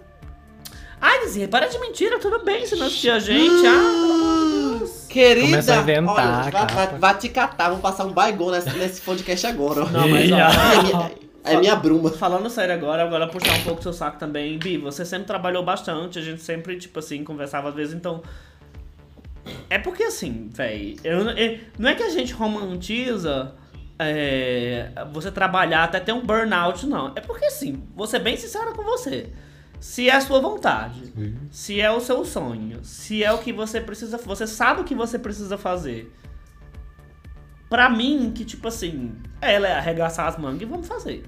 [1.00, 3.66] Ai, Desirê, para de mentira, tudo bem, você não assistiu a gente.
[3.66, 4.80] Ah.
[5.08, 9.00] Querida, a inventar, olha, vai, vai, vai te catar, vamos passar um baigão nesse, nesse
[9.00, 9.84] podcast agora.
[9.86, 11.10] Não, mas ó, É minha,
[11.44, 12.10] é minha bruma.
[12.10, 14.56] Falando sério agora, agora puxar um pouco seu saco também.
[14.58, 18.22] Bi, você sempre trabalhou bastante, a gente sempre, tipo assim, conversava às vezes, então.
[19.68, 23.52] É porque assim, véi, eu- eu- não é que a gente romantiza
[23.98, 27.12] é, você trabalhar até ter um burnout, não.
[27.16, 29.28] É porque assim, vou ser bem sincera com você.
[29.80, 31.12] Se é a sua vontade,
[31.50, 34.94] se é o seu sonho, se é o que você precisa, você sabe o que
[34.94, 36.14] você precisa fazer.
[37.68, 41.24] Pra mim, que tipo assim, ela é arregaçar as mangas e vamos fazer.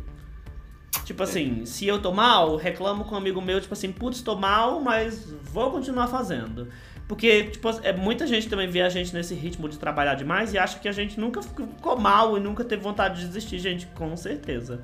[1.04, 4.36] Tipo assim, se eu tô mal, reclamo com um amigo meu, tipo assim, putz, tô
[4.36, 6.68] mal, mas vou continuar fazendo.
[7.08, 10.58] Porque, tipo, é, muita gente também vê a gente nesse ritmo de trabalhar demais e
[10.58, 14.14] acha que a gente nunca ficou mal e nunca teve vontade de desistir, gente, com
[14.16, 14.82] certeza.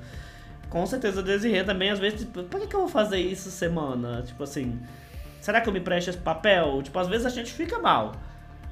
[0.69, 4.21] Com certeza, Desirê também, às vezes, tipo, por que, que eu vou fazer isso semana?
[4.21, 4.79] Tipo assim,
[5.41, 6.81] será que eu me presto esse papel?
[6.83, 8.13] Tipo, às vezes a gente fica mal.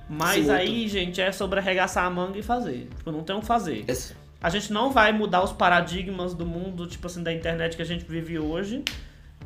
[0.10, 0.52] Mas Surto.
[0.52, 2.88] aí, gente, é sobre arregaçar a manga e fazer.
[2.98, 3.84] Tipo, não tem o que fazer.
[3.88, 7.82] Esse- A gente não vai mudar os paradigmas do mundo, tipo assim, da internet que
[7.82, 8.84] a gente vive hoje.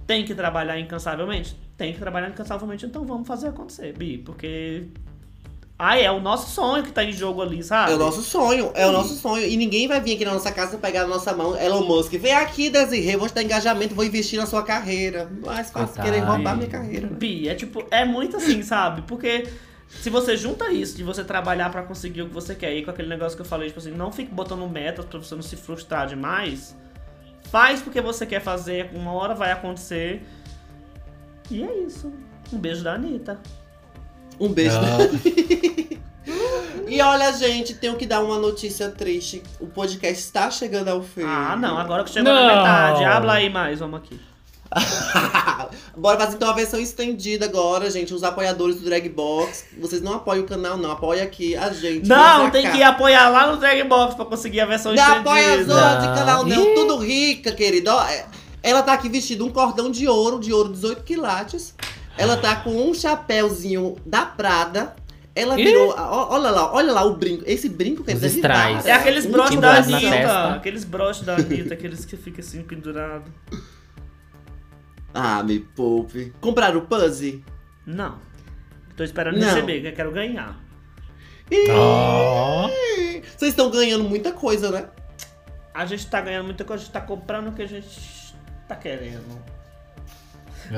[0.05, 1.55] Tem que trabalhar incansavelmente?
[1.77, 4.17] Tem que trabalhar incansavelmente, então vamos fazer acontecer, Bi.
[4.17, 4.87] Porque.
[5.83, 7.91] Ai, é o nosso sonho que tá em jogo ali, sabe?
[7.91, 9.43] É o nosso sonho, é o nosso sonho.
[9.43, 11.57] E ninguém vai vir aqui na nossa casa pegar na nossa mão.
[11.59, 15.27] Elon Musk, vem aqui, Desirê, vou te dar engajamento, vou investir na sua carreira.
[15.43, 16.07] Mas fácil Coitado.
[16.07, 17.07] querer roubar minha carreira.
[17.07, 17.17] né?
[17.17, 19.01] Bi, é tipo, é muito assim, sabe?
[19.07, 19.47] Porque
[19.89, 22.91] se você junta isso, de você trabalhar pra conseguir o que você quer, e com
[22.91, 25.55] aquele negócio que eu falei, tipo assim, não fique botando metas pra você não se
[25.55, 26.77] frustrar demais.
[27.49, 30.21] Faz porque você quer fazer, uma hora vai acontecer.
[31.49, 32.13] E é isso.
[32.53, 33.39] Um beijo da Anitta.
[34.41, 34.75] Um beijo.
[34.75, 36.01] Ah.
[36.87, 39.41] E olha, gente, tenho que dar uma notícia triste.
[39.61, 41.23] O podcast está chegando ao fim.
[41.23, 42.55] Ah, não, agora que chegou na Não.
[42.57, 43.05] metade.
[43.05, 44.19] Habla aí mais, vamos aqui.
[45.95, 48.13] Bora fazer então a versão estendida agora, gente.
[48.13, 49.67] Os apoiadores do Dragbox.
[49.79, 50.91] Vocês não apoiam o canal, não.
[50.91, 52.09] Apoia aqui a gente.
[52.09, 55.29] Não, tem que apoiar lá no Dragbox pra conseguir a versão Da estendida.
[55.29, 57.95] apoiadora de canal não, tudo rica, querida.
[57.95, 58.25] Ó, é,
[58.61, 61.73] Ela tá aqui vestida um cordão de ouro, de ouro 18 quilates.
[62.17, 64.95] Ela tá com um chapéuzinho da Prada.
[65.33, 65.63] Ela Ih.
[65.63, 65.95] virou.
[65.97, 67.43] ó, Olha lá, olha lá o brinco.
[67.47, 68.67] Esse brinco que Os é de strass.
[68.83, 68.89] Vivara.
[68.89, 70.53] É aqueles Um broches da Anitta.
[70.55, 73.31] Aqueles broches da Anitta, aqueles que ficam assim pendurados.
[75.13, 76.33] Ah, me poupe.
[76.41, 77.41] Compraram o puzzle?
[77.85, 78.19] Não.
[78.95, 79.47] Tô esperando Não.
[79.47, 80.59] receber, que eu quero ganhar.
[81.69, 82.69] Ó.
[83.37, 84.85] Vocês estão ganhando muita coisa, né?
[85.73, 88.35] A gente tá ganhando muita coisa, a gente tá comprando o que a gente
[88.67, 89.41] tá querendo.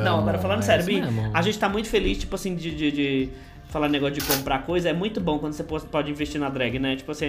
[0.01, 1.01] Não, agora falando é sério, Bi,
[1.33, 3.29] a gente tá muito feliz, tipo assim, de, de, de
[3.73, 4.89] falar negócio de comprar coisa.
[4.89, 6.95] É muito bom quando você pode investir na drag, né?
[6.95, 7.25] Tipo assim,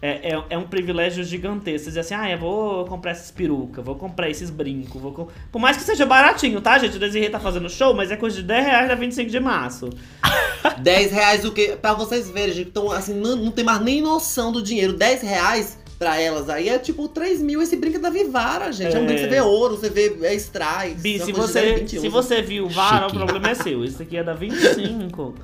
[0.00, 1.84] é, é, é um privilégio gigantesco.
[1.84, 5.28] Você dizer assim, ah, eu vou comprar essas perucas, vou comprar esses brincos, vou com...
[5.50, 6.96] Por mais que seja baratinho, tá, gente?
[6.96, 9.90] O Desirê tá fazendo show, mas é coisa de 10 reais da 25 de março.
[10.78, 11.76] 10 reais o quê?
[11.80, 14.92] Pra vocês verem, gente, então, assim, não, não tem mais nem noção do dinheiro.
[14.92, 18.96] 10 reais pra elas aí é tipo 3 mil esse brinco da Vivara, gente.
[18.96, 19.04] É, um É.
[19.04, 20.94] brinco que você vê ouro, você vê é, strass.
[20.94, 22.00] Bi, é se de você, 10, 21.
[22.00, 23.84] se você viu vara, o problema é seu.
[23.84, 25.34] Isso aqui é da 25.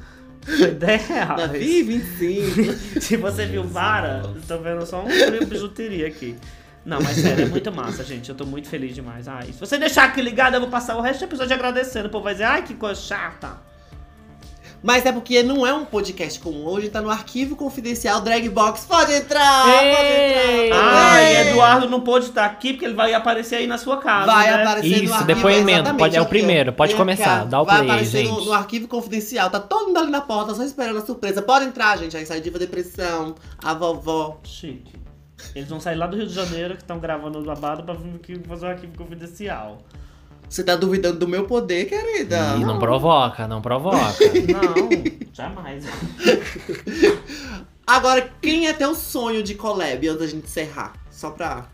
[0.40, 1.36] Foi 10 reais.
[1.36, 2.72] Davi, 25.
[3.02, 6.36] Se você viu vara, tô vendo só um bijuteria aqui.
[6.84, 8.28] Não, mas sério, é muito massa, gente.
[8.28, 9.26] Eu tô muito feliz demais.
[9.26, 12.06] Ai, se você deixar aqui ligado, eu vou passar o resto do episódio agradecendo.
[12.06, 13.58] O povo vai dizer, ai, que coisa chata.
[14.86, 16.64] Mas é porque não é um podcast comum.
[16.64, 18.84] Hoje tá no arquivo confidencial Dragbox.
[18.84, 19.66] Pode entrar!
[19.82, 19.92] Ei!
[19.96, 21.12] Pode entrar!
[21.12, 21.48] Ai, Ei!
[21.48, 24.26] Eduardo não pôde estar aqui porque ele vai aparecer aí na sua casa.
[24.30, 24.62] Vai né?
[24.62, 27.44] aparecer no Isso, arquivo, depoimento, exatamente, pode- é o primeiro, pode Vem começar, cá.
[27.46, 28.46] dá o Vai play, aparecer no, gente.
[28.46, 31.42] no arquivo confidencial, tá todo mundo ali na porta, só esperando a surpresa.
[31.42, 32.16] Pode entrar, gente.
[32.16, 34.38] Aí sai Diva Depressão, a vovó.
[34.44, 34.92] Chique.
[35.52, 38.14] Eles vão sair lá do Rio de Janeiro, que estão gravando o babado, pra vir
[38.14, 39.78] aqui fazer um arquivo confidencial.
[40.48, 42.56] Você tá duvidando do meu poder, querida?
[42.56, 43.96] Ih, não provoca, não provoca.
[44.52, 44.88] Não,
[45.32, 45.84] jamais.
[47.86, 50.92] Agora, quem é teu sonho de collab antes da gente encerrar?
[51.10, 51.66] Só pra.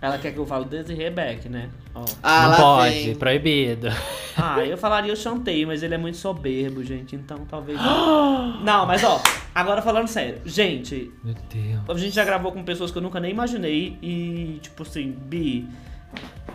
[0.00, 1.70] Ela quer que eu fale desde Rebeck, né?
[1.94, 2.04] Ó.
[2.22, 3.14] Ah, não pode, vem.
[3.16, 3.88] proibido.
[4.36, 7.16] Ah, eu falaria o Chantei, mas ele é muito soberbo, gente.
[7.16, 7.78] Então talvez.
[8.62, 9.20] Não, mas ó,
[9.52, 10.40] agora falando sério.
[10.46, 11.82] Gente, Meu Deus.
[11.88, 13.98] a gente já gravou com pessoas que eu nunca nem imaginei.
[14.00, 15.68] E, tipo assim, Bi.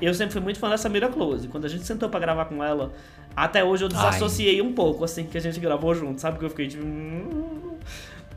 [0.01, 1.47] Eu sempre fui muito fã da Samira Close.
[1.47, 2.91] Quando a gente sentou pra gravar com ela,
[3.35, 6.39] até hoje eu desassociei um pouco, assim, que a gente gravou junto, sabe?
[6.39, 6.83] Que eu fiquei tipo.
[6.83, 7.77] "Hum".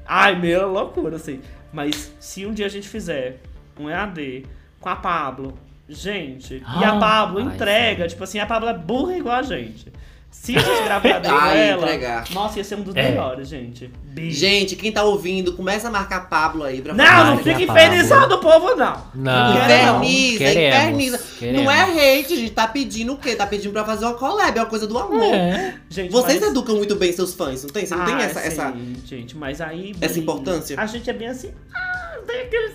[0.06, 1.40] Ai, meio loucura, assim.
[1.72, 3.40] Mas se um dia a gente fizer
[3.78, 4.46] um EAD
[4.80, 5.58] com a Pablo,
[5.88, 9.42] gente, e a Ah, Pablo ai, entrega, tipo assim, a Pablo é burra igual a
[9.42, 9.92] gente.
[10.30, 12.24] Se a gente gravar Ai, ela, entregar.
[12.30, 13.02] nossa, ia ser um dos É.
[13.10, 13.90] melhores, gente.
[14.04, 14.30] Bi.
[14.30, 18.38] Gente, quem tá ouvindo, começa a marcar Pablo aí pra Não, não fica infernizando o
[18.38, 19.02] povo, não.
[19.14, 21.18] Não, Inferniza, queremos, inferniza.
[21.38, 21.64] queremos.
[21.64, 21.82] Não é
[22.20, 23.34] hate, a gente tá pedindo o quê?
[23.34, 25.34] Tá pedindo pra fazer uma collab, é uma coisa do amor.
[25.34, 25.74] É.
[25.88, 27.84] Gente, Vocês mas- educam muito bem seus fãs, não tem?
[27.86, 28.74] Você não tem Ah, essa, sim, essa.
[29.04, 29.96] gente, mas aí.
[30.00, 30.80] essa Bi, importância?
[30.80, 31.50] A gente é bem assim.
[31.74, 32.74] Ah, tem aqueles.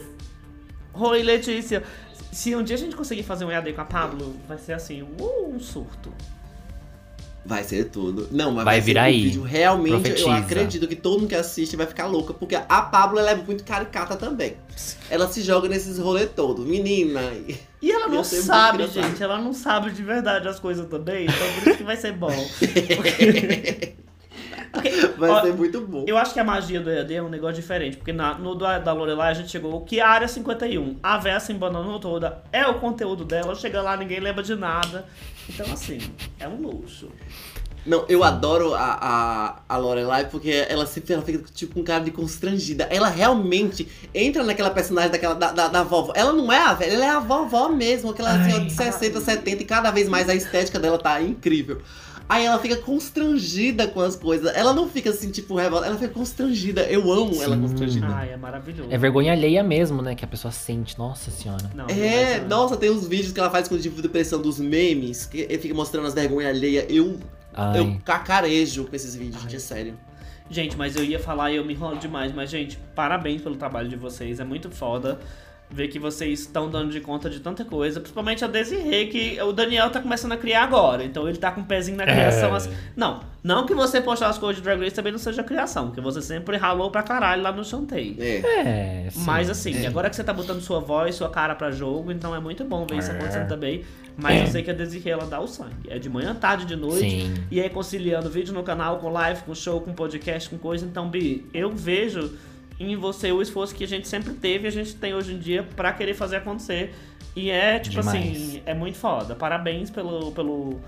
[0.94, 1.84] Oi, Letícia.
[2.34, 5.02] Se um dia a gente conseguir fazer um EAD com a Pablo, vai ser assim,
[5.04, 6.12] uh, um surto.
[7.44, 8.28] Vai ser tudo.
[8.32, 9.24] Não, mas Vai vai, vir ser um aí.
[9.24, 9.42] vídeo.
[9.42, 10.36] Realmente, eu Profetiza.
[10.36, 13.64] acredito que todo mundo que assiste vai ficar louca, porque a Pablo ela é muito
[13.64, 14.56] caricata também.
[15.10, 16.66] Ela se joga nesses rolês todos.
[16.66, 17.22] Menina.
[17.82, 19.22] E ela não sabe, gente.
[19.24, 21.26] Ela não sabe de verdade as coisas também.
[21.26, 22.32] Então por isso que vai ser bom.
[22.96, 23.94] Porque,
[25.18, 26.06] Vai ó, ser muito bom.
[26.08, 28.80] Eu acho que a magia do EAD é um negócio diferente, porque na- no da,
[28.80, 32.80] da Lorelai a gente chegou que a área 51, a Versa embananou toda, é o
[32.80, 35.06] conteúdo dela, chega lá, ninguém lembra de nada.
[35.50, 36.00] Então, assim,
[36.40, 37.10] é um luxo.
[37.84, 42.04] Não, eu adoro a, a, a Lorelai porque ela sempre ela fica tipo com cara
[42.04, 42.84] de constrangida.
[42.92, 46.14] Ela realmente entra naquela personagem daquela, da, da, da vovó.
[46.16, 48.44] Ela não é a velha, ela é a vovó mesmo, aquela Ai.
[48.44, 51.82] senhora de 60, 70 e cada vez mais a estética dela tá incrível.
[52.32, 54.56] Aí ela fica constrangida com as coisas.
[54.56, 55.86] Ela não fica assim, tipo, revolta.
[55.86, 56.84] Ela fica constrangida.
[56.84, 57.62] Eu amo ela Sim.
[57.62, 58.08] constrangida.
[58.08, 58.90] Ai, é maravilhoso.
[58.90, 60.16] É vergonha alheia mesmo, né?
[60.16, 60.98] Que a pessoa sente.
[60.98, 61.70] Nossa senhora.
[61.76, 64.62] Não, É, mas, nossa, tem uns vídeos que ela faz com tipo de pressão dos
[64.62, 66.86] memes, que ele fica mostrando as vergonhas alheias.
[66.88, 67.20] Eu,
[67.54, 67.80] Ai.
[67.80, 70.00] eu cacarejo com esses vídeos, gente, é sério.
[70.50, 72.34] Gente, mas eu ia falar e eu me enrolo demais.
[72.34, 74.40] Mas, gente, parabéns pelo trabalho de vocês.
[74.40, 75.20] É muito foda
[75.74, 78.00] ver que vocês estão dando de conta de tanta coisa.
[78.00, 81.04] Principalmente a Desirê, que o Daniel tá começando a criar agora.
[81.04, 82.54] Então ele tá com um pezinho na criação.
[82.54, 82.58] É.
[82.58, 82.72] assim.
[82.96, 85.88] Não, não que você postar as coisas de Drag Race também não seja criação.
[85.88, 88.16] Porque você sempre ralou pra caralho lá no Chantei.
[88.20, 88.36] É.
[89.06, 89.08] É.
[89.18, 89.88] Mas assim, É.
[89.88, 92.86] agora que você tá botando sua voz, sua cara pra jogo, então é muito bom
[92.86, 93.14] ver isso É.
[93.16, 93.84] acontecendo também.
[94.18, 95.72] Mas eu sei que a Desirê, ela dá o sangue.
[95.88, 97.10] É de manhã, tarde, de noite.
[97.10, 97.34] Sim.
[97.50, 100.86] E aí conciliando vídeo no canal, com live, com show, com podcast, com coisa.
[100.86, 102.30] Então, Bi, eu vejo
[102.82, 105.40] em você o esforço que a gente sempre teve e a gente tem hoje em
[105.40, 106.94] dia pra querer fazer acontecer.
[107.36, 108.18] E é, tipo Demais.
[108.18, 109.36] assim, é muito foda.
[109.36, 110.80] Parabéns pelo, pelo,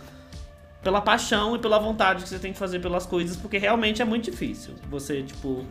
[0.81, 4.05] pela paixão e pela vontade que você tem que fazer pelas coisas, porque realmente é
[4.05, 4.73] muito difícil.
[4.89, 5.65] Você, tipo,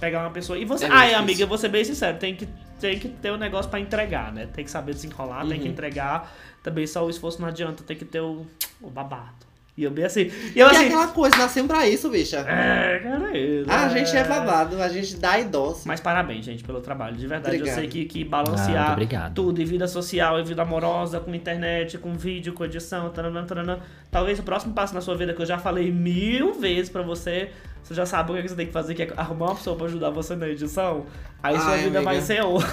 [0.00, 0.58] pegar uma pessoa.
[0.58, 0.86] E você.
[0.86, 1.18] É Ai, difícil.
[1.22, 2.48] amiga, eu vou ser bem sincero, tem que,
[2.80, 4.48] tem que ter o um negócio pra entregar, né?
[4.52, 5.72] Tem que saber desenrolar, tem que Uhum.
[5.72, 6.34] entregar.
[6.62, 8.44] Também só o esforço não adianta, tem que ter o,
[8.80, 9.51] o babado.
[9.74, 10.30] E eu bem assim.
[10.54, 10.84] E eu E assim.
[10.86, 12.40] aquela coisa, nascemos pra isso, bicha.
[12.40, 13.70] É, cara, isso.
[13.70, 15.88] A gente é babado, a gente dá e doce.
[15.88, 17.16] Mas parabéns, gente, pelo trabalho.
[17.16, 17.76] De verdade, Obrigado.
[17.76, 19.34] eu sei que, que Ah, balancear obrigado.
[19.34, 23.78] tudo, e vida social, e vida amorosa, com internet, com vídeo, com edição, taranã, taranã.
[24.10, 27.50] Talvez o próximo passo na sua vida, que eu já falei mil vezes pra você,
[27.82, 29.86] você já sabe o que você tem que fazer, que é arrumar uma pessoa pra
[29.86, 31.06] ajudar você na edição.
[31.42, 32.26] Aí sua Ai, vida vai amiga.
[32.26, 32.68] ser outra.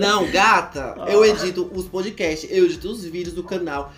[0.00, 3.92] Não, gata, eu edito os podcasts, eu edito os vídeos do canal.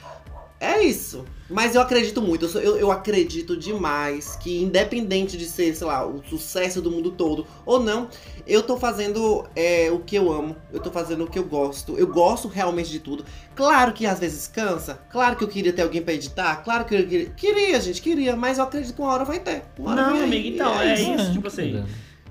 [0.59, 1.27] É isso.
[1.55, 5.87] Mas eu acredito muito, eu, sou- eu, eu acredito demais que, independente de ser, sei
[5.87, 8.09] lá, o sucesso do mundo todo ou não,
[8.45, 11.97] eu tô fazendo é, o que eu amo, eu tô fazendo o que eu gosto.
[11.97, 13.25] Eu gosto realmente de tudo.
[13.55, 16.95] Claro que às vezes cansa, claro que eu queria ter alguém pra editar, claro que
[16.97, 17.31] eu queria.
[17.31, 19.63] Queria, gente, queria, mas eu acredito que uma hora vai ter.
[19.79, 21.85] Uma hora Não, amiga, então, e é isso, tipo assim.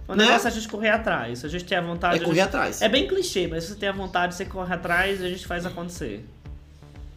[0.06, 0.26] O Né?
[0.26, 1.45] negócio é a gente correr atrás.
[1.45, 2.16] A gente tem a vontade.
[2.18, 2.82] É a correr gente- atrás.
[2.82, 5.48] É bem clichê, mas se você tem a vontade, você corre atrás e a gente
[5.48, 6.26] faz acontecer.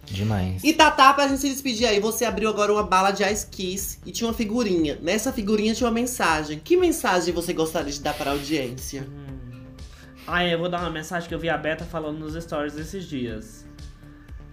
[0.06, 0.62] Demais.
[0.62, 3.98] E Tatá, pra gente se despedir aí, você abriu agora uma bala de Ice Kiss
[4.06, 4.98] e tinha uma figurinha.
[5.02, 6.58] Nessa figurinha tinha uma mensagem.
[6.58, 9.06] Que mensagem você gostaria de dar para a audiência?
[10.26, 13.04] Ah, eu vou dar uma mensagem que eu vi a Beta falando nos stories esses
[13.04, 13.66] dias.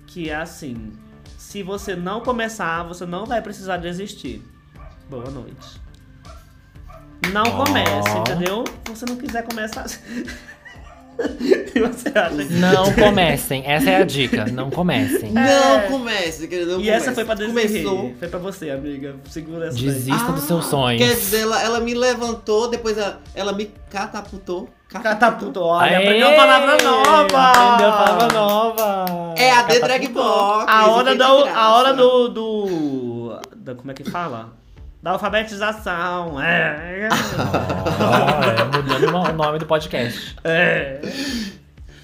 [0.08, 0.92] Que é assim:
[1.38, 4.44] se você não começar, você não vai precisar desistir.
[5.10, 5.82] Boa noite.
[7.32, 8.64] Não comece, entendeu?
[8.86, 9.86] Se você não quiser começar.
[11.82, 12.54] Você acha que.
[12.54, 13.64] Não comecem.
[13.66, 14.45] Essa é a dica.
[14.45, 15.32] Não comecem.
[15.32, 16.74] Não comece, querido.
[16.74, 16.84] Não É.
[16.84, 17.16] E essa comece.
[17.16, 17.84] foi pra Desirê.
[17.84, 18.14] Começou.
[18.20, 19.16] Foi pra você, amiga.
[19.30, 19.86] Segura essa daí.
[19.86, 21.02] Desista dos seus Ah, sonhos.
[21.08, 24.70] Quer dizer, ela, ela me levantou, depois ela, ela me catapultou.
[24.90, 25.64] Catapultou.
[25.64, 26.04] Olha, Aê!
[26.06, 27.50] aprendeu uma palavra nova!
[27.50, 29.06] Aprendeu palavra nova.
[29.38, 29.80] É a The.
[29.80, 30.66] Drag Box.
[30.72, 34.54] A hora, do, a hora do, do, da- Como é que fala?
[35.02, 36.40] Da alfabetização.
[36.41, 37.10] É.
[38.00, 40.36] Ó, é, mudando o nome do podcast.
[40.44, 41.02] é.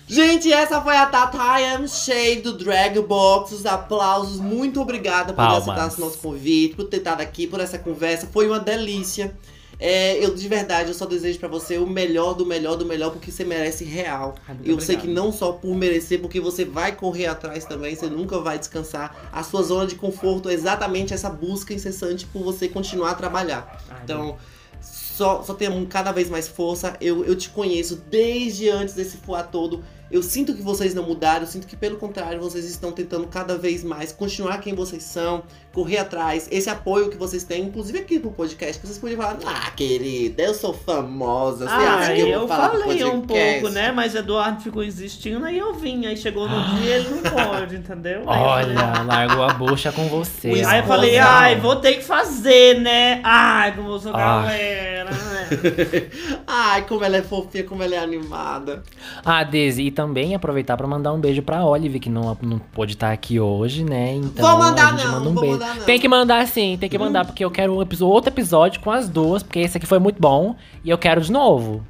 [0.10, 3.54] Gente, essa foi a Tata I Am Shade do Drag Box.
[3.54, 4.40] Os aplausos.
[4.40, 5.62] Muito obrigada por Palmas.
[5.62, 8.28] aceitar esse nosso convite, por ter estado aqui, por essa conversa.
[8.32, 9.36] Foi uma delícia.
[9.80, 13.12] É, eu de verdade, eu só desejo pra você o melhor do melhor do melhor,
[13.12, 14.36] porque você merece real.
[14.48, 15.02] Muito Eu sei obrigado.
[15.02, 19.30] que não só por merecer, porque você vai correr atrás também, você nunca vai descansar.
[19.32, 23.82] A sua zona de conforto é exatamente essa busca incessante por você continuar a trabalhar.
[23.90, 24.38] Ai, Então,
[24.82, 26.98] só, só tenha cada vez mais força.
[27.00, 29.82] Eu, eu te conheço desde antes desse fuá todo.
[30.12, 33.58] Eu sinto que vocês não mudaram, eu sinto que pelo contrário, vocês estão tentando cada
[33.58, 35.44] vez mais continuar quem vocês são,
[35.74, 39.38] correr atrás, esse apoio que vocês têm, inclusive aqui pro podcast, que vocês podiam falar,
[39.46, 43.04] ah, querida, eu sou famosa, você acha Ah, que eu eu vou falar pro falei
[43.06, 43.92] um pouco, né?
[43.92, 46.06] Mas Eduardo ficou insistindo, aí eu vim.
[46.06, 48.24] Aí chegou no dia ele não pode, entendeu?
[48.28, 50.64] Aí eu falei, Olha, largou a bucha com você.
[50.66, 53.22] Aí eu falei, ai, vou ter que fazer, né?
[53.24, 54.42] Ai, como eu sou Ah.
[54.44, 55.50] galera, né?
[56.48, 58.84] Ai, como ela é fofinha, como ela é animada.
[59.26, 62.94] Ah, Desi, e também aproveitar pra mandar um beijo pra Olive, que não, não pôde
[62.94, 64.14] estar aqui hoje, né?
[64.14, 65.59] Então, Vou mandar a gente não, manda um vou beijo.
[65.60, 65.86] Mandar não.
[65.86, 68.92] Tem que mandar sim, tem que mandar, porque eu quero um episo- outro episódio com
[68.92, 71.84] as duas, porque esse aqui foi muito bom e eu quero de novo.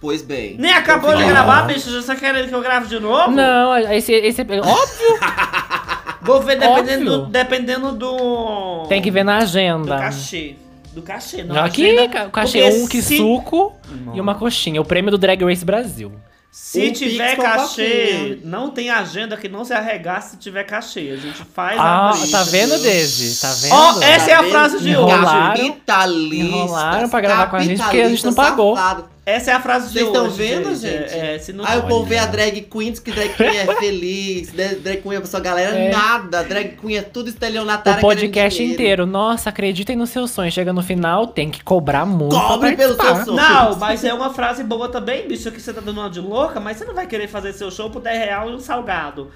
[0.00, 0.56] Pois bem.
[0.58, 1.90] Nem acabou de gravar, bicho.
[1.90, 3.30] Já tá querendo que eu grave de novo?
[3.32, 5.18] Não, esse, esse óbvio,
[6.22, 7.26] Vou ver dependendo, Óbvio.
[7.26, 8.86] do, dependendo do.
[8.88, 9.98] tem que ver na Do agenda.
[9.98, 10.54] cachê.
[10.92, 11.56] Do cachê, não.
[11.64, 13.72] Aqui, agenda, cachê um que se- suco
[14.12, 14.80] e uma coxinha.
[14.80, 16.12] O prêmio do Drag Race Brasil.
[16.52, 21.10] Se Um tiver cachê, não tem agenda que não se arregaça se tiver cachê.
[21.12, 23.40] A gente faz Ah, a tá vendo, Desi?
[23.40, 23.72] Tá vendo?
[23.72, 25.14] Ó, essa é a frase de hoje.
[25.24, 28.74] Capitalistas, Enrolaram pra gravar com a gente, porque a gente não pagou.
[28.76, 29.04] safados.
[29.30, 30.16] Essa é a frase de Vocês hoje.
[30.18, 30.30] estão
[30.64, 31.12] vendo, gente?
[31.14, 33.56] É, é, se não Aí o povo vê a drag queen, diz que drag queen
[33.56, 34.74] é feliz, né?
[34.74, 35.90] drag queen é pra sua galera, É.
[35.90, 36.42] nada.
[36.44, 37.98] Drag queen é tudo estelionatário.
[37.98, 39.06] O podcast inteiro.
[39.06, 40.50] Nossa, acreditem no seu sonho.
[40.50, 42.34] Chega no final, tem que cobrar muito.
[42.34, 43.36] Cobre pelo seu sonho.
[43.36, 46.58] Não, mas é uma frase boa também, bicho, que você tá dando uma de louca,
[46.60, 49.30] mas você não vai querer fazer seu show por 10 real e um salgado.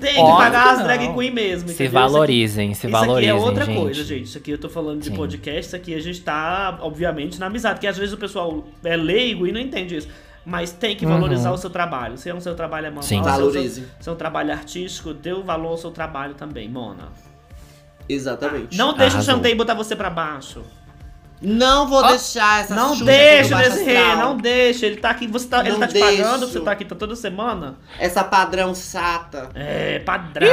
[0.00, 1.68] Tem que pagar que as drag queen mesmo.
[1.68, 1.92] Se entendeu?
[1.92, 3.80] valorizem, se valorizem, isso aqui é outra gente.
[3.80, 4.22] coisa, gente.
[4.24, 5.14] Isso aqui eu tô falando de Sim.
[5.16, 7.74] podcast, isso aqui a gente tá, obviamente, na amizade.
[7.76, 10.08] Porque às vezes o pessoal é leigo e não entende isso.
[10.46, 11.54] Mas tem que valorizar Uhum.
[11.54, 12.18] o seu trabalho.
[12.18, 13.08] Se é um seu trabalho é manual, Sim.
[13.08, 13.84] se é um seu- Valorize.
[13.98, 17.08] se é um trabalho artístico, dê o valor ao seu trabalho também, Mona.
[18.08, 18.76] Exatamente.
[18.76, 19.22] Não deixa o.
[19.22, 20.62] Chantei botar você pra baixo.
[21.42, 24.86] Não vou Ó, deixar essa Não deixa, Desirê, não deixa.
[24.86, 26.22] Ele tá aqui, você tá, ele tá te deixo.
[26.22, 27.76] pagando, você tá aqui tá toda semana.
[27.98, 29.50] Essa padrão chata.
[29.54, 30.48] É, padrão.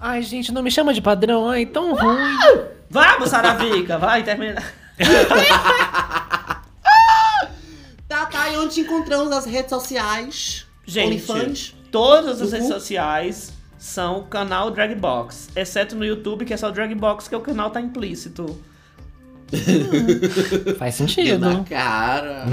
[0.00, 1.48] Ai, gente, não me chama de padrão.
[1.48, 2.38] Ai, tão ruim.
[2.88, 4.62] Vamos, Saravica, vai, termina.
[8.08, 8.48] Tá, tá.
[8.50, 10.66] E onde te encontramos nas redes sociais?
[10.84, 11.74] Gente, OnlyFans?
[11.90, 12.50] todas as Uhul.
[12.50, 15.48] redes sociais são o canal Dragbox.
[15.56, 18.60] Exceto no YouTube, que é só o Dragbox, que o canal tá implícito.
[20.78, 21.38] Faz sentido.
[21.38, 22.44] na cara.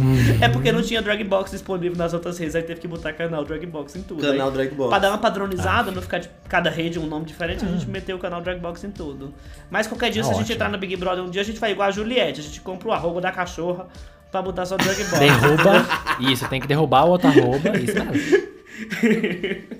[0.42, 3.96] É porque não tinha Dragbox disponível nas outras redes, aí teve que botar canal Dragbox
[3.96, 4.22] em tudo.
[4.22, 4.90] Canal Aí, Drag Box.
[4.90, 7.72] Pra dar uma padronizada, não ficar de cada rede um nome diferente, a Hum.
[7.74, 9.34] gente meteu o canal Dragbox em tudo.
[9.72, 10.56] Mas qualquer dia, se a gente Ótimo.
[10.56, 12.42] entrar no Big Brother um dia, a gente vai igual a Juliette.
[12.42, 13.88] A gente compra o arroba da cachorra
[14.32, 15.20] pra botar só Dragbox.
[15.20, 15.86] Derruba.
[16.32, 17.78] Isso, tem que derrubar o outro arroba.
[17.78, 18.50] Isso mesmo.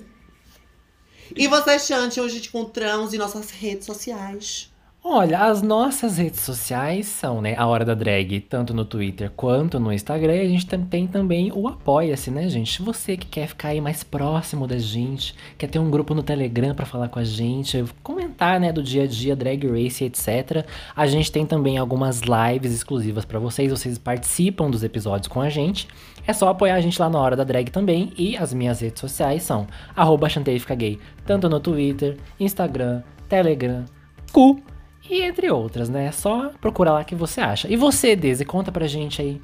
[1.36, 4.69] E você, Chante, onde te encontramos em nossas redes sociais?
[5.02, 9.80] Olha, as nossas redes sociais são, né, a Hora da Drag, tanto no Twitter quanto
[9.80, 10.34] no Instagram.
[10.36, 12.82] E a gente tem também o Apoia-se, né, gente?
[12.82, 16.74] Você que quer ficar aí mais próximo da gente, quer ter um grupo no Telegram
[16.74, 20.66] pra falar com a gente, comentar, né, do dia a dia, Drag Race, etc.
[20.94, 23.70] A gente tem também algumas lives exclusivas pra vocês.
[23.70, 25.88] Vocês participam dos episódios com a gente.
[26.26, 28.12] É só apoiar a gente lá na Hora da Drag também.
[28.18, 29.66] E as minhas redes sociais são
[29.96, 30.28] arroba
[30.76, 33.86] Gay, tanto no Twitter, Instagram, Telegram,
[34.30, 34.62] Cu
[35.10, 36.06] e entre outras, né?
[36.06, 37.68] É só procurar lá que você acha.
[37.68, 39.42] E você, Desi, conta pra gente aí.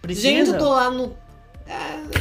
[0.00, 0.28] Precisa?
[0.28, 1.14] Gente, eu tô lá no.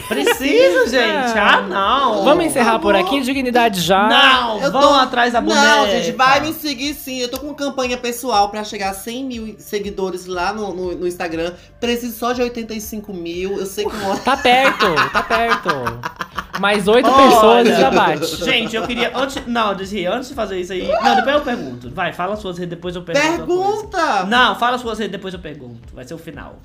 [0.07, 1.37] Precisa, gente.
[1.37, 2.23] Ah, não.
[2.23, 4.07] Vamos encerrar por aqui, dignidade já.
[4.07, 5.61] Não, Eu vão tô- atrás da boneca.
[5.61, 7.17] Não, gente, vai me seguir sim.
[7.19, 10.95] Eu tô com uma campanha pessoal pra chegar a 100 mil seguidores lá no, no,
[10.95, 11.53] no Instagram.
[11.79, 13.59] Preciso só de 85 mil.
[13.59, 14.17] Eu sei que uma...
[14.17, 15.69] Tá perto, tá perto.
[16.59, 18.25] Mais oito pessoas já bate.
[18.43, 19.11] Gente, eu queria.
[19.15, 20.87] Antes, não, Desirê, antes de fazer isso aí.
[20.87, 21.89] Não, depois eu pergunto.
[21.91, 23.27] Vai, fala as suas redes, depois eu pergunto.
[23.35, 24.23] Pergunta!
[24.23, 25.93] Não, fala as suas redes, depois eu pergunto.
[25.93, 26.55] Vai ser o final.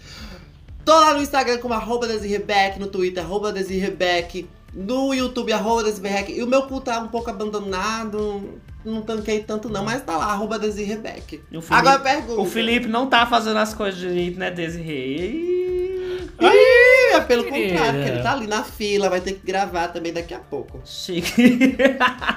[0.85, 6.32] Tô lá no Instagram como arroba Desirrebeck, no Twitter, arroba Desirrebeck, no YouTube, arroba Desirrebeck.
[6.32, 10.27] E o meu cu tá um pouco abandonado, não tanquei tanto não, mas tá lá,
[10.27, 10.59] arroba
[11.61, 12.40] Felipe- Agora pergunta.
[12.40, 15.28] O Felipe não tá fazendo as coisas direito, né, Desirê?
[16.40, 17.69] Ih, é pelo Querida.
[17.69, 20.81] contrário, porque ele tá ali na fila, vai ter que gravar também daqui a pouco.
[20.85, 21.77] Chique.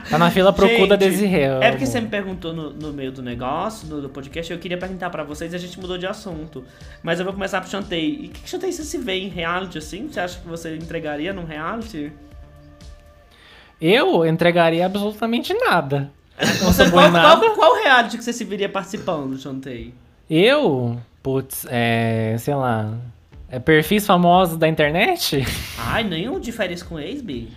[0.09, 1.43] Tá na fila pro cu da Gente, Desirê.
[1.43, 4.77] É porque você me perguntou no, no meio do negócio, no, do podcast, eu queria
[4.77, 6.63] perguntar pra vocês e a gente mudou de assunto.
[7.01, 8.19] Mas eu vou começar pro Chantei.
[8.21, 10.07] E o que, que Chantei você se vê em reality assim?
[10.07, 12.11] Você acha que você entregaria num reality?
[13.81, 16.11] Eu entregaria absolutamente nada.
[16.39, 19.93] Não Você, qual, qual, qual reality que você se viria participando, Chantei?
[20.29, 22.93] Eu, putz, é, sei lá,
[23.55, 25.45] é perfis famosos da internet?
[25.77, 27.49] Ai, nenhum diferença com ex, Bi?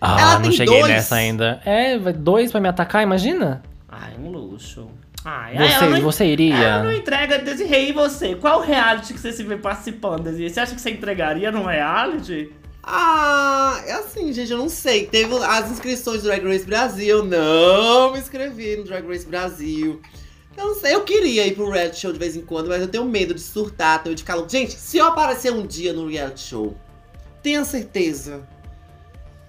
[0.00, 0.92] Ah, Ela não tem cheguei dois.
[0.92, 1.60] nessa ainda.
[1.64, 3.62] É, dois pra me atacar, imagina?
[3.88, 4.88] Ai, um luxo.
[5.24, 6.98] Ai, Você, não, você ela não iria?
[6.98, 8.34] entrega Desirê e você.
[8.34, 10.50] Qual reality que você se vê participando, Desirê?
[10.50, 12.52] Você acha que você entregaria num reality?
[12.82, 15.06] Ah, é assim, gente, eu não sei.
[15.06, 20.02] Teve as inscrições do Drag Race Brasil, eu não me inscrevi no Drag Race Brasil.
[20.56, 22.88] Eu não sei, eu queria ir pro reality show de vez em quando, mas eu
[22.88, 24.50] tenho medo de surtar, tenho de ficar louco.
[24.50, 26.74] Gente, se eu aparecer um dia no reality show,
[27.42, 28.42] tenha certeza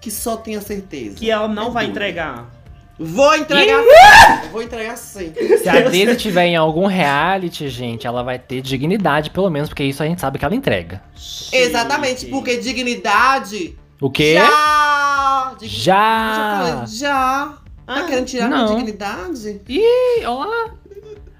[0.00, 1.14] que só tenha certeza.
[1.16, 1.96] Que ela não É vai duro.
[1.96, 2.50] entregar.
[2.98, 5.30] Vou entregar sim, vou entregar sim.
[5.62, 9.84] Se a Daisy estiver em algum reality, gente, ela vai ter dignidade, pelo menos, porque
[9.84, 11.02] isso a gente sabe que ela entrega.
[11.52, 13.78] Exatamente, porque dignidade.
[14.00, 14.34] O quê?
[14.34, 15.54] Já!
[15.58, 16.84] Digni- Já!
[16.86, 17.54] Já!
[17.86, 18.64] Tá Ah, querendo tirar não.
[18.64, 19.60] minha dignidade?
[19.68, 20.74] Ih, olha lá.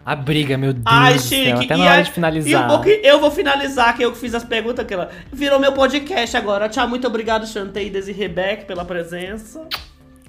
[0.06, 2.12] A briga, meu Deus Ai, do céu, Chique, até e na hora aí- de E
[2.12, 2.64] finalizar.
[2.64, 5.58] o bom que eu vou finalizar, que eu que fiz as perguntas, que ela virou
[5.58, 6.68] meu podcast agora.
[6.68, 9.66] Tchau, muito obrigado, Chantei e Rebeck, pela presença.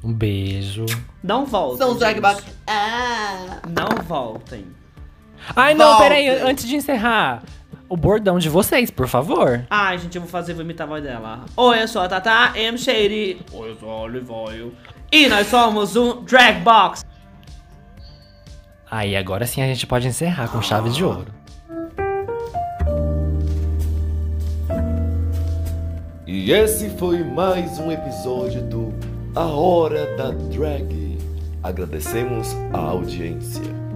[0.03, 0.83] Um beijo.
[1.23, 1.77] Não voltem.
[1.77, 2.19] São os gente.
[2.19, 3.59] drag Ah!
[3.67, 4.65] Não voltem.
[5.55, 6.07] Ai, não, Voltem.
[6.09, 7.43] peraí, antes de encerrar.
[7.87, 9.63] O bordão de vocês, por favor.
[9.69, 11.45] Ai, gente, eu vou fazer, vou imitar a voz dela.
[11.55, 12.77] Oi, eu sou a Tata M.
[12.77, 13.37] Shady.
[13.53, 14.73] Oi, eu sou a Olivoio.
[15.11, 17.05] E nós somos um Drag Box.
[18.89, 21.27] Aí agora sim a gente pode encerrar com chaves de ouro.
[26.25, 28.93] E esse foi mais um episódio do
[29.35, 31.17] A Hora da Drag.
[31.63, 33.86] Agradecemos a audiência.